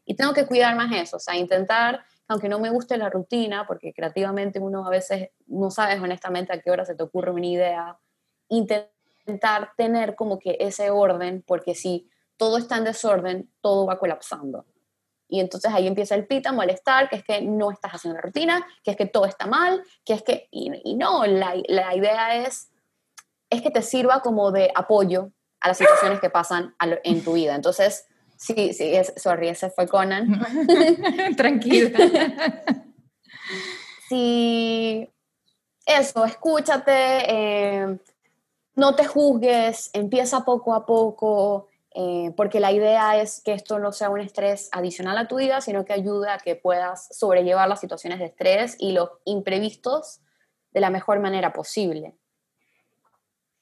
Y 0.05 0.15
tengo 0.15 0.33
que 0.33 0.47
cuidar 0.47 0.75
más 0.75 0.91
eso, 0.91 1.17
o 1.17 1.19
sea, 1.19 1.35
intentar, 1.35 2.03
aunque 2.27 2.49
no 2.49 2.59
me 2.59 2.71
guste 2.71 2.97
la 2.97 3.11
rutina, 3.11 3.67
porque 3.67 3.93
creativamente 3.93 4.59
uno 4.59 4.87
a 4.87 4.89
veces 4.89 5.29
no 5.45 5.69
sabes 5.69 6.01
honestamente 6.01 6.51
a 6.51 6.59
qué 6.59 6.71
hora 6.71 6.83
se 6.83 6.95
te 6.95 7.03
ocurre 7.03 7.29
una 7.29 7.45
idea, 7.45 7.97
intentar 8.49 8.92
intentar 9.25 9.71
tener 9.77 10.15
como 10.15 10.39
que 10.39 10.57
ese 10.59 10.91
orden, 10.91 11.43
porque 11.45 11.75
si 11.75 12.09
todo 12.37 12.57
está 12.57 12.77
en 12.77 12.83
desorden, 12.83 13.49
todo 13.61 13.85
va 13.85 13.99
colapsando. 13.99 14.65
Y 15.27 15.39
entonces 15.39 15.71
ahí 15.73 15.87
empieza 15.87 16.15
el 16.15 16.27
pita, 16.27 16.51
molestar, 16.51 17.09
que 17.09 17.15
es 17.15 17.23
que 17.23 17.41
no 17.41 17.71
estás 17.71 17.93
haciendo 17.93 18.17
la 18.17 18.21
rutina, 18.21 18.67
que 18.83 18.91
es 18.91 18.97
que 18.97 19.05
todo 19.05 19.25
está 19.25 19.47
mal, 19.47 19.83
que 20.05 20.13
es 20.13 20.21
que, 20.21 20.47
y, 20.51 20.95
no, 20.95 21.25
la, 21.25 21.55
la, 21.67 21.95
idea 21.95 22.35
es, 22.45 22.69
es 23.49 23.61
que 23.61 23.71
te 23.71 23.81
sirva 23.81 24.19
como 24.19 24.51
de 24.51 24.71
apoyo 24.75 25.31
a 25.61 25.69
las 25.69 25.77
situaciones 25.77 26.19
que 26.19 26.29
pasan 26.29 26.75
en 26.79 27.23
tu 27.23 27.33
vida. 27.33 27.55
Entonces, 27.55 28.05
sí, 28.37 28.73
sí, 28.73 28.93
es, 28.93 29.13
sorry, 29.15 29.47
ese 29.47 29.69
fue 29.69 29.87
Conan. 29.87 30.45
Tranquila. 31.37 31.97
sí, 34.09 35.09
eso, 35.85 36.25
escúchate, 36.25 36.93
eh, 36.93 37.97
no 38.75 38.95
te 38.95 39.05
juzgues, 39.05 39.89
empieza 39.93 40.45
poco 40.45 40.73
a 40.73 40.85
poco, 40.85 41.69
eh, 41.95 42.31
porque 42.35 42.59
la 42.59 42.71
idea 42.71 43.21
es 43.21 43.41
que 43.41 43.53
esto 43.53 43.77
no 43.77 43.91
sea 43.91 44.09
un 44.09 44.19
estrés 44.19 44.69
adicional 44.71 45.17
a 45.17 45.27
tu 45.27 45.37
vida, 45.37 45.61
sino 45.61 45.85
que 45.85 45.93
ayude 45.93 46.29
a 46.29 46.39
que 46.39 46.55
puedas 46.55 47.07
sobrellevar 47.15 47.69
las 47.69 47.79
situaciones 47.79 48.19
de 48.19 48.25
estrés 48.25 48.75
y 48.79 48.93
los 48.93 49.09
imprevistos 49.25 50.21
de 50.71 50.81
la 50.81 50.89
mejor 50.89 51.19
manera 51.19 51.53
posible. 51.53 52.15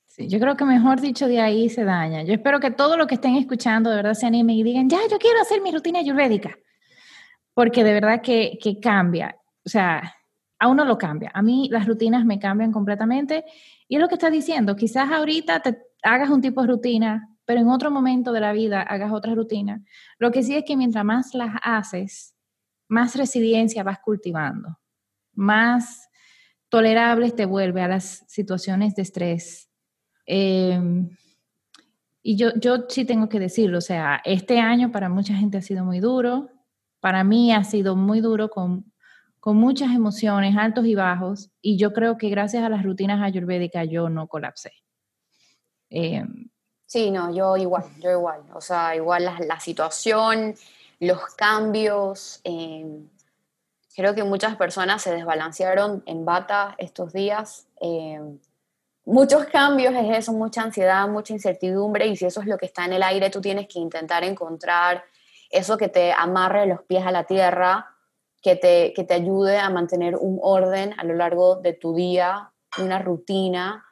Sí, 0.06 0.28
yo 0.28 0.40
creo 0.40 0.56
que 0.56 0.66
mejor 0.66 1.02
dicho 1.02 1.28
de 1.28 1.40
ahí 1.40 1.70
se 1.70 1.84
daña. 1.84 2.24
Yo 2.24 2.34
espero 2.34 2.60
que 2.60 2.72
todo 2.72 2.96
lo 2.96 3.08
que 3.08 3.16
estén 3.16 3.36
escuchando 3.36 3.90
de 3.90 3.98
verdad 3.98 4.14
se 4.14 4.26
animen 4.26 4.58
y 4.58 4.64
digan, 4.64 4.90
ya, 4.90 5.00
yo 5.10 5.18
quiero 5.20 5.42
hacer 5.42 5.62
mi 5.62 5.72
rutina 5.72 6.00
ayurvédica, 6.00 6.58
porque 7.54 7.84
de 7.84 7.94
verdad 7.94 8.22
que, 8.22 8.58
que 8.62 8.80
cambia. 8.80 9.38
O 9.66 9.70
sea, 9.70 10.16
a 10.62 10.68
uno 10.68 10.86
lo 10.86 11.00
cambia. 11.00 11.32
A 11.34 11.42
mí 11.42 11.70
las 11.72 11.88
rutinas 11.88 12.24
me 12.24 12.38
cambian 12.38 12.72
completamente. 12.72 13.46
Y 13.88 13.96
es 13.96 14.02
lo 14.02 14.08
que 14.08 14.14
estás 14.14 14.32
diciendo, 14.32 14.76
quizás 14.76 15.12
ahorita 15.12 15.60
te 15.60 15.80
hagas 16.04 16.30
un 16.30 16.40
tipo 16.40 16.62
de 16.62 16.68
rutina, 16.68 17.36
pero 17.46 17.62
en 17.62 17.68
otro 17.68 17.90
momento 17.90 18.32
de 18.32 18.42
la 18.42 18.54
vida 18.54 18.84
hagas 18.84 19.12
otra 19.12 19.34
rutina. 19.34 19.84
Lo 20.20 20.30
que 20.30 20.44
sí 20.44 20.56
es 20.56 20.64
que 20.64 20.78
mientras 20.78 21.04
más 21.04 21.34
las 21.34 21.56
haces, 21.64 22.36
más 22.88 23.16
resiliencia 23.16 23.82
vas 23.82 23.98
cultivando, 24.02 24.78
más 25.34 26.08
tolerables 26.70 27.36
te 27.36 27.46
vuelve 27.48 27.82
a 27.82 27.88
las 27.88 28.24
situaciones 28.28 28.94
de 28.94 29.02
estrés. 29.02 29.68
Em, 30.28 31.10
y 32.22 32.36
yo, 32.36 32.54
yo 32.60 32.86
sí 32.88 33.04
tengo 33.04 33.30
que 33.30 33.40
decirlo, 33.40 33.80
o 33.80 33.82
sea, 33.82 34.22
este 34.26 34.60
año 34.60 34.92
para 34.92 35.10
mucha 35.10 35.34
gente 35.34 35.58
ha 35.58 35.64
sido 35.64 35.84
muy 35.84 36.00
duro, 36.00 36.52
para 37.00 37.24
mí 37.24 37.52
ha 37.52 37.64
sido 37.64 37.96
muy 37.96 38.22
duro 38.22 38.50
con, 38.50 38.91
con 39.42 39.58
muchas 39.58 39.94
emociones, 39.94 40.56
altos 40.56 40.86
y 40.86 40.96
bajos, 40.96 41.52
y 41.62 41.78
yo 41.78 41.92
creo 41.92 42.18
que 42.18 42.30
gracias 42.30 42.64
a 42.64 42.70
las 42.70 42.84
rutinas 42.84 43.22
ayurvédicas 43.22 43.90
yo 43.90 44.08
no 44.08 44.28
colapsé. 44.28 44.72
Eh, 45.90 46.24
Sí, 46.92 47.10
no, 47.10 47.34
yo 47.34 47.56
igual, 47.56 47.86
yo 48.02 48.12
igual. 48.12 48.42
O 48.54 48.60
sea, 48.60 48.94
igual 48.98 49.24
la, 49.24 49.60
situación, 49.62 50.56
los 51.00 51.24
cambios. 51.38 52.42
Em, 52.44 53.08
creo 53.96 54.14
que 54.14 54.26
muchas 54.26 54.58
personas 54.58 55.02
se 55.02 55.14
desbalancearon 55.14 56.04
en 56.06 56.26
bata 56.26 56.76
estos 56.78 57.14
días. 57.14 57.66
Em, 57.80 58.38
muchos 59.06 59.46
cambios 59.46 59.94
es 59.96 60.18
eso, 60.18 60.34
mucha 60.34 60.64
ansiedad, 60.64 61.08
mucha 61.08 61.32
incertidumbre 61.32 62.08
y 62.08 62.18
si 62.18 62.26
eso 62.26 62.42
es 62.42 62.48
lo 62.48 62.58
que 62.58 62.66
está 62.66 62.84
en 62.84 62.92
el 62.92 63.04
aire, 63.04 63.30
tú 63.30 63.40
tienes 63.40 63.70
que 63.70 63.80
intentar 63.80 64.26
encontrar 64.26 65.06
eso 65.50 65.78
que 65.78 65.88
te 65.88 66.12
amarre 66.12 66.66
los 66.66 66.82
pies 66.84 67.06
a 67.06 67.12
la 67.14 67.24
tierra, 67.24 67.91
que 68.42 68.56
te, 68.56 68.94
que 68.94 69.04
te 69.04 69.14
ayude 69.14 69.58
a 69.58 69.70
mantener 69.70 70.16
un 70.16 70.40
orden 70.42 70.94
a 71.00 71.04
lo 71.04 71.14
largo 71.14 71.58
de 71.58 71.74
tu 71.74 71.94
día, 71.94 72.52
una 72.78 73.00
rutina 73.00 73.86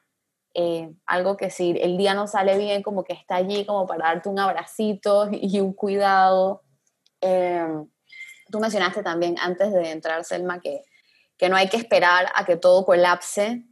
eh, 0.54 0.92
algo 1.06 1.38
que 1.38 1.52
si 1.52 1.72
el 1.80 1.98
día 1.98 2.14
no 2.14 2.28
sale 2.28 2.58
bien, 2.58 2.82
como 2.82 3.04
que 3.04 3.14
está 3.14 3.36
allí 3.36 3.66
como 3.66 3.86
para 3.86 4.08
darte 4.08 4.30
un 4.30 4.40
abracito 4.40 5.30
y 5.32 5.60
un 5.60 5.74
cuidado. 5.74 6.64
Em, 7.22 7.88
tú 8.52 8.60
mencionaste 8.60 9.04
también 9.04 9.36
antes 9.40 9.72
de 9.72 9.92
entrar, 9.92 10.24
Selma, 10.26 10.60
que, 10.60 10.82
que 11.38 11.50
no 11.50 11.56
hay 11.56 11.70
que 11.70 11.78
esperar 11.78 12.28
a 12.36 12.46
que 12.46 12.58
todo 12.58 12.86
colapse 12.86 13.64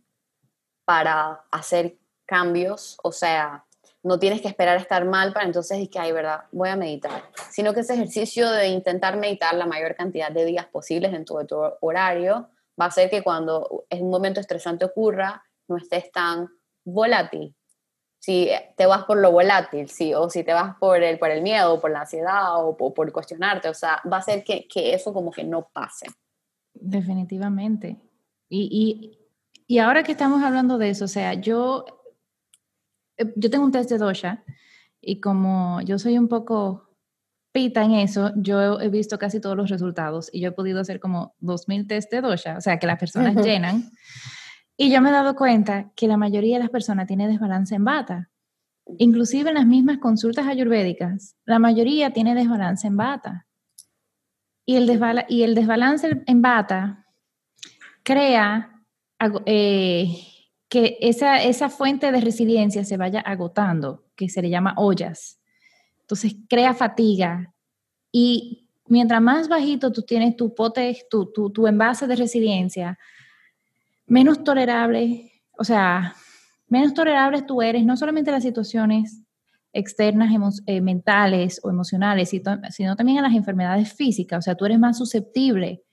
para 0.86 1.46
hacer 1.52 1.98
cambios, 2.26 2.98
o 3.04 3.12
sea, 3.12 3.66
no 4.04 4.20
tienes 4.20 4.42
que 4.42 4.48
esperar 4.48 4.78
a 4.78 4.82
estar 4.82 5.06
mal 5.06 5.34
para 5.34 5.46
entonces 5.46 5.78
decir 5.78 5.90
que, 5.90 6.00
ay, 6.00 6.12
verdad, 6.12 6.46
voy 6.52 6.70
a 6.70 6.76
meditar, 6.76 7.24
sino 7.52 7.74
que 7.74 7.82
ese 7.82 7.96
ejercicio 7.96 8.50
de 8.52 8.68
intentar 8.70 9.18
meditar 9.18 9.56
la 9.56 9.66
mayor 9.66 9.96
cantidad 9.96 10.32
de 10.32 10.46
días 10.46 10.66
posibles 10.68 11.14
en 11.14 11.26
todo 11.26 11.46
tu 11.46 11.58
horario 11.82 12.50
va 12.80 12.86
a 12.86 12.88
hacer 12.90 13.10
que 13.10 13.24
cuando 13.24 13.86
es 13.90 14.02
un 14.02 14.10
momento 14.10 14.40
estresante 14.40 14.86
ocurra, 14.86 15.44
no 15.68 15.78
estés 15.78 16.12
tan 16.12 16.48
volátil. 16.86 17.56
Si 18.20 18.50
te 18.76 18.86
vas 18.86 19.06
por 19.06 19.18
lo 19.18 19.32
volátil, 19.32 19.90
sí, 19.90 20.14
o 20.14 20.30
si 20.30 20.44
te 20.44 20.54
vas 20.54 20.76
por 20.80 21.02
el, 21.04 21.20
por 21.20 21.30
el 21.30 21.42
miedo, 21.42 21.80
por 21.80 21.92
la 21.92 22.02
ansiedad 22.02 22.66
o 22.66 22.76
por, 22.76 23.12
cuestionarte, 23.12 23.70
o 23.70 23.74
sea, 23.74 24.02
va 24.12 24.18
a 24.18 24.22
ser 24.22 24.44
que, 24.44 24.68
que, 24.68 24.94
eso 24.94 25.14
como 25.14 25.32
que 25.32 25.44
no 25.44 25.70
pase. 25.72 26.08
Definitivamente. 26.74 27.98
Y, 28.50 29.18
y, 29.68 29.76
y, 29.76 29.80
ahora 29.80 30.04
que 30.04 30.12
estamos 30.12 30.44
hablando 30.44 30.78
de 30.78 30.90
eso, 30.90 31.06
o 31.06 31.10
sea, 31.10 31.36
yo, 31.36 31.86
yo 33.36 33.50
tengo 33.50 33.66
un 33.66 33.72
test 33.72 33.90
de 33.90 33.98
dosha 33.98 34.44
y 35.02 35.20
como 35.20 35.82
yo 35.82 36.00
soy 36.00 36.18
un 36.18 36.28
poco 36.28 36.88
pita 37.52 37.84
en 37.84 37.94
eso, 37.94 38.34
yo 38.36 38.80
he 38.80 38.90
visto 38.90 39.18
casi 39.18 39.40
todos 39.40 39.58
los 39.58 39.70
resultados 39.70 40.30
y 40.32 40.42
yo 40.42 40.50
he 40.50 40.52
podido 40.52 40.80
hacer 40.80 41.00
como 41.00 41.36
2.000 41.42 41.88
test 41.88 42.12
de 42.12 42.22
dosha, 42.22 42.58
o 42.58 42.62
sea, 42.62 42.78
que 42.78 42.86
las 42.88 43.00
personas 43.00 43.36
llenan. 43.44 43.90
Y 44.78 44.92
yo 44.92 45.02
me 45.02 45.10
he 45.10 45.12
dado 45.12 45.36
cuenta 45.36 45.92
que 45.96 46.08
la 46.08 46.18
mayoría 46.18 46.58
de 46.58 46.64
las 46.64 46.70
personas 46.70 47.08
tiene 47.08 47.28
desbalance 47.28 47.74
en 47.74 47.84
bata. 47.84 48.30
Inclusive 49.00 49.50
en 49.50 49.56
las 49.56 49.66
mismas 49.66 49.98
consultas 49.98 50.46
ayurvédicas, 50.46 51.36
la 51.46 51.58
mayoría 51.58 52.14
tiene 52.14 52.36
desbalance 52.36 52.86
en 52.86 52.96
bata. 52.96 53.48
Y 54.66 54.76
el, 54.76 55.26
y 55.30 55.44
el 55.44 55.56
desbalance 55.56 56.22
en 56.28 56.42
bata 56.44 57.08
crea 58.04 58.84
eh, 59.46 60.06
que 60.70 60.98
esa, 61.02 61.42
esa 61.42 61.70
fuente 61.70 62.12
de 62.12 62.22
resiliencia 62.22 62.84
se 62.84 62.98
vaya 62.98 63.22
agotando, 63.22 64.04
que 64.16 64.30
se 64.30 64.42
le 64.42 64.50
llama 64.50 64.74
ollas. 64.78 65.40
Entonces 66.02 66.36
crea 66.50 66.74
fatiga. 66.74 67.54
Y 68.12 68.70
mientras 68.88 69.22
más 69.22 69.48
bajito 69.48 69.92
tú 69.92 70.02
tienes 70.02 70.36
tu 70.36 70.54
pote, 70.54 71.06
tu, 71.10 71.32
tu, 71.32 71.50
tu 71.50 71.68
envase 71.68 72.08
de 72.08 72.16
resiliencia, 72.16 72.98
menos 74.06 74.44
tolerable, 74.44 75.32
o 75.58 75.64
sea, 75.64 76.16
menos 76.68 76.94
tolerable 76.94 77.42
tú 77.42 77.62
eres, 77.62 77.86
no 77.86 77.96
solamente 77.98 78.30
a 78.30 78.34
las 78.34 78.44
situaciones 78.44 79.22
externas 79.74 80.32
eh, 80.66 80.82
mentales 80.82 81.60
o 81.64 81.70
emocionales, 81.70 82.30
sino 82.30 82.96
también 82.96 83.20
a 83.20 83.22
las 83.22 83.34
enfermedades 83.34 83.94
físicas. 83.94 84.40
O 84.40 84.42
sea, 84.42 84.56
tú 84.56 84.66
eres 84.66 84.80
más 84.80 84.98
susceptible 84.98 85.84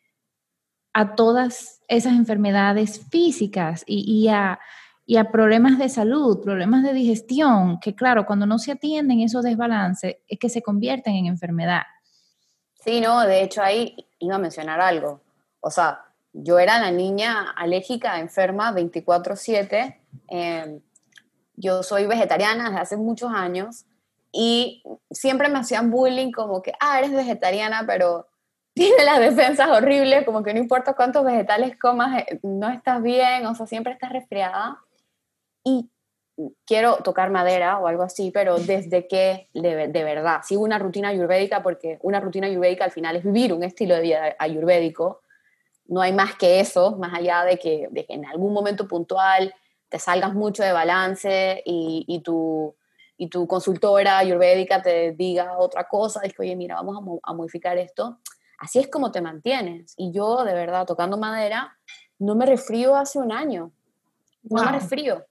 a 0.95 1.17
todas 1.17 1.81
esas 1.89 2.13
enfermedades 2.15 3.01
físicas 3.11 3.83
y, 3.87 4.29
a, 4.29 4.61
y, 5.05 5.17
a, 5.17 5.31
problemas 5.31 5.79
de 5.79 5.89
salud, 5.89 6.41
problemas 6.41 6.85
de 6.85 6.93
digestión, 6.93 7.79
que 7.81 7.95
claro, 7.95 8.25
cuando 8.25 8.47
no 8.47 8.59
se 8.59 8.73
atienden 8.73 9.21
esos 9.21 9.43
desbalances 9.43 10.17
es 10.29 10.39
que 10.39 10.49
se 10.49 10.63
convierten 10.63 11.17
en 11.17 11.27
enfermedad. 11.27 11.83
Sí, 12.85 13.01
no, 13.01 13.21
de 13.23 13.43
hecho 13.43 13.63
ahí 13.63 13.97
iba 14.21 14.37
a 14.37 14.39
mencionar 14.39 14.81
algo. 14.81 15.21
O 15.61 15.71
sea, 15.71 16.05
yo 16.33 16.59
era 16.59 16.79
la 16.79 16.91
niña 16.91 17.51
alérgica, 17.57 18.21
enferma, 18.21 18.73
24/7. 18.73 20.01
Em, 20.29 20.81
yo 21.57 21.83
soy 21.83 22.07
vegetariana 22.07 22.65
desde 22.65 22.81
hace 22.81 22.97
muchos 22.97 23.33
años 23.33 23.85
y 24.31 24.83
siempre 25.11 25.49
me 25.49 25.59
hacían 25.59 25.91
bullying 25.91 26.31
como 26.31 26.63
que, 26.63 26.73
ah, 26.81 26.99
eres 26.99 27.13
vegetariana, 27.13 27.85
pero 27.87 28.29
tiene 28.75 29.05
las 29.05 29.21
defensas 29.21 29.69
horribles, 29.69 30.25
como 30.25 30.43
que 30.43 30.53
no 30.53 30.61
importa 30.61 30.95
cuántos 30.95 31.25
vegetales 31.25 31.79
comas, 31.79 32.23
eh, 32.23 32.41
no 32.43 32.69
estás 32.71 33.03
bien, 33.03 33.47
o 33.47 33.55
sea, 33.55 33.67
siempre 33.67 33.93
estás 33.93 34.13
resfriada. 34.13 34.79
Y 35.65 35.89
quiero 36.67 36.97
tocar 36.97 37.31
madera 37.31 37.79
o 37.79 37.87
algo 37.87 38.03
así, 38.03 38.31
pero 38.33 38.59
desde 38.59 39.07
que 39.07 39.49
de, 39.55 39.89
de, 39.89 40.05
verdad 40.05 40.41
sigo 40.43 40.63
una 40.63 40.79
rutina 40.79 41.09
ayurvédica, 41.09 41.63
porque 41.63 41.99
una 42.03 42.21
rutina 42.21 42.49
ayurvédica 42.49 42.85
al 42.85 42.91
final 42.91 43.17
es 43.17 43.25
vivir 43.25 43.53
un 43.53 43.63
estilo 43.63 43.95
de 43.95 44.03
vida 44.03 44.37
ayurvédico, 44.39 45.21
no 45.87 46.01
hay 46.01 46.13
más 46.13 46.35
que 46.37 46.61
eso, 46.61 46.97
más 46.97 47.15
allá 47.15 47.45
de 47.45 47.59
que, 47.59 47.89
de 47.91 48.05
que 48.05 48.15
en 48.15 48.27
algún 48.27 48.53
momento 48.53 48.89
puntual 48.89 49.55
te 49.89 49.99
salgas 49.99 50.35
mucho 50.35 50.63
de 50.63 50.73
balance 50.73 51.63
y, 51.65 52.05
y, 52.09 52.21
tu, 52.21 52.75
y 53.17 53.29
tu 53.29 53.47
consultora 53.47 54.19
ayurvédica 54.19 54.83
te 54.83 55.13
diga 55.13 55.59
otra 55.59 55.85
cosa, 55.85 56.21
es 56.25 56.33
que, 56.33 56.43
oye, 56.43 56.57
mira, 56.57 56.77
vamos 56.77 57.21
a, 57.23 57.33
modificar 57.33 57.77
esto. 57.79 58.19
Así 58.65 58.79
es 58.79 58.89
como 58.89 59.13
te 59.13 59.21
mantienes. 59.21 59.95
Y 59.97 60.13
yo, 60.13 60.45
de 60.45 60.55
verdad, 60.55 60.87
tocando 60.87 61.17
madera, 61.19 61.77
no 62.19 62.35
me 62.35 62.47
resfrío 62.47 62.97
hace 62.97 63.19
un 63.19 63.31
año. 63.31 63.73
No 64.43 64.65
me 64.65 64.73
resfrío. 64.73 65.25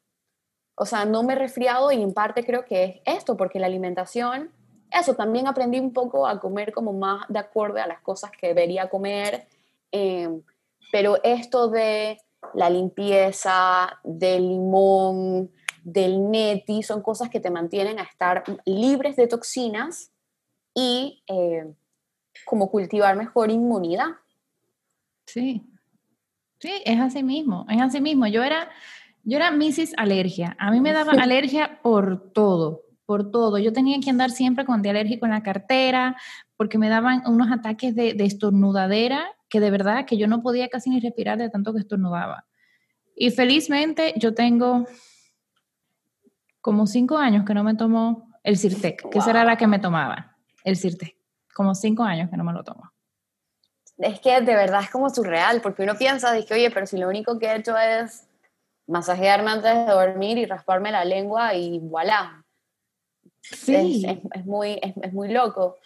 O 0.75 0.85
sea, 0.85 1.05
no 1.05 1.23
me 1.23 1.33
he 1.33 1.35
resfriado 1.35 1.91
y 1.91 2.01
en 2.01 2.13
parte 2.13 2.45
creo 2.45 2.65
que 2.65 2.83
es 2.83 3.17
esto, 3.17 3.37
porque 3.37 3.59
la 3.59 3.67
alimentación, 3.67 4.51
eso, 4.91 5.15
también 5.15 5.47
aprendí 5.47 5.79
un 5.79 5.93
poco 5.93 6.27
a 6.27 6.39
comer 6.39 6.73
como 6.73 6.93
más 6.93 7.25
de 7.29 7.39
acuerdo 7.39 7.81
a 7.81 7.87
las 7.87 8.01
cosas 8.01 8.31
que 8.31 8.47
debería 8.47 8.89
comer 8.89 9.47
Em, 9.93 10.41
pero 10.91 11.23
esto 11.23 11.69
de 11.69 12.17
la 12.55 12.69
limpieza, 12.69 13.99
del 14.03 14.49
limón, 14.49 15.51
del 15.83 16.31
neti, 16.31 16.81
son 16.81 17.03
cosas 17.03 17.29
que 17.29 17.39
te 17.39 17.51
mantienen 17.51 17.99
a 17.99 18.03
estar 18.03 18.43
libres 18.65 19.15
de 19.15 19.27
toxinas 19.27 20.11
y 20.73 21.23
em, 21.27 21.75
como 22.45 22.69
cultivar 22.69 23.15
mejor 23.15 23.51
inmunidad. 23.51 24.07
Sí, 25.25 25.63
sí, 26.59 26.71
es 26.85 26.99
así 26.99 27.23
mismo, 27.23 27.65
es 27.69 27.81
así 27.81 28.01
mismo. 28.01 28.27
Yo 28.27 28.43
era, 28.43 28.69
yo 29.23 29.37
era 29.37 29.51
Mrs. 29.51 29.93
Alergia. 29.97 30.55
A 30.59 30.71
mí 30.71 30.81
me 30.81 30.93
daba 30.93 31.13
alergia 31.13 31.79
por 31.81 32.31
todo, 32.33 32.81
por 33.05 33.31
todo. 33.31 33.57
Yo 33.57 33.73
tenía 33.73 33.99
que 33.99 34.09
andar 34.09 34.31
siempre 34.31 34.65
con 34.65 34.75
antialérgico 34.75 35.25
en 35.25 35.31
la 35.31 35.43
cartera 35.43 36.15
porque 36.57 36.77
me 36.77 36.89
daban 36.89 37.23
unos 37.27 37.51
ataques 37.51 37.95
de, 37.95 38.13
de 38.13 38.25
estornudadera 38.25 39.25
que 39.49 39.59
de 39.59 39.69
verdad 39.71 40.05
que 40.05 40.17
yo 40.17 40.27
no 40.27 40.41
podía 40.41 40.67
casi 40.69 40.89
ni 40.89 40.99
respirar 40.99 41.37
de 41.37 41.49
tanto 41.49 41.73
que 41.73 41.79
estornudaba. 41.79 42.45
Y 43.15 43.29
felizmente 43.29 44.13
yo 44.17 44.33
tengo 44.33 44.85
como 46.63 46.87
cinco 46.87 47.17
años 47.17 47.45
que 47.45 47.53
no 47.53 47.63
me 47.63 47.75
tomo 47.75 48.33
el 48.43 48.57
Sirtec, 48.57 49.09
que 49.09 49.17
esa 49.19 49.31
era 49.31 49.43
la 49.43 49.57
que 49.57 49.67
me 49.67 49.79
tomaba, 49.79 50.37
el 50.63 50.75
Sirtec. 50.75 51.15
Como 51.53 51.75
cinco 51.75 52.03
años 52.03 52.29
que 52.29 52.37
no 52.37 52.43
me 52.43 52.53
lo 52.53 52.63
tomo. 52.63 52.91
Es 53.97 54.19
que 54.19 54.41
de 54.41 54.55
verdad 54.55 54.81
es 54.81 54.89
como 54.89 55.09
surreal, 55.09 55.61
porque 55.61 55.83
uno 55.83 55.95
piensa, 55.95 56.33
dice, 56.33 56.53
oye, 56.55 56.71
pero 56.71 56.85
si 56.87 56.97
lo 56.97 57.07
único 57.07 57.37
que 57.37 57.47
he 57.47 57.55
hecho 57.55 57.77
es 57.77 58.27
masajearme 58.87 59.51
antes 59.51 59.73
de 59.73 59.93
dormir 59.93 60.37
y 60.37 60.45
rasparme 60.45 60.91
la 60.91 61.05
lengua 61.05 61.53
y 61.53 61.79
voilà. 61.79 62.43
Sí. 63.41 64.05
Es, 64.33 64.45
muy, 64.45 64.79
es, 64.81 65.13
muy 65.13 65.29
loco. 65.29 65.77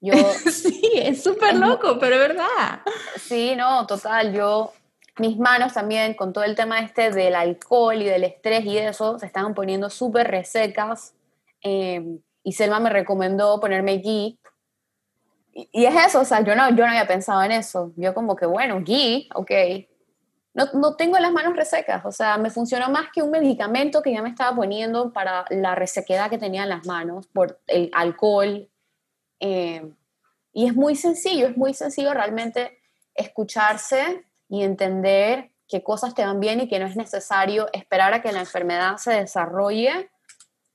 Yo, 0.00 0.14
sí, 0.50 0.92
es 0.96 1.22
súper 1.22 1.54
loco, 1.54 1.98
pero 1.98 2.16
es 2.16 2.28
verdad. 2.28 2.80
Sí, 3.16 3.54
no, 3.56 3.86
total. 3.86 4.32
Yo, 4.32 4.72
mis 5.18 5.38
manos 5.38 5.74
también, 5.74 6.14
con 6.14 6.32
todo 6.32 6.44
el 6.44 6.56
tema 6.56 6.80
este 6.80 7.10
del 7.10 7.34
alcohol 7.34 8.00
y 8.00 8.06
del 8.06 8.24
estrés 8.24 8.64
y 8.64 8.78
eso, 8.78 9.18
se 9.18 9.26
estaban 9.26 9.54
poniendo 9.54 9.90
súper 9.90 10.28
resecas. 10.28 11.14
Em, 11.60 12.20
y 12.42 12.52
Selma 12.52 12.80
me 12.80 12.90
recomendó 12.90 13.60
ponerme 13.60 13.98
ghee. 13.98 14.38
Y, 15.52 15.84
es 15.84 15.94
eso, 16.06 16.20
o 16.20 16.24
sea, 16.24 16.40
yo 16.42 16.54
no, 16.54 16.70
yo 16.70 16.84
no 16.84 16.90
había 16.90 17.06
pensado 17.06 17.42
en 17.42 17.52
eso. 17.52 17.92
Yo 17.96 18.14
como 18.14 18.36
que, 18.36 18.46
bueno, 18.46 18.80
ghee, 18.82 19.28
ok, 19.34 19.50
no, 20.54 20.66
no, 20.74 20.96
tengo 20.96 21.18
las 21.18 21.32
manos 21.32 21.56
resecas, 21.56 22.04
o 22.04 22.12
sea, 22.12 22.36
me 22.36 22.50
funcionó 22.50 22.90
más 22.90 23.06
que 23.12 23.22
un 23.22 23.30
medicamento 23.30 24.02
que 24.02 24.12
ya 24.12 24.22
me 24.22 24.28
estaba 24.28 24.54
poniendo 24.54 25.12
para 25.12 25.46
la 25.48 25.74
resequedad 25.74 26.28
que 26.28 26.38
tenía 26.38 26.64
en 26.64 26.68
las 26.68 26.86
manos 26.86 27.26
por 27.28 27.60
el 27.66 27.90
alcohol. 27.94 28.68
Eh, 29.40 29.92
y 30.52 30.66
es 30.66 30.74
muy 30.74 30.94
sencillo, 30.94 31.46
es 31.46 31.56
muy 31.56 31.72
sencillo 31.74 32.12
realmente 32.12 32.78
escucharse 33.14 34.26
y 34.48 34.62
entender 34.62 35.50
qué 35.66 35.82
cosas 35.82 36.14
te 36.14 36.24
van 36.24 36.40
bien 36.40 36.60
y 36.60 36.68
que 36.68 36.78
no 36.78 36.86
es 36.86 36.96
necesario 36.96 37.68
esperar 37.72 38.12
a 38.12 38.20
que 38.20 38.32
la 38.32 38.40
enfermedad 38.40 38.98
se 38.98 39.12
desarrolle 39.12 40.10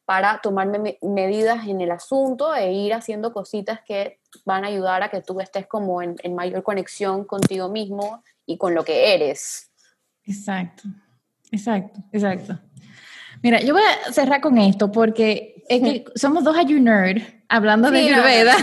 para 0.07 0.39
tomar 0.39 0.69
medidas 1.01 1.67
en 1.67 1.81
el 1.81 1.91
asunto 1.91 2.55
e 2.55 2.71
ir 2.71 2.93
haciendo 2.93 3.33
cositas 3.33 3.81
que 3.85 4.21
van 4.45 4.63
a 4.63 4.69
ayudar 4.69 5.03
a 5.03 5.09
que 5.09 5.21
tú 5.21 5.41
estés 5.41 5.67
como 5.67 6.01
en, 6.01 6.15
en 6.23 6.33
mayor 6.33 6.63
conexión 6.63 7.25
contigo 7.25 7.67
mismo 7.67 8.23
y 8.45 8.57
con 8.57 8.73
lo 8.73 8.85
que 8.85 9.13
eres. 9.13 9.69
Exacto, 10.23 10.83
exacto, 11.51 11.99
exacto. 12.13 12.57
Mira, 13.43 13.59
yo 13.59 13.73
voy 13.73 13.83
a 13.83 14.13
cerrar 14.13 14.39
con 14.39 14.57
esto 14.57 14.93
porque 14.93 15.61
es 15.67 15.81
que 15.81 16.05
somos 16.15 16.45
dos 16.45 16.55
ayunerd 16.55 17.21
hablando 17.49 17.91
de 17.91 17.99
Ayurveda. 17.99 18.55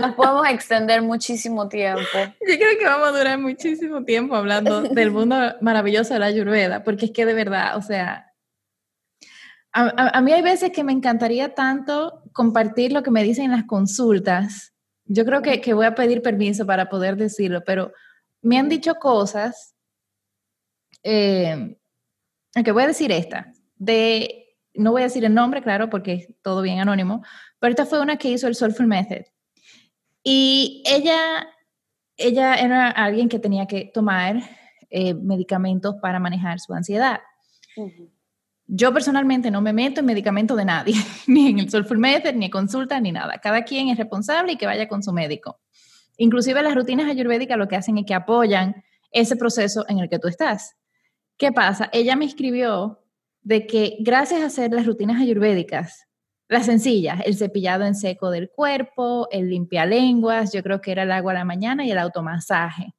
Nos 0.00 0.16
podemos 0.16 0.48
extender 0.48 1.00
muchísimo 1.00 1.68
tiempo. 1.68 2.02
Yo 2.12 2.56
creo 2.56 2.76
que 2.76 2.84
vamos 2.84 3.06
a 3.06 3.12
durar 3.16 3.38
muchísimo 3.38 4.02
tiempo 4.02 4.34
hablando 4.34 4.82
del 4.82 5.12
mundo 5.12 5.36
maravilloso 5.60 6.14
de 6.14 6.18
la 6.18 6.26
Ayurveda, 6.26 6.82
porque 6.82 7.06
es 7.06 7.12
que 7.12 7.24
de 7.24 7.34
verdad, 7.34 7.76
o 7.76 7.82
sea, 7.82 8.32
a, 9.76 10.20
mí 10.22 10.32
hay 10.32 10.42
veces 10.42 10.70
que 10.70 10.84
me 10.84 10.92
encantaría 10.92 11.54
tanto 11.54 12.22
compartir 12.32 12.92
lo 12.92 13.02
que 13.02 13.10
me 13.10 13.22
dicen 13.22 13.46
en 13.46 13.50
las 13.52 13.64
consultas. 13.64 14.72
Yo 15.04 15.24
creo 15.24 15.42
que, 15.42 15.60
que 15.60 15.74
voy 15.74 15.86
a 15.86 15.94
pedir 15.94 16.22
permiso 16.22 16.66
para 16.66 16.88
poder 16.88 17.16
decirlo, 17.16 17.62
pero 17.64 17.92
me 18.42 18.58
han 18.58 18.68
dicho 18.68 18.94
cosas 18.94 19.76
eh, 21.08 21.78
aunque 22.56 22.72
voy 22.72 22.82
a 22.82 22.88
decir 22.88 23.12
esta, 23.12 23.52
de, 23.76 24.56
no 24.74 24.90
voy 24.90 25.02
a 25.02 25.04
decir 25.04 25.24
el 25.24 25.32
nombre, 25.32 25.62
claro, 25.62 25.88
porque 25.88 26.12
es 26.14 26.28
todo 26.42 26.62
bien 26.62 26.80
anónimo, 26.80 27.22
pero 27.60 27.70
esta 27.70 27.86
fue 27.86 28.00
una 28.00 28.16
que 28.16 28.28
hizo 28.28 28.48
el 28.48 28.56
Soulful 28.56 28.88
Method. 28.88 29.24
Y 30.24 30.82
ella, 30.84 31.46
ella 32.16 32.56
era 32.56 32.90
alguien 32.90 33.28
que 33.28 33.38
tenía 33.38 33.66
que 33.66 33.88
tomar 33.94 34.42
eh, 34.90 35.14
medicamentos 35.14 35.94
para 36.02 36.18
manejar 36.18 36.58
su 36.58 36.74
ansiedad. 36.74 37.20
Yo 38.68 38.92
personalmente 38.92 39.50
no 39.50 39.60
me 39.60 39.72
meto 39.72 40.00
en 40.00 40.06
medicamentos 40.06 40.56
de 40.56 40.64
nadie, 40.64 40.94
ni 41.26 41.48
en 41.48 41.58
el 41.60 41.70
Soulful 41.70 41.98
Method, 41.98 42.34
ni 42.34 42.50
consulta, 42.50 43.00
ni 43.00 43.12
nada. 43.12 43.38
Cada 43.38 43.62
quien 43.62 43.88
es 43.88 43.98
responsable 43.98 44.52
y 44.52 44.56
que 44.56 44.66
vaya 44.66 44.88
con 44.88 45.02
su 45.02 45.12
médico. 45.12 45.60
Inclusive 46.16 46.62
las 46.62 46.74
rutinas 46.74 47.08
ayurvédicas 47.08 47.58
lo 47.58 47.68
que 47.68 47.76
hacen 47.76 47.98
es 47.98 48.06
que 48.06 48.14
apoyan 48.14 48.82
ese 49.12 49.36
proceso 49.36 49.84
en 49.88 49.98
el 49.98 50.08
que 50.08 50.18
tú 50.18 50.28
estás. 50.28 50.74
¿Qué 51.36 51.52
pasa? 51.52 51.90
Ella 51.92 52.16
me 52.16 52.24
escribió 52.24 53.02
de 53.42 53.66
que 53.66 53.96
gracias 54.00 54.40
a 54.40 54.46
hacer 54.46 54.72
las 54.72 54.86
rutinas 54.86 55.20
ayurvédicas, 55.20 56.06
las 56.48 56.66
sencillas, 56.66 57.20
el 57.24 57.36
cepillado 57.36 57.84
en 57.84 57.94
seco 57.94 58.30
del 58.30 58.50
cuerpo, 58.50 59.28
el 59.30 59.50
limpialenguas, 59.50 60.52
yo 60.52 60.62
creo 60.62 60.80
que 60.80 60.92
era 60.92 61.02
el 61.02 61.12
agua 61.12 61.32
a 61.32 61.36
la 61.36 61.44
mañana 61.44 61.84
y 61.84 61.90
el 61.90 61.98
automasaje. 61.98 62.94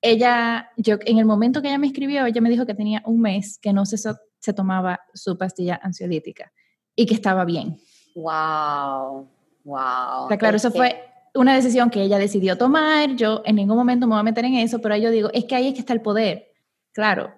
Ella, 0.00 0.70
yo, 0.76 0.98
en 1.04 1.18
el 1.18 1.24
momento 1.24 1.62
que 1.62 1.68
ella 1.68 1.78
me 1.78 1.86
escribió, 1.86 2.26
ella 2.26 2.40
me 2.40 2.50
dijo 2.50 2.66
que 2.66 2.74
tenía 2.74 3.02
un 3.06 3.20
mes 3.20 3.58
que 3.60 3.72
no 3.72 3.86
se, 3.86 3.96
se 4.44 4.52
tomaba 4.52 5.00
su 5.14 5.38
pastilla 5.38 5.80
ansiolítica 5.82 6.52
y 6.94 7.06
que 7.06 7.14
estaba 7.14 7.46
bien. 7.46 7.78
Wow, 8.14 9.26
wow. 9.64 10.22
Está 10.24 10.36
claro, 10.36 10.58
eso 10.58 10.70
fue 10.70 11.02
una 11.34 11.54
decisión 11.54 11.88
que 11.88 12.02
ella 12.02 12.18
decidió 12.18 12.58
tomar. 12.58 13.16
Yo 13.16 13.42
en 13.46 13.56
ningún 13.56 13.76
momento 13.76 14.06
me 14.06 14.12
voy 14.12 14.20
a 14.20 14.24
meter 14.24 14.44
en 14.44 14.56
eso, 14.56 14.80
pero 14.80 14.96
yo 14.96 15.10
digo, 15.10 15.30
es 15.32 15.46
que 15.46 15.54
ahí 15.56 15.68
es 15.68 15.74
que 15.74 15.80
está 15.80 15.94
el 15.94 16.02
poder. 16.02 16.52
Claro, 16.92 17.32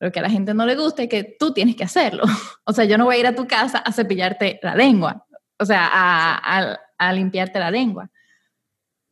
lo 0.00 0.10
que 0.10 0.18
a 0.18 0.22
la 0.22 0.30
gente 0.30 0.54
no 0.54 0.64
le 0.64 0.76
gusta 0.76 1.02
es 1.02 1.08
que 1.10 1.36
tú 1.38 1.52
tienes 1.52 1.76
que 1.76 1.84
hacerlo. 1.84 2.24
O 2.68 2.72
sea, 2.72 2.84
yo 2.84 2.98
no 2.98 3.04
voy 3.04 3.16
a 3.16 3.20
ir 3.20 3.26
a 3.26 3.34
tu 3.34 3.46
casa 3.46 3.78
a 3.78 3.92
cepillarte 3.92 4.58
la 4.60 4.74
lengua, 4.74 5.24
o 5.60 5.64
sea, 5.64 5.88
a, 5.88 7.12
limpiarte 7.12 7.60
la 7.60 7.70
lengua. 7.70 8.10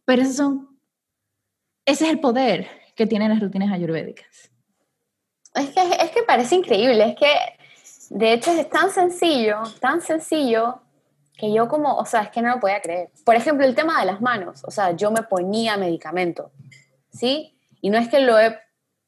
Pero 0.05 0.22
esos 0.22 0.34
son, 0.34 0.80
ese 1.86 2.07
es 2.07 2.11
el 2.11 2.18
poder 2.18 2.68
que 2.97 3.07
tienen 3.07 3.28
las 3.28 3.40
rutinas 3.40 3.70
ayurvédicas. 3.70 4.51
Es 5.55 5.70
que, 5.70 5.80
es 5.80 6.11
que 6.11 6.22
parece 6.24 6.57
increíble, 6.57 7.11
es 7.11 7.16
que 7.16 7.32
de 8.11 8.32
hecho 8.32 8.50
es 8.52 8.68
tan 8.68 8.90
sencillo, 8.90 9.62
tan 9.80 10.00
sencillo 10.00 10.80
que 11.36 11.52
yo 11.52 11.68
como, 11.68 11.96
o 11.96 12.05
sea, 12.05 12.22
es 12.22 12.30
que 12.30 12.42
no 12.42 12.55
lo 12.55 12.61
podía 12.61 12.80
creer. 12.80 13.11
Por 13.24 13.34
ejemplo, 13.34 13.66
el 13.66 13.74
tema 13.74 14.00
de 14.00 14.07
las 14.07 14.20
manos, 14.20 14.62
o 14.64 14.70
sea, 14.70 14.92
yo 14.92 15.11
me 15.11 15.22
ponía 15.22 15.76
medicamento, 15.76 16.50
¿sí? 17.12 17.57
Y 17.80 17.90
no 17.90 17.98
es 17.98 18.09
que 18.09 18.20
lo 18.20 18.38
he 18.38 18.59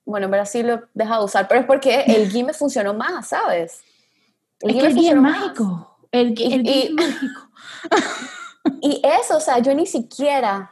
bueno, 0.07 0.27
en 0.27 0.31
Brasil 0.31 0.67
lo 0.67 0.75
he 0.75 0.83
dejado 0.95 1.23
de 1.23 1.25
usar, 1.27 1.49
pero 1.49 1.61
es 1.61 1.67
porque 1.67 2.05
el 2.07 2.31
ghee 2.31 2.45
me 2.45 2.55
funcionó 2.55 2.95
más, 2.95 3.29
¿sabes? 3.29 3.83
El 4.61 4.71
es 4.71 4.77
que 4.77 4.87
el 4.87 4.95
ghee 4.95 5.09
es 5.09 5.17
mágico. 5.17 5.99
El, 6.13 6.41
el 6.41 6.69
es 6.69 6.91
mágico. 6.93 7.51
y 8.81 9.03
eso, 9.05 9.37
o 9.37 9.41
sea, 9.41 9.59
yo 9.59 9.75
ni 9.75 9.85
siquiera 9.85 10.71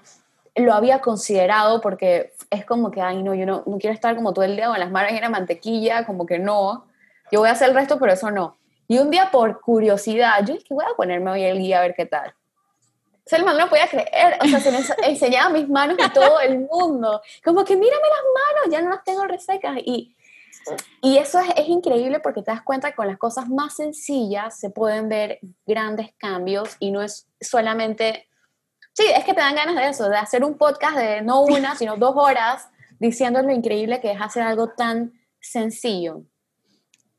lo 0.55 0.73
había 0.73 1.01
considerado 1.01 1.81
porque 1.81 2.33
es 2.51 2.65
como 2.65 2.91
que, 2.91 3.01
ay, 3.01 3.23
no, 3.23 3.35
yo 3.35 3.47
no, 3.47 3.63
no 3.67 3.79
quiero 3.79 3.95
estar 3.95 4.15
como 4.17 4.33
todo 4.33 4.45
el 4.45 4.57
día 4.57 4.69
con 4.69 4.79
las 4.79 4.91
manos 4.91 5.13
llenas 5.13 5.31
de 5.31 5.33
mantequilla, 5.33 6.07
como 6.07 6.27
que 6.27 6.39
no. 6.39 6.87
Yo 7.31 7.41
voy 7.41 7.49
a 7.49 7.53
hacer 7.53 7.69
el 7.69 7.75
resto, 7.75 7.99
pero 7.99 8.13
eso 8.13 8.31
no. 8.31 8.59
Y 8.87 8.99
un 8.99 9.11
día 9.11 9.31
por 9.31 9.61
curiosidad, 9.61 10.45
yo 10.45 10.55
dije, 10.55 10.67
voy 10.75 10.85
a 10.85 10.97
ponerme 10.97 11.31
hoy 11.31 11.43
el 11.45 11.59
guía 11.59 11.79
a 11.79 11.83
ver 11.83 11.95
qué 11.95 12.07
tal. 12.07 12.35
Selma 13.27 13.55
no 13.55 13.61
lo 13.61 13.69
podía 13.71 13.89
creer, 13.89 14.39
o 14.43 14.47
sea, 14.47 14.61
se 14.61 14.71
me 14.71 14.79
enseñaba 15.09 15.49
mis 15.49 15.69
manos 15.69 15.97
a 16.03 16.13
todo 16.13 16.41
el 16.41 16.61
mundo, 16.61 17.23
como 17.43 17.65
que 17.65 17.75
mírame 17.75 18.03
las 18.03 18.63
manos, 18.63 18.73
ya 18.73 18.83
no 18.83 18.91
las 18.91 19.03
tengo 19.03 19.25
resecas 19.25 19.79
y, 19.79 20.15
y 21.01 21.17
eso 21.17 21.39
es, 21.39 21.49
es, 21.57 21.69
increíble 21.69 22.21
porque 22.21 22.43
te 22.43 22.51
das 22.51 22.61
cuenta 22.63 22.91
que 22.91 22.97
con 22.97 23.07
las 23.07 23.17
cosas 23.17 23.49
más 23.49 23.77
sencillas 23.77 24.59
se 24.59 24.69
pueden 24.69 25.09
ver 25.09 25.39
grandes 25.67 26.13
cambios 26.19 26.77
y 26.81 26.91
no 26.91 27.01
es 27.03 27.27
solamente, 27.41 28.29
sí, 28.95 29.05
es 29.15 29.25
que 29.25 29.35
te 29.35 29.41
dan 29.41 29.55
ganas 29.55 29.77
de 29.77 29.89
eso, 29.89 30.09
de 30.09 30.17
hacer 30.17 30.43
un 30.43 30.57
podcast 30.57 30.97
de 30.97 31.21
no 31.21 31.43
una, 31.43 31.77
sino 31.77 31.97
dos 31.99 32.15
horas 32.17 32.69
diciendo 32.99 33.43
lo 33.43 33.53
increíble 33.53 34.01
que 34.01 34.13
es 34.13 34.21
hacer 34.21 34.43
algo 34.43 34.69
tan 34.69 35.13
sencillo. 35.41 36.23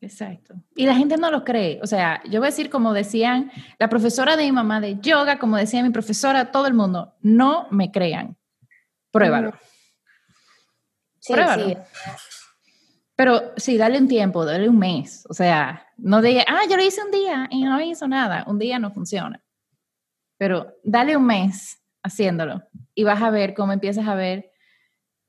Exacto. 0.01 0.55
Y 0.75 0.85
la 0.85 0.95
gente 0.95 1.17
no 1.17 1.31
lo 1.31 1.43
cree. 1.43 1.79
O 1.81 1.87
sea, 1.87 2.21
yo 2.25 2.39
voy 2.39 2.47
a 2.47 2.51
decir 2.51 2.69
como 2.69 2.93
decían 2.93 3.51
la 3.79 3.89
profesora 3.89 4.35
de 4.35 4.43
mi 4.43 4.51
mamá 4.51 4.79
de 4.79 4.99
yoga, 4.99 5.39
como 5.39 5.57
decía 5.57 5.83
mi 5.83 5.89
profesora, 5.89 6.51
todo 6.51 6.67
el 6.67 6.73
mundo, 6.73 7.13
no 7.21 7.67
me 7.71 7.91
crean. 7.91 8.37
Pruébalo. 9.11 9.53
Sí, 11.19 11.33
Pruébalo. 11.33 11.69
Sí. 11.69 11.77
Pero 13.15 13.53
sí, 13.55 13.77
dale 13.77 13.97
un 13.97 14.07
tiempo, 14.07 14.45
dale 14.45 14.67
un 14.67 14.77
mes. 14.77 15.25
O 15.29 15.33
sea, 15.33 15.87
no 15.97 16.21
diga, 16.21 16.43
ah, 16.47 16.63
yo 16.69 16.75
lo 16.75 16.83
hice 16.83 17.01
un 17.01 17.11
día 17.11 17.47
y 17.49 17.63
no 17.63 17.79
hizo 17.81 18.07
nada. 18.07 18.43
Un 18.47 18.59
día 18.59 18.77
no 18.77 18.91
funciona. 18.91 19.41
Pero 20.37 20.75
dale 20.83 21.15
un 21.15 21.25
mes 21.25 21.81
haciéndolo 22.03 22.63
y 22.93 23.03
vas 23.03 23.21
a 23.21 23.29
ver 23.29 23.53
cómo 23.53 23.73
empiezas 23.73 24.07
a 24.07 24.15
ver, 24.15 24.51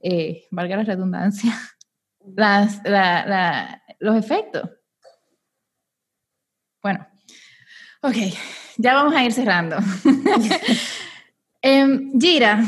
eh, 0.01 0.47
valga 0.51 0.77
la 0.77 0.85
redundancia, 0.85 1.53
las, 2.37 2.83
la, 2.85 3.83
los 3.99 4.17
efectos. 4.17 4.71
Bueno, 6.83 7.07
ok, 8.03 8.17
ya 8.77 8.95
vamos 8.95 9.15
a 9.15 9.25
ir 9.25 9.33
cerrando. 9.33 9.77
eh, 11.63 12.11
Gira, 12.21 12.63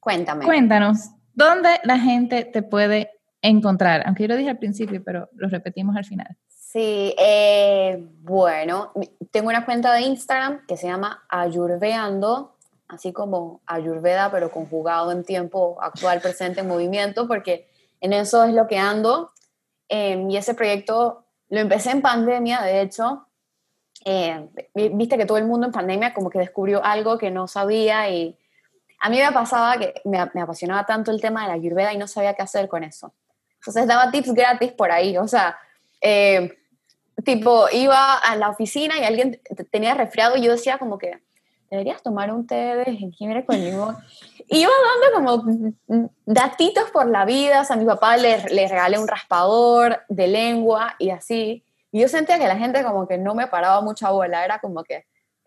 cuéntame. 0.00 0.44
Cuéntanos, 0.44 1.10
¿dónde 1.34 1.80
la 1.84 1.98
gente 1.98 2.44
te 2.44 2.62
puede 2.62 3.10
encontrar? 3.42 4.02
Aunque 4.06 4.24
yo 4.24 4.28
lo 4.28 4.36
dije 4.36 4.50
al 4.50 4.58
principio, 4.58 5.02
pero 5.04 5.28
lo 5.34 5.48
repetimos 5.48 5.96
al 5.96 6.04
final. 6.04 6.36
Sí, 6.72 7.16
eh, 7.18 7.98
bueno, 8.20 8.92
tengo 9.32 9.48
una 9.48 9.64
cuenta 9.64 9.92
de 9.92 10.02
Instagram 10.02 10.64
que 10.68 10.76
se 10.76 10.86
llama 10.86 11.24
Ayurveando, 11.28 12.54
así 12.86 13.12
como 13.12 13.60
Ayurveda, 13.66 14.30
pero 14.30 14.52
conjugado 14.52 15.10
en 15.10 15.24
tiempo 15.24 15.78
actual, 15.82 16.20
presente, 16.20 16.60
en 16.60 16.68
movimiento, 16.68 17.26
porque 17.26 17.68
en 18.00 18.12
eso 18.12 18.44
es 18.44 18.54
lo 18.54 18.68
que 18.68 18.78
ando. 18.78 19.32
Em, 19.88 20.30
y 20.30 20.36
ese 20.36 20.54
proyecto 20.54 21.24
lo 21.48 21.58
empecé 21.58 21.90
en 21.90 22.02
pandemia, 22.02 22.62
de 22.62 22.82
hecho, 22.82 23.26
eh, 24.04 24.48
viste 24.92 25.18
que 25.18 25.26
todo 25.26 25.38
el 25.38 25.46
mundo 25.46 25.66
en 25.66 25.72
pandemia 25.72 26.14
como 26.14 26.30
que 26.30 26.38
descubrió 26.38 26.84
algo 26.84 27.18
que 27.18 27.32
no 27.32 27.48
sabía 27.48 28.08
y 28.10 28.38
a 29.00 29.10
mí 29.10 29.18
me 29.18 29.32
pasaba 29.32 29.76
que 29.76 30.00
me, 30.04 30.20
apasionaba 30.20 30.86
tanto 30.86 31.10
el 31.10 31.20
tema 31.20 31.42
de 31.42 31.48
la 31.48 31.54
ayurveda 31.54 31.92
y 31.92 31.98
no 31.98 32.06
sabía 32.06 32.34
qué 32.34 32.42
hacer 32.42 32.68
con 32.68 32.84
eso. 32.84 33.12
Entonces 33.56 33.88
daba 33.88 34.12
tips 34.12 34.32
gratis 34.34 34.70
por 34.70 34.92
ahí, 34.92 35.18
o 35.18 35.26
sea, 35.26 35.58
eh, 36.00 36.58
tipo 37.24 37.66
iba 37.72 38.14
a 38.16 38.36
la 38.36 38.50
oficina 38.50 38.98
y 38.98 39.04
alguien 39.04 39.40
tenía 39.70 39.94
resfriado 39.94 40.36
y 40.36 40.42
yo 40.42 40.52
decía 40.52 40.78
como 40.78 40.98
que 40.98 41.18
deberías 41.70 42.02
tomar 42.02 42.32
un 42.32 42.46
té 42.46 42.54
de 42.54 42.96
jengibre 42.96 43.44
con 43.44 43.60
limón. 43.60 43.96
Iba 44.48 44.72
dando 45.14 45.44
como 45.44 45.72
datitos 46.26 46.90
por 46.90 47.08
la 47.08 47.24
vida, 47.24 47.60
o 47.60 47.64
sea, 47.64 47.76
a 47.76 47.78
mi 47.78 47.84
papá 47.84 48.16
le, 48.16 48.42
le 48.50 48.66
regalé 48.66 48.98
un 48.98 49.06
raspador 49.06 50.00
de 50.08 50.26
lengua 50.26 50.96
y 50.98 51.10
así. 51.10 51.64
Y 51.92 52.00
yo 52.00 52.08
sentía 52.08 52.38
que 52.38 52.48
la 52.48 52.56
gente 52.56 52.82
como 52.82 53.06
que 53.06 53.18
no 53.18 53.34
me 53.34 53.46
paraba 53.46 53.80
mucha 53.80 54.10
bola, 54.10 54.44
era 54.44 54.58
como 54.58 54.82
que, 54.82 55.06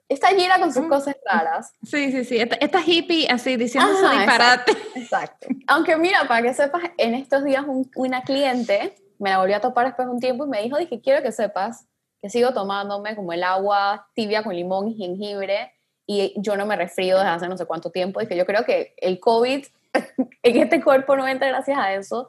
esta 0.09 0.27
Gira 0.29 0.59
con 0.59 0.73
sus 0.73 0.87
cosas 0.87 1.15
raras. 1.25 1.73
Sí, 1.83 2.11
sí, 2.11 2.23
sí, 2.23 2.37
esta, 2.37 2.81
hippie 2.85 3.27
así 3.29 3.55
diciendo 3.55 3.89
su 3.95 4.07
disparate. 4.09 4.71
Exacto, 4.95 5.47
Aunque 5.67 5.97
mira, 5.97 6.27
para 6.27 6.41
que 6.41 6.53
sepas, 6.53 6.83
en 6.97 7.15
estos 7.15 7.43
días 7.43 7.65
una 7.95 8.21
cliente 8.21 8.95
me 9.23 9.29
la 9.29 9.39
volvió 9.39 9.55
a 9.55 9.61
topar 9.61 9.85
después 9.85 10.07
de 10.07 10.13
un 10.13 10.19
tiempo 10.19 10.45
y 10.45 10.49
me 10.49 10.61
dijo, 10.61 10.77
dije, 10.77 11.01
quiero 11.01 11.23
que 11.23 11.31
sepas 11.31 11.87
que 12.21 12.29
sigo 12.29 12.53
tomándome 12.53 13.15
como 13.15 13.33
el 13.33 13.43
agua 13.43 14.07
tibia 14.13 14.43
con 14.43 14.55
limón 14.55 14.89
y 14.89 14.95
jengibre 14.95 15.73
y 16.05 16.33
yo 16.37 16.57
no 16.57 16.65
me 16.65 16.75
resfrío 16.75 17.17
desde 17.17 17.29
hace 17.29 17.47
no 17.47 17.57
sé 17.57 17.65
cuánto 17.65 17.89
tiempo. 17.89 18.19
Dije, 18.19 18.35
yo 18.35 18.45
creo 18.45 18.65
que 18.65 18.93
el 18.97 19.19
COVID 19.19 19.65
en 20.43 20.57
este 20.57 20.83
cuerpo 20.83 21.15
no 21.15 21.27
entra 21.27 21.47
gracias 21.47 21.77
a 21.77 21.93
eso. 21.93 22.27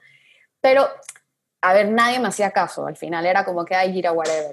Pero 0.61 0.87
a 1.61 1.73
ver, 1.73 1.91
nadie 1.91 2.21
me 2.21 2.29
hacía 2.29 2.53
caso. 2.53 2.87
Al 2.87 2.97
final 2.97 3.27
era 3.27 3.45
como 3.45 3.65
que, 3.65 3.75
ay, 3.75 3.93
gira, 3.93 4.13
whatever. 4.13 4.53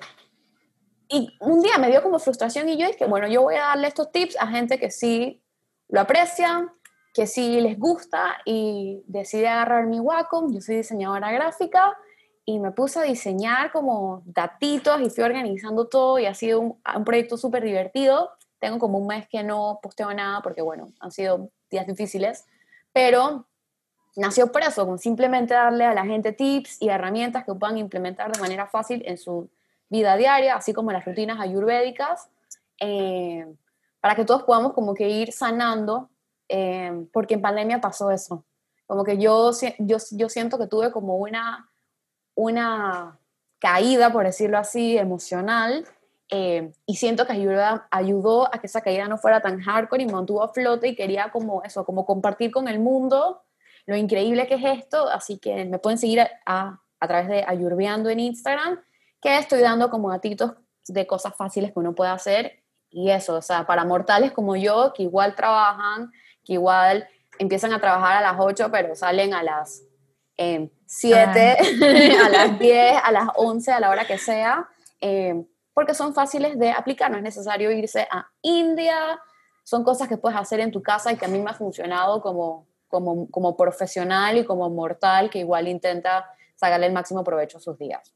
Y 1.09 1.35
un 1.39 1.61
día 1.61 1.77
me 1.77 1.89
dio 1.89 2.01
como 2.01 2.19
frustración 2.19 2.69
y 2.69 2.77
yo 2.77 2.87
dije, 2.87 3.05
bueno, 3.05 3.27
yo 3.27 3.41
voy 3.41 3.55
a 3.55 3.61
darle 3.61 3.87
estos 3.87 4.11
tips 4.11 4.37
a 4.39 4.47
gente 4.47 4.79
que 4.79 4.89
sí 4.89 5.43
lo 5.89 6.01
aprecia, 6.01 6.73
que 7.13 7.27
sí 7.27 7.59
les 7.61 7.77
gusta 7.77 8.37
y 8.45 9.03
decidí 9.07 9.45
agarrar 9.45 9.87
mi 9.87 9.99
Wacom. 9.99 10.53
Yo 10.53 10.61
soy 10.61 10.77
diseñadora 10.77 11.31
gráfica 11.31 11.97
y 12.45 12.59
me 12.59 12.71
puse 12.71 12.99
a 12.99 13.03
diseñar 13.03 13.71
como 13.71 14.23
datitos 14.25 14.99
y 15.01 15.09
fui 15.09 15.23
organizando 15.23 15.87
todo 15.87 16.19
y 16.19 16.25
ha 16.25 16.33
sido 16.33 16.59
un, 16.59 16.81
un 16.95 17.03
proyecto 17.03 17.37
súper 17.37 17.63
divertido. 17.63 18.31
Tengo 18.59 18.79
como 18.79 18.97
un 18.97 19.07
mes 19.07 19.27
que 19.27 19.43
no 19.43 19.79
posteo 19.81 20.13
nada 20.13 20.41
porque, 20.41 20.61
bueno, 20.61 20.91
han 20.99 21.11
sido 21.11 21.49
días 21.69 21.87
difíciles, 21.87 22.45
pero 22.91 23.47
nació 24.15 24.51
por 24.51 24.61
eso, 24.61 24.85
con 24.85 24.99
simplemente 24.99 25.53
darle 25.53 25.85
a 25.85 25.93
la 25.93 26.05
gente 26.05 26.33
tips 26.33 26.81
y 26.81 26.89
herramientas 26.89 27.45
que 27.45 27.53
puedan 27.53 27.77
implementar 27.77 28.31
de 28.31 28.39
manera 28.39 28.67
fácil 28.67 29.03
en 29.05 29.17
su 29.17 29.49
vida 29.89 30.15
diaria, 30.15 30.55
así 30.55 30.73
como 30.73 30.91
las 30.91 31.05
rutinas 31.05 31.39
ayurvédicas, 31.39 32.29
eh, 32.79 33.45
para 33.99 34.15
que 34.15 34.25
todos 34.25 34.43
podamos 34.43 34.73
como 34.73 34.93
que 34.93 35.09
ir 35.09 35.31
sanando, 35.31 36.09
eh, 36.49 37.05
porque 37.13 37.35
en 37.35 37.41
pandemia 37.41 37.81
pasó 37.81 38.11
eso. 38.11 38.43
Como 38.87 39.03
que 39.03 39.17
yo, 39.17 39.51
yo, 39.79 39.97
yo 40.11 40.29
siento 40.29 40.57
que 40.57 40.67
tuve 40.67 40.91
como 40.91 41.15
una, 41.15 41.70
una 42.41 43.19
caída, 43.59 44.11
por 44.11 44.25
decirlo 44.25 44.57
así, 44.57 44.97
emocional, 44.97 45.85
eh, 46.29 46.71
y 46.85 46.95
siento 46.95 47.27
que 47.27 47.33
ayuda, 47.33 47.87
ayudó 47.91 48.47
a 48.53 48.59
que 48.59 48.67
esa 48.67 48.81
caída 48.81 49.07
no 49.07 49.17
fuera 49.17 49.41
tan 49.41 49.59
hardcore 49.59 50.03
y 50.03 50.05
me 50.05 50.13
mantuvo 50.13 50.43
a 50.43 50.53
flote 50.53 50.87
y 50.87 50.95
quería 50.95 51.29
como 51.29 51.61
eso, 51.63 51.85
como 51.85 52.05
compartir 52.05 52.51
con 52.51 52.67
el 52.67 52.79
mundo 52.79 53.43
lo 53.85 53.95
increíble 53.95 54.47
que 54.47 54.55
es 54.55 54.79
esto, 54.79 55.09
así 55.09 55.37
que 55.39 55.65
me 55.65 55.79
pueden 55.79 55.97
seguir 55.97 56.21
a, 56.21 56.79
a, 56.99 57.07
través 57.07 57.27
de 57.27 57.43
Ayurbeando 57.47 58.09
en 58.09 58.19
Instagram, 58.19 58.79
que 59.21 59.37
estoy 59.37 59.59
dando 59.61 59.89
como 59.89 60.09
gatitos 60.09 60.53
de 60.87 61.05
cosas 61.07 61.35
fáciles 61.35 61.73
que 61.73 61.79
uno 61.79 61.93
puede 61.93 62.11
hacer. 62.11 62.63
Y 62.89 63.09
eso, 63.09 63.35
o 63.35 63.41
sea, 63.41 63.65
para 63.65 63.85
mortales 63.85 64.31
como 64.31 64.55
yo, 64.55 64.93
que 64.93 65.03
igual 65.03 65.35
trabajan, 65.35 66.11
que 66.43 66.53
igual 66.53 67.07
empiezan 67.39 67.73
a 67.73 67.79
trabajar 67.79 68.17
a 68.17 68.21
las 68.21 68.39
8, 68.39 68.69
pero 68.71 68.95
salen 68.95 69.33
a 69.33 69.43
las 69.43 69.83
7, 70.85 71.57
eh, 71.81 72.17
a 72.25 72.29
las 72.29 72.59
10, 72.59 73.01
a 73.03 73.11
las 73.11 73.27
11, 73.35 73.71
a 73.71 73.79
la 73.79 73.89
hora 73.89 74.05
que 74.05 74.17
sea, 74.17 74.67
eh, 74.99 75.43
porque 75.73 75.93
son 75.93 76.13
fáciles 76.13 76.57
de 76.59 76.71
aplicar, 76.71 77.09
no 77.11 77.17
es 77.17 77.23
necesario 77.23 77.71
irse 77.71 78.07
a 78.11 78.27
India, 78.41 79.19
son 79.63 79.83
cosas 79.83 80.07
que 80.07 80.17
puedes 80.17 80.37
hacer 80.37 80.59
en 80.59 80.71
tu 80.71 80.81
casa 80.81 81.11
y 81.11 81.17
que 81.17 81.25
a 81.25 81.29
mí 81.29 81.39
me 81.39 81.51
ha 81.51 81.53
funcionado 81.53 82.21
como 82.21 82.67
como, 82.91 83.31
como 83.31 83.57
profesional 83.57 84.37
y 84.37 84.45
como 84.45 84.69
mortal 84.69 85.31
que 85.31 85.39
igual 85.39 85.67
intenta 85.67 86.29
sacarle 86.55 86.85
el 86.85 86.93
máximo 86.93 87.23
provecho 87.23 87.57
a 87.57 87.61
sus 87.61 87.79
días. 87.79 88.13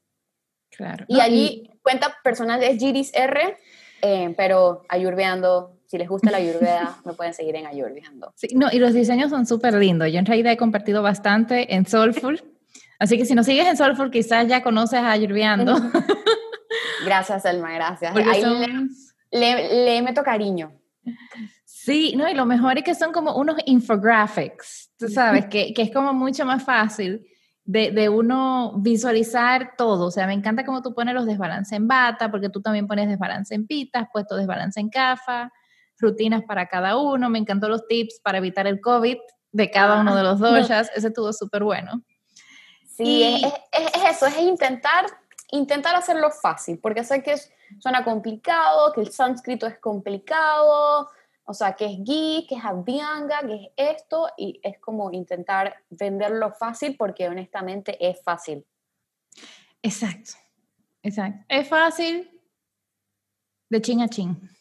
Claro. 0.70 1.06
Y 1.08 1.22
allí 1.22 1.72
cuenta 1.82 2.18
personal 2.24 2.62
es 2.62 2.78
Giris 2.78 3.12
R, 3.14 3.58
eh, 4.02 4.34
pero 4.38 4.84
ayurbeando, 4.90 5.75
si 5.88 5.98
les 5.98 6.08
gusta 6.08 6.32
la 6.32 6.38
ayurveda, 6.38 6.98
me 7.06 7.14
pueden 7.14 7.34
seguir 7.34 7.56
en 7.56 7.68
ayurbeando. 7.68 8.34
Sí, 8.36 8.50
no, 8.56 8.68
y 8.72 8.80
los 8.80 8.94
diseños 8.94 9.30
son 9.30 9.46
súper 9.46 9.74
lindos. 9.76 10.12
Yo 10.12 10.20
en 10.20 10.26
realidad 10.26 10.54
he 10.54 10.58
compartido 10.58 11.02
bastante 11.02 11.76
en 11.76 11.86
Soulful, 11.86 12.44
así 13.00 13.18
que 13.18 13.26
si 13.26 13.36
nos 13.36 13.46
sigues 13.46 13.68
en 13.68 13.78
Soulful, 13.78 14.12
quizás 14.12 14.48
ya 14.48 14.64
conoces 14.64 15.00
a 15.00 15.16
gracias, 17.06 17.46
Elma, 17.46 17.74
gracias. 17.74 18.16
Ahí 18.16 18.44
le, 19.32 19.86
le 19.86 20.02
meto 20.02 20.24
cariño. 20.24 20.72
Sí, 21.86 22.16
no, 22.16 22.28
y 22.28 22.34
lo 22.34 22.46
mejor 22.46 22.80
es 22.80 22.84
que 22.84 22.96
son 22.96 23.12
como 23.12 23.36
unos 23.36 23.58
infographics, 23.66 24.92
tú 24.98 25.08
sabes, 25.08 25.46
que, 25.46 25.72
que 25.74 25.84
es 25.84 25.92
como 25.92 26.14
mucho 26.14 26.44
más 26.44 26.64
fácil 26.64 27.28
de, 27.64 27.92
de, 27.92 28.10
uno 28.10 28.74
visualizar 28.78 29.74
todo. 29.78 30.08
O 30.08 30.12
sea, 30.12 30.26
me 30.26 30.34
encanta 30.34 30.66
cómo 30.66 30.82
tú 30.82 30.96
pones 30.96 31.14
los 31.14 31.28
desbalances 31.28 31.74
en 31.74 31.88
bata, 31.88 32.32
porque 32.32 32.50
tú 32.50 32.62
también 32.62 32.88
pones 32.88 33.08
desbalance 33.08 33.54
en 33.54 33.68
pitas, 33.68 34.08
puesto 34.12 34.36
desbalance 34.36 34.80
en 34.80 34.90
cafa, 34.90 35.52
rutinas 35.98 36.44
para 36.44 36.68
cada 36.68 36.98
uno. 36.98 37.30
Me 37.30 37.40
encantó 37.40 37.70
los 37.70 37.88
tips 37.88 38.20
para 38.22 38.38
evitar 38.38 38.68
el 38.68 38.82
COVID 38.82 39.18
de 39.52 39.72
cada 39.72 40.02
uno 40.02 40.16
de 40.16 40.24
los 40.24 40.42
ah, 40.44 40.50
doshas. 40.50 40.92
Ese 40.96 41.08
estuvo 41.08 41.32
súper 41.34 41.64
bueno. 41.64 42.04
Sí, 42.88 43.24
es, 43.24 43.54
es, 43.72 44.04
eso, 44.10 44.26
es 44.26 44.38
intentar, 44.38 45.06
intentar 45.52 45.96
hacerlo 45.96 46.32
fácil, 46.32 46.80
porque 46.80 47.04
sé 47.04 47.22
que 47.22 47.36
suena 47.80 48.06
complicado, 48.06 48.94
que 48.94 49.02
el 49.02 49.12
sánscrito 49.12 49.68
es 49.68 49.78
complicado, 49.80 51.10
o 51.44 51.54
sea, 51.54 51.74
que 51.74 51.86
es 51.86 51.98
ghee, 52.04 52.46
que 52.48 52.56
es 52.56 52.64
abhyanga, 52.64 53.42
que 53.42 53.72
es 53.76 53.98
esto, 53.98 54.30
y 54.38 54.60
es 54.64 54.80
como 54.80 55.12
intentar 55.12 55.76
venderlo 55.90 56.54
fácil 56.54 56.96
porque 56.98 57.28
honestamente 57.28 57.98
es 58.00 58.22
fácil. 58.24 58.66
Exacto, 59.82 60.32
exacto. 61.04 61.46
Es 61.50 61.68
fácil 61.68 62.32
de 63.70 63.82
chin 63.82 64.02
a 64.02 64.08
chin. 64.08 64.55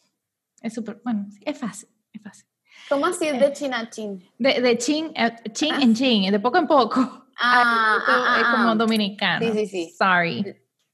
Es 0.65 0.73
súper, 0.73 0.99
bueno, 1.03 1.27
es 1.41 1.57
fácil, 1.57 1.89
es 2.11 2.21
fácil. 2.23 2.47
¿Cómo 2.89 3.05
así 3.05 3.25
de 3.25 3.53
chin 3.53 3.73
a 3.73 3.87
chin? 3.87 4.27
De, 4.39 4.61
de 4.61 4.77
chin, 4.79 5.11
eh, 5.15 5.35
chin 5.51 5.73
ah. 5.73 5.79
en 5.79 5.93
chin, 5.93 6.31
de 6.31 6.39
poco 6.39 6.57
en 6.57 6.65
poco. 6.65 7.27
Ah, 7.37 7.99
ah, 8.07 8.37
es 8.41 8.47
como 8.47 8.75
dominicano. 8.75 9.45
Sí, 9.45 9.51
sí, 9.53 9.67
sí. 9.67 9.95
Sorry. 9.95 10.43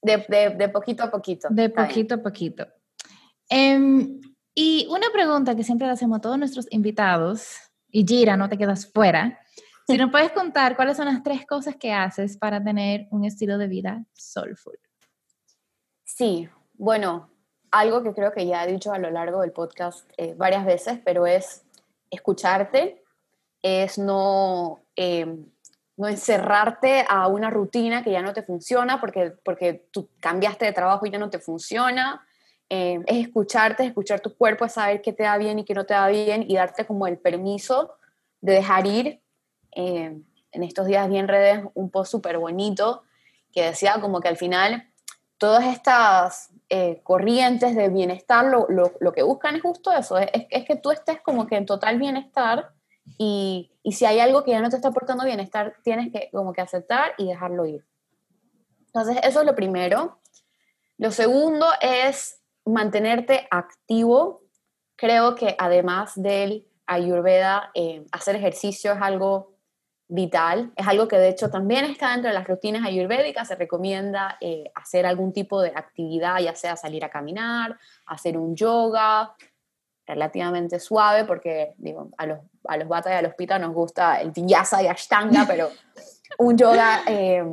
De, 0.01 0.25
de, 0.27 0.49
de 0.57 0.69
poquito 0.69 1.03
a 1.03 1.09
poquito. 1.09 1.47
De 1.49 1.69
poquito 1.69 2.15
a 2.15 2.17
poquito. 2.17 2.67
Um, 3.49 4.19
y 4.53 4.87
una 4.89 5.09
pregunta 5.13 5.55
que 5.55 5.63
siempre 5.63 5.87
le 5.87 5.93
hacemos 5.93 6.17
a 6.17 6.21
todos 6.21 6.37
nuestros 6.37 6.67
invitados, 6.71 7.55
y 7.89 8.05
Gira, 8.05 8.35
no 8.35 8.49
te 8.49 8.57
quedas 8.57 8.91
fuera, 8.91 9.39
si 9.87 9.97
nos 9.97 10.11
puedes 10.11 10.31
contar 10.31 10.75
cuáles 10.75 10.97
son 10.97 11.05
las 11.05 11.23
tres 11.23 11.45
cosas 11.45 11.77
que 11.77 11.93
haces 11.93 12.37
para 12.37 12.61
tener 12.63 13.07
un 13.11 13.23
estilo 13.25 13.57
de 13.57 13.67
vida 13.67 14.05
soulful. 14.13 14.77
Sí, 16.03 16.49
bueno, 16.73 17.30
algo 17.71 18.03
que 18.03 18.13
creo 18.13 18.31
que 18.33 18.45
ya 18.45 18.63
he 18.63 18.71
dicho 18.71 18.91
a 18.91 18.99
lo 18.99 19.09
largo 19.09 19.41
del 19.41 19.51
podcast 19.51 20.09
eh, 20.17 20.33
varias 20.37 20.65
veces, 20.65 20.99
pero 21.03 21.25
es 21.25 21.63
escucharte, 22.09 23.01
es 23.61 23.97
no, 23.97 24.81
em, 24.95 25.45
no 25.95 26.07
encerrarte 26.07 27.05
a 27.07 27.27
una 27.27 27.49
rutina 27.49 28.03
que 28.03 28.11
ya 28.11 28.21
no 28.21 28.33
te 28.33 28.43
funciona 28.43 28.99
porque, 28.99 29.33
porque 29.43 29.85
tú 29.91 30.09
cambiaste 30.19 30.65
de 30.65 30.73
trabajo 30.73 31.05
y 31.05 31.11
ya 31.11 31.19
no 31.19 31.29
te 31.29 31.39
funciona, 31.39 32.25
eh, 32.69 32.99
es 33.07 33.27
escucharte, 33.27 33.85
escuchar 33.85 34.19
tu 34.19 34.35
cuerpo, 34.35 34.65
es 34.65 34.73
saber 34.73 35.01
qué 35.01 35.13
te 35.13 35.23
da 35.23 35.37
bien 35.37 35.59
y 35.59 35.65
qué 35.65 35.73
no 35.73 35.85
te 35.85 35.93
da 35.93 36.07
bien 36.07 36.45
y 36.47 36.55
darte 36.55 36.85
como 36.85 37.07
el 37.07 37.17
permiso 37.17 37.95
de 38.41 38.53
dejar 38.53 38.87
ir. 38.87 39.21
Eh, 39.73 40.17
en 40.53 40.63
estos 40.63 40.85
días 40.87 41.09
vi 41.09 41.17
en 41.17 41.27
redes 41.29 41.63
un 41.73 41.89
post 41.89 42.11
súper 42.11 42.37
bonito 42.37 43.03
que 43.53 43.63
decía 43.63 43.99
como 44.01 44.19
que 44.19 44.27
al 44.27 44.37
final 44.37 44.89
todas 45.37 45.65
estas 45.65 46.50
eh, 46.73 47.01
corrientes 47.03 47.75
de 47.75 47.89
bienestar 47.89 48.45
lo, 48.45 48.65
lo, 48.69 48.93
lo, 49.01 49.11
que 49.11 49.23
buscan 49.23 49.57
es 49.57 49.61
justo 49.61 49.91
eso, 49.91 50.17
es, 50.17 50.65
que 50.65 50.77
tú 50.77 50.91
estés 50.91 51.19
como 51.19 51.45
que 51.45 51.57
en 51.57 51.65
total 51.65 51.99
bienestar 51.99 52.69
y, 53.17 53.73
y, 53.83 53.91
si 53.91 54.05
hay 54.05 54.19
algo 54.19 54.45
que 54.45 54.51
ya 54.51 54.61
no 54.61 54.69
te 54.69 54.77
está 54.77 54.87
aportando 54.87 55.25
bienestar, 55.25 55.75
tienes 55.83 56.13
que 56.13 56.29
como 56.31 56.53
que 56.53 56.61
aceptar 56.61 57.11
y 57.17 57.27
dejarlo 57.27 57.65
ir. 57.65 57.85
Entonces, 58.85 59.17
eso 59.23 59.41
es 59.41 59.45
lo 59.45 59.53
primero. 59.53 60.21
Lo 60.97 61.11
segundo 61.11 61.65
es 61.81 62.41
mantenerte 62.65 63.47
activo, 63.51 64.43
creo 64.95 65.35
que 65.35 65.55
además 65.59 66.13
del 66.15 66.67
ayurveda, 66.85 67.71
eh, 67.73 68.05
hacer 68.13 68.37
ejercicio 68.37 68.93
es 68.93 69.01
algo 69.01 69.50
vital. 70.11 70.73
Es 70.75 70.85
algo 70.87 71.07
que 71.07 71.17
de 71.17 71.29
hecho 71.29 71.49
también 71.49 71.85
está 71.85 72.11
dentro 72.11 72.27
de 72.27 72.33
las 72.33 72.45
rutinas 72.45 72.85
ayurvédicas. 72.85 73.47
Se 73.47 73.55
recomienda 73.55 74.37
eh, 74.41 74.69
hacer 74.75 75.05
algún 75.05 75.31
tipo 75.31 75.61
de 75.61 75.69
actividad, 75.69 76.39
ya 76.39 76.53
sea 76.53 76.75
salir 76.75 77.05
a 77.05 77.09
caminar, 77.09 77.77
hacer 78.05 78.37
un 78.37 78.53
yoga 78.53 79.33
relativamente 80.05 80.81
suave, 80.81 81.23
porque 81.23 81.73
digo, 81.77 82.09
a 82.17 82.25
los, 82.25 82.39
a 82.67 82.75
los 82.75 82.89
bata 82.89 83.09
y 83.09 83.13
a 83.13 83.21
los 83.21 83.35
pita 83.35 83.57
nos 83.57 83.73
gusta 83.73 84.19
el 84.19 84.31
vinyasa 84.31 84.83
y 84.83 84.87
ashtanga, 84.87 85.45
pero 85.47 85.69
un 86.37 86.57
yoga 86.57 87.03
eh, 87.07 87.45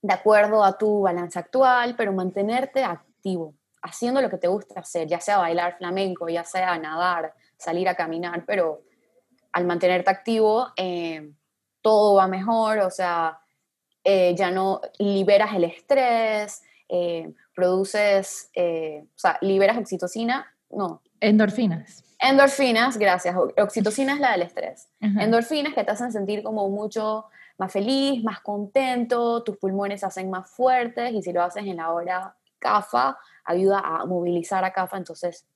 de 0.00 0.14
acuerdo 0.14 0.62
a 0.62 0.78
tu 0.78 1.00
balance 1.00 1.36
actual, 1.36 1.96
pero 1.96 2.12
mantenerte 2.12 2.84
activo, 2.84 3.54
haciendo 3.82 4.22
lo 4.22 4.30
que 4.30 4.38
te 4.38 4.46
gusta 4.46 4.78
hacer, 4.78 5.08
ya 5.08 5.18
sea 5.18 5.38
bailar 5.38 5.78
flamenco, 5.78 6.28
ya 6.28 6.44
sea 6.44 6.78
nadar, 6.78 7.34
salir 7.56 7.88
a 7.88 7.96
caminar, 7.96 8.44
pero 8.46 8.82
al 9.50 9.66
mantenerte 9.66 10.10
activo, 10.10 10.68
eh, 10.76 11.32
todo 11.82 12.14
va 12.14 12.26
mejor, 12.26 12.78
o 12.78 12.90
sea, 12.90 13.38
eh, 14.04 14.34
ya 14.36 14.50
no 14.50 14.80
liberas 14.98 15.54
el 15.54 15.64
estrés, 15.64 16.62
eh, 16.88 17.32
produces, 17.54 18.50
o 18.56 19.18
sea, 19.18 19.38
liberas 19.42 19.76
oxitocina, 19.76 20.46
no. 20.70 21.02
Endorfinas. 21.20 22.04
Endorfinas, 22.18 22.96
gracias. 22.96 23.36
Oxitocina 23.58 24.14
es 24.14 24.20
la 24.20 24.32
del 24.32 24.42
estrés. 24.42 24.88
Endorfinas 25.00 25.74
que 25.74 25.84
te 25.84 25.90
hacen 25.90 26.12
sentir 26.12 26.42
como 26.42 26.68
mucho 26.70 27.26
más 27.58 27.72
feliz, 27.72 28.24
más 28.24 28.40
contento, 28.40 29.42
tus 29.42 29.56
pulmones 29.56 30.00
se 30.00 30.06
hacen 30.06 30.30
más 30.30 30.50
fuertes 30.50 31.12
y 31.12 31.22
si 31.22 31.32
lo 31.32 31.42
haces 31.42 31.64
en 31.64 31.76
la 31.76 31.92
hora 31.92 32.34
CAFA, 32.58 33.18
ayuda 33.44 33.80
a 33.80 34.06
movilizar 34.06 34.64
a 34.64 34.72
CAFA, 34.72 34.96
entonces 34.96 35.46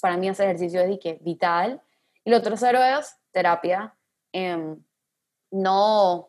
para 0.00 0.16
mí 0.16 0.28
hacer 0.28 0.46
ejercicio 0.46 0.80
es 0.80 1.22
vital. 1.22 1.80
Y 2.24 2.30
lo 2.30 2.42
tercero 2.42 2.82
es 2.82 3.16
terapia. 3.32 3.94
Em, 4.32 4.76
no 5.50 6.28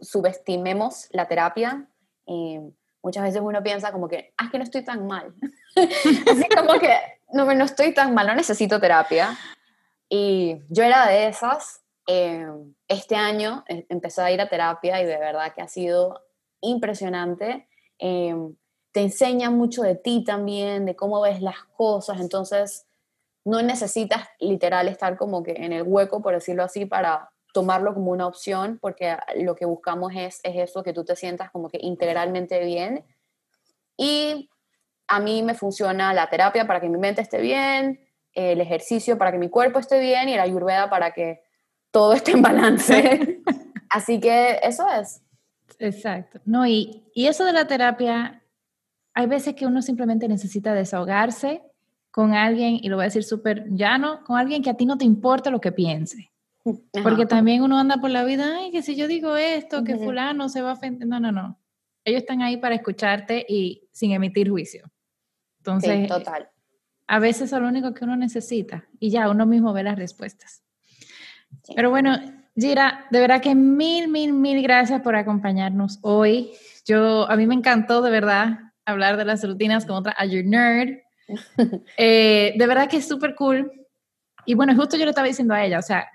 subestimemos 0.00 1.08
la 1.10 1.28
terapia. 1.28 1.88
Em, 2.26 2.72
muchas 3.02 3.22
veces 3.22 3.40
uno 3.42 3.62
piensa 3.62 3.92
como 3.92 4.08
que, 4.08 4.34
ah, 4.36 4.46
es 4.46 4.50
que 4.50 4.58
no 4.58 4.64
estoy 4.64 4.82
tan 4.84 5.06
mal. 5.06 5.34
Así 5.76 6.48
como 6.54 6.78
que, 6.78 6.96
no, 7.32 7.44
no 7.54 7.64
estoy 7.64 7.94
tan 7.94 8.14
mal, 8.14 8.26
no 8.26 8.34
necesito 8.34 8.80
terapia. 8.80 9.36
Y 10.08 10.60
yo 10.68 10.84
era 10.84 11.06
de 11.08 11.28
esas 11.28 11.84
Em, 12.06 12.74
este 12.86 13.16
año 13.16 13.64
eh, 13.68 13.86
empecé 13.88 14.20
a 14.20 14.30
ir 14.30 14.40
a 14.40 14.48
terapia 14.48 15.00
y 15.00 15.06
de 15.06 15.18
verdad 15.18 15.52
que 15.54 15.62
ha 15.62 15.68
sido 15.68 16.22
impresionante. 16.60 17.68
Em, 17.98 18.54
te 18.92 19.00
enseña 19.00 19.50
mucho 19.50 19.82
de 19.82 19.96
ti 19.96 20.22
también, 20.24 20.84
de 20.84 20.96
cómo 20.96 21.20
ves 21.22 21.40
las 21.40 21.64
cosas, 21.76 22.20
entonces 22.20 22.86
no 23.44 23.62
necesitas 23.62 24.28
literal 24.38 24.88
estar 24.88 25.16
como 25.16 25.42
que 25.42 25.52
en 25.52 25.72
el 25.72 25.82
hueco, 25.82 26.22
por 26.22 26.34
decirlo 26.34 26.64
así, 26.64 26.86
para 26.86 27.30
tomarlo 27.54 27.94
como 27.94 28.10
una 28.10 28.26
opción, 28.26 28.78
porque 28.82 29.16
lo 29.36 29.54
que 29.54 29.64
buscamos 29.64 30.12
es, 30.16 30.40
es 30.42 30.56
eso, 30.56 30.82
que 30.82 30.92
tú 30.92 31.04
te 31.04 31.14
sientas 31.14 31.52
como 31.52 31.68
que 31.70 31.78
integralmente 31.80 32.62
bien. 32.64 33.04
Y 33.96 34.50
a 35.06 35.20
mí 35.20 35.44
me 35.44 35.54
funciona 35.54 36.12
la 36.12 36.28
terapia 36.28 36.66
para 36.66 36.80
que 36.80 36.88
mi 36.88 36.98
mente 36.98 37.22
esté 37.22 37.40
bien, 37.40 38.00
el 38.32 38.60
ejercicio 38.60 39.16
para 39.16 39.30
que 39.30 39.38
mi 39.38 39.48
cuerpo 39.48 39.78
esté 39.78 40.00
bien 40.00 40.28
y 40.28 40.34
la 40.34 40.42
ayurveda 40.42 40.90
para 40.90 41.12
que 41.12 41.42
todo 41.92 42.14
está 42.14 42.32
en 42.32 42.42
balance. 42.42 43.40
Así 43.88 44.18
que 44.18 44.58
eso 44.60 44.84
es. 44.90 45.22
Exacto. 45.78 46.40
No, 46.44 46.66
y, 46.66 47.04
y 47.14 47.28
eso 47.28 47.44
de 47.44 47.52
la 47.52 47.68
terapia, 47.68 48.42
hay 49.14 49.26
veces 49.28 49.54
que 49.54 49.66
uno 49.66 49.80
simplemente 49.80 50.26
necesita 50.26 50.74
desahogarse 50.74 51.62
con 52.10 52.34
alguien, 52.34 52.80
y 52.82 52.88
lo 52.88 52.96
voy 52.96 53.04
a 53.04 53.06
decir 53.06 53.22
súper 53.22 53.68
llano, 53.70 54.24
con 54.24 54.38
alguien 54.38 54.60
que 54.60 54.70
a 54.70 54.76
ti 54.76 54.86
no 54.86 54.98
te 54.98 55.04
importa 55.04 55.50
lo 55.50 55.60
que 55.60 55.70
piense. 55.70 56.33
Porque 57.02 57.26
también 57.26 57.62
uno 57.62 57.78
anda 57.78 57.98
por 57.98 58.10
la 58.10 58.24
vida, 58.24 58.56
ay, 58.58 58.70
que 58.70 58.82
si 58.82 58.96
yo 58.96 59.06
digo 59.06 59.36
esto, 59.36 59.84
que 59.84 59.96
fulano 59.96 60.48
se 60.48 60.62
va 60.62 60.70
a 60.70 60.74
ofender. 60.74 61.06
No, 61.06 61.20
no, 61.20 61.30
no. 61.30 61.58
Ellos 62.04 62.22
están 62.22 62.42
ahí 62.42 62.56
para 62.56 62.74
escucharte 62.74 63.44
y 63.48 63.88
sin 63.92 64.12
emitir 64.12 64.50
juicio. 64.50 64.90
Entonces, 65.58 66.08
total. 66.08 66.48
a 67.06 67.18
veces 67.18 67.52
es 67.52 67.60
lo 67.60 67.68
único 67.68 67.94
que 67.94 68.04
uno 68.04 68.16
necesita 68.16 68.86
y 68.98 69.10
ya 69.10 69.30
uno 69.30 69.46
mismo 69.46 69.72
ve 69.72 69.82
las 69.82 69.96
respuestas. 69.96 70.62
Pero 71.74 71.90
bueno, 71.90 72.18
Gira, 72.56 73.06
de 73.10 73.20
verdad 73.20 73.40
que 73.40 73.54
mil, 73.54 74.08
mil, 74.08 74.32
mil 74.32 74.62
gracias 74.62 75.00
por 75.02 75.16
acompañarnos 75.16 75.98
hoy. 76.02 76.52
Yo, 76.86 77.30
a 77.30 77.36
mí 77.36 77.46
me 77.46 77.54
encantó 77.54 78.02
de 78.02 78.10
verdad 78.10 78.58
hablar 78.84 79.16
de 79.16 79.24
las 79.24 79.42
rutinas 79.46 79.86
con 79.86 79.96
otra 79.96 80.16
Nerd. 80.24 80.98
Eh, 81.96 82.52
de 82.58 82.66
verdad 82.66 82.86
que 82.86 82.98
es 82.98 83.08
súper 83.08 83.34
cool. 83.34 83.72
Y 84.44 84.54
bueno, 84.54 84.76
justo 84.76 84.98
yo 84.98 85.04
le 85.04 85.10
estaba 85.10 85.26
diciendo 85.26 85.54
a 85.54 85.64
ella, 85.64 85.78
o 85.78 85.82
sea, 85.82 86.06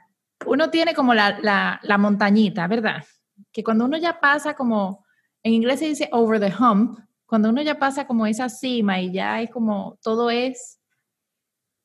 uno 0.46 0.70
tiene 0.70 0.94
como 0.94 1.14
la, 1.14 1.80
la, 1.82 1.98
montañita, 1.98 2.68
¿verdad? 2.68 3.04
Que 3.52 3.64
cuando 3.64 3.86
uno 3.86 3.98
ya 3.98 4.20
pasa 4.20 4.54
como, 4.54 5.06
en 5.44 5.54
inglés 5.54 5.80
se 5.80 5.86
dice 5.86 6.10
over 6.12 6.40
the 6.40 6.54
hump, 6.58 7.00
cuando 7.26 7.50
uno 7.50 7.62
ya 7.62 7.78
pasa 7.78 8.08
como 8.08 8.26
esa 8.26 8.50
cima 8.50 9.00
y 9.00 9.12
ya 9.12 9.42
es 9.42 9.50
como 9.50 10.00
todo 10.02 10.30
es 10.30 10.80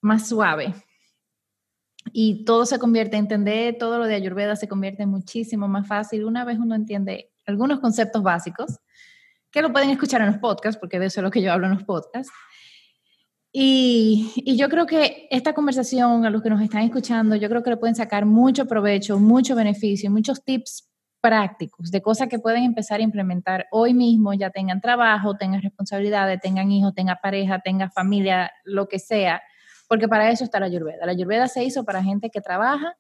más 0.00 0.28
suave 0.28 0.74
y 2.12 2.44
todo 2.44 2.66
se 2.66 2.78
convierte, 2.78 3.16
entender 3.16 3.76
todo 3.78 3.98
lo 3.98 4.06
de 4.06 4.14
Ayurveda 4.14 4.56
se 4.56 4.68
convierte 4.68 5.06
muchísimo 5.06 5.68
más 5.68 5.86
fácil 5.86 6.24
una 6.24 6.44
vez 6.44 6.58
uno 6.58 6.74
entiende 6.74 7.32
algunos 7.46 7.80
conceptos 7.80 8.22
básicos, 8.22 8.78
que 9.50 9.62
lo 9.62 9.72
pueden 9.72 9.90
escuchar 9.90 10.20
en 10.22 10.28
los 10.28 10.38
podcasts, 10.38 10.78
porque 10.80 10.98
de 10.98 11.06
eso 11.06 11.20
es 11.20 11.24
lo 11.24 11.30
que 11.30 11.42
yo 11.42 11.52
hablo 11.52 11.66
en 11.66 11.74
los 11.74 11.84
podcasts. 11.84 12.32
Y, 13.56 14.32
y, 14.34 14.56
yo 14.56 14.68
creo 14.68 14.84
que 14.84 15.28
esta 15.30 15.52
conversación, 15.52 16.26
a 16.26 16.30
los 16.30 16.42
que 16.42 16.50
nos 16.50 16.60
están 16.60 16.82
escuchando, 16.82 17.36
yo 17.36 17.48
creo 17.48 17.62
que 17.62 17.70
le 17.70 17.76
pueden 17.76 17.94
sacar 17.94 18.26
mucho 18.26 18.66
provecho, 18.66 19.20
mucho 19.20 19.54
beneficio, 19.54 20.10
muchos 20.10 20.42
tips 20.42 20.90
prácticos 21.20 21.92
de 21.92 22.02
cosas 22.02 22.26
que 22.28 22.40
pueden 22.40 22.64
empezar 22.64 22.98
a 22.98 23.04
implementar 23.04 23.66
hoy 23.70 23.94
mismo, 23.94 24.34
ya 24.34 24.50
tengan 24.50 24.80
trabajo, 24.80 25.36
tengan 25.36 25.62
responsabilidades, 25.62 26.40
tengan 26.40 26.72
hijos, 26.72 26.94
tengan 26.96 27.16
pareja, 27.22 27.60
tengan 27.60 27.92
familia, 27.92 28.50
lo 28.64 28.88
que 28.88 28.98
sea 28.98 29.40
porque 29.88 30.08
para 30.08 30.30
eso 30.30 30.44
está 30.44 30.60
la 30.60 30.66
ayurveda. 30.66 31.06
La 31.06 31.12
ayurveda 31.12 31.48
se 31.48 31.64
hizo 31.64 31.84
para 31.84 32.02
gente 32.02 32.30
que 32.30 32.40
trabaja 32.40 32.96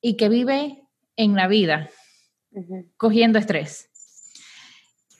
y 0.00 0.16
que 0.16 0.28
vive 0.28 0.84
en 1.16 1.34
la 1.34 1.48
vida, 1.48 1.90
cogiendo 2.96 3.38
estrés. 3.38 3.90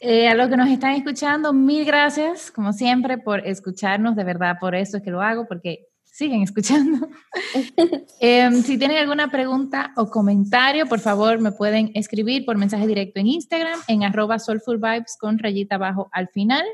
Eh, 0.00 0.28
a 0.28 0.34
los 0.34 0.48
que 0.48 0.56
nos 0.56 0.68
están 0.68 0.92
escuchando, 0.92 1.52
mil 1.52 1.84
gracias, 1.84 2.52
como 2.52 2.72
siempre, 2.72 3.18
por 3.18 3.44
escucharnos, 3.46 4.14
de 4.14 4.22
verdad, 4.22 4.56
por 4.60 4.74
eso 4.74 4.98
es 4.98 5.02
que 5.02 5.10
lo 5.10 5.20
hago, 5.20 5.46
porque 5.48 5.88
siguen 6.04 6.42
escuchando. 6.42 7.08
Em, 8.20 8.62
si 8.62 8.76
tienen 8.78 8.98
alguna 8.98 9.30
pregunta 9.30 9.92
o 9.96 10.10
comentario, 10.10 10.86
por 10.86 10.98
favor, 10.98 11.40
me 11.40 11.52
pueden 11.52 11.92
escribir 11.94 12.44
por 12.44 12.56
mensaje 12.56 12.86
directo 12.86 13.20
en 13.20 13.28
Instagram, 13.28 13.78
en 13.86 14.02
arroba 14.02 14.40
soulfulvibes 14.40 15.16
con 15.18 15.38
rayita 15.38 15.76
abajo 15.76 16.08
al 16.12 16.28
final, 16.28 16.64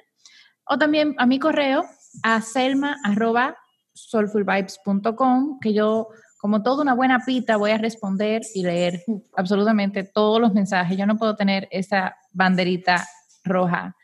o 0.67 0.79
también 0.79 1.15
a 1.19 1.27
mi 1.27 1.39
correo, 1.39 1.85
a 2.23 2.41
selma 2.41 2.97
arroba 3.05 3.57
soulfulvibes.com, 3.93 5.61
que 5.61 5.75
yo, 5.75 6.09
como 6.39 6.63
toda 6.63 6.83
una 6.83 6.95
buena 6.95 7.21
pita, 7.25 7.59
voy 7.59 7.73
a 7.73 7.79
responder 7.79 8.41
y 8.55 8.63
leer 8.63 9.03
absolutamente 9.37 10.05
todos 10.05 10.41
los 10.41 10.55
mensajes. 10.55 10.97
Yo 10.97 11.07
no 11.07 11.19
puedo 11.19 11.37
tener 11.37 11.69
esa 11.71 12.17
banderita 12.33 13.07
roja, 13.45 13.97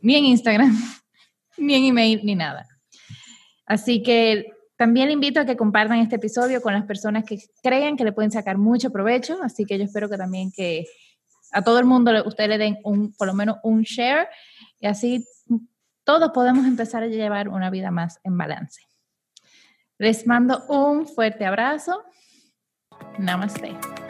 ni 0.00 0.16
en 0.16 0.24
Instagram, 0.26 0.76
ni 1.58 1.74
en 1.74 1.84
email, 1.84 2.20
ni 2.24 2.34
nada. 2.34 2.66
Así 3.66 4.02
que 4.02 4.46
también 4.76 5.10
invito 5.10 5.40
a 5.40 5.46
que 5.46 5.56
compartan 5.56 5.98
este 5.98 6.16
episodio 6.16 6.60
con 6.60 6.74
las 6.74 6.84
personas 6.84 7.24
que 7.24 7.38
crean 7.62 7.96
que 7.96 8.04
le 8.04 8.12
pueden 8.12 8.30
sacar 8.30 8.58
mucho 8.58 8.90
provecho. 8.90 9.38
Así 9.42 9.64
que 9.64 9.78
yo 9.78 9.84
espero 9.84 10.08
que 10.08 10.18
también 10.18 10.52
que 10.54 10.84
a 11.52 11.62
todo 11.62 11.78
el 11.78 11.86
mundo 11.86 12.12
ustedes 12.26 12.50
le 12.50 12.58
den 12.58 12.78
un, 12.84 13.12
por 13.14 13.26
lo 13.26 13.34
menos 13.34 13.56
un 13.62 13.82
share 13.82 14.28
y 14.80 14.86
así 14.86 15.24
todos 16.04 16.30
podemos 16.32 16.66
empezar 16.66 17.02
a 17.02 17.06
llevar 17.06 17.48
una 17.48 17.70
vida 17.70 17.90
más 17.90 18.20
en 18.22 18.36
balance. 18.36 18.80
Les 19.98 20.26
mando 20.26 20.64
un 20.68 21.06
fuerte 21.06 21.46
abrazo. 21.46 22.04
Namaste. 23.18 24.05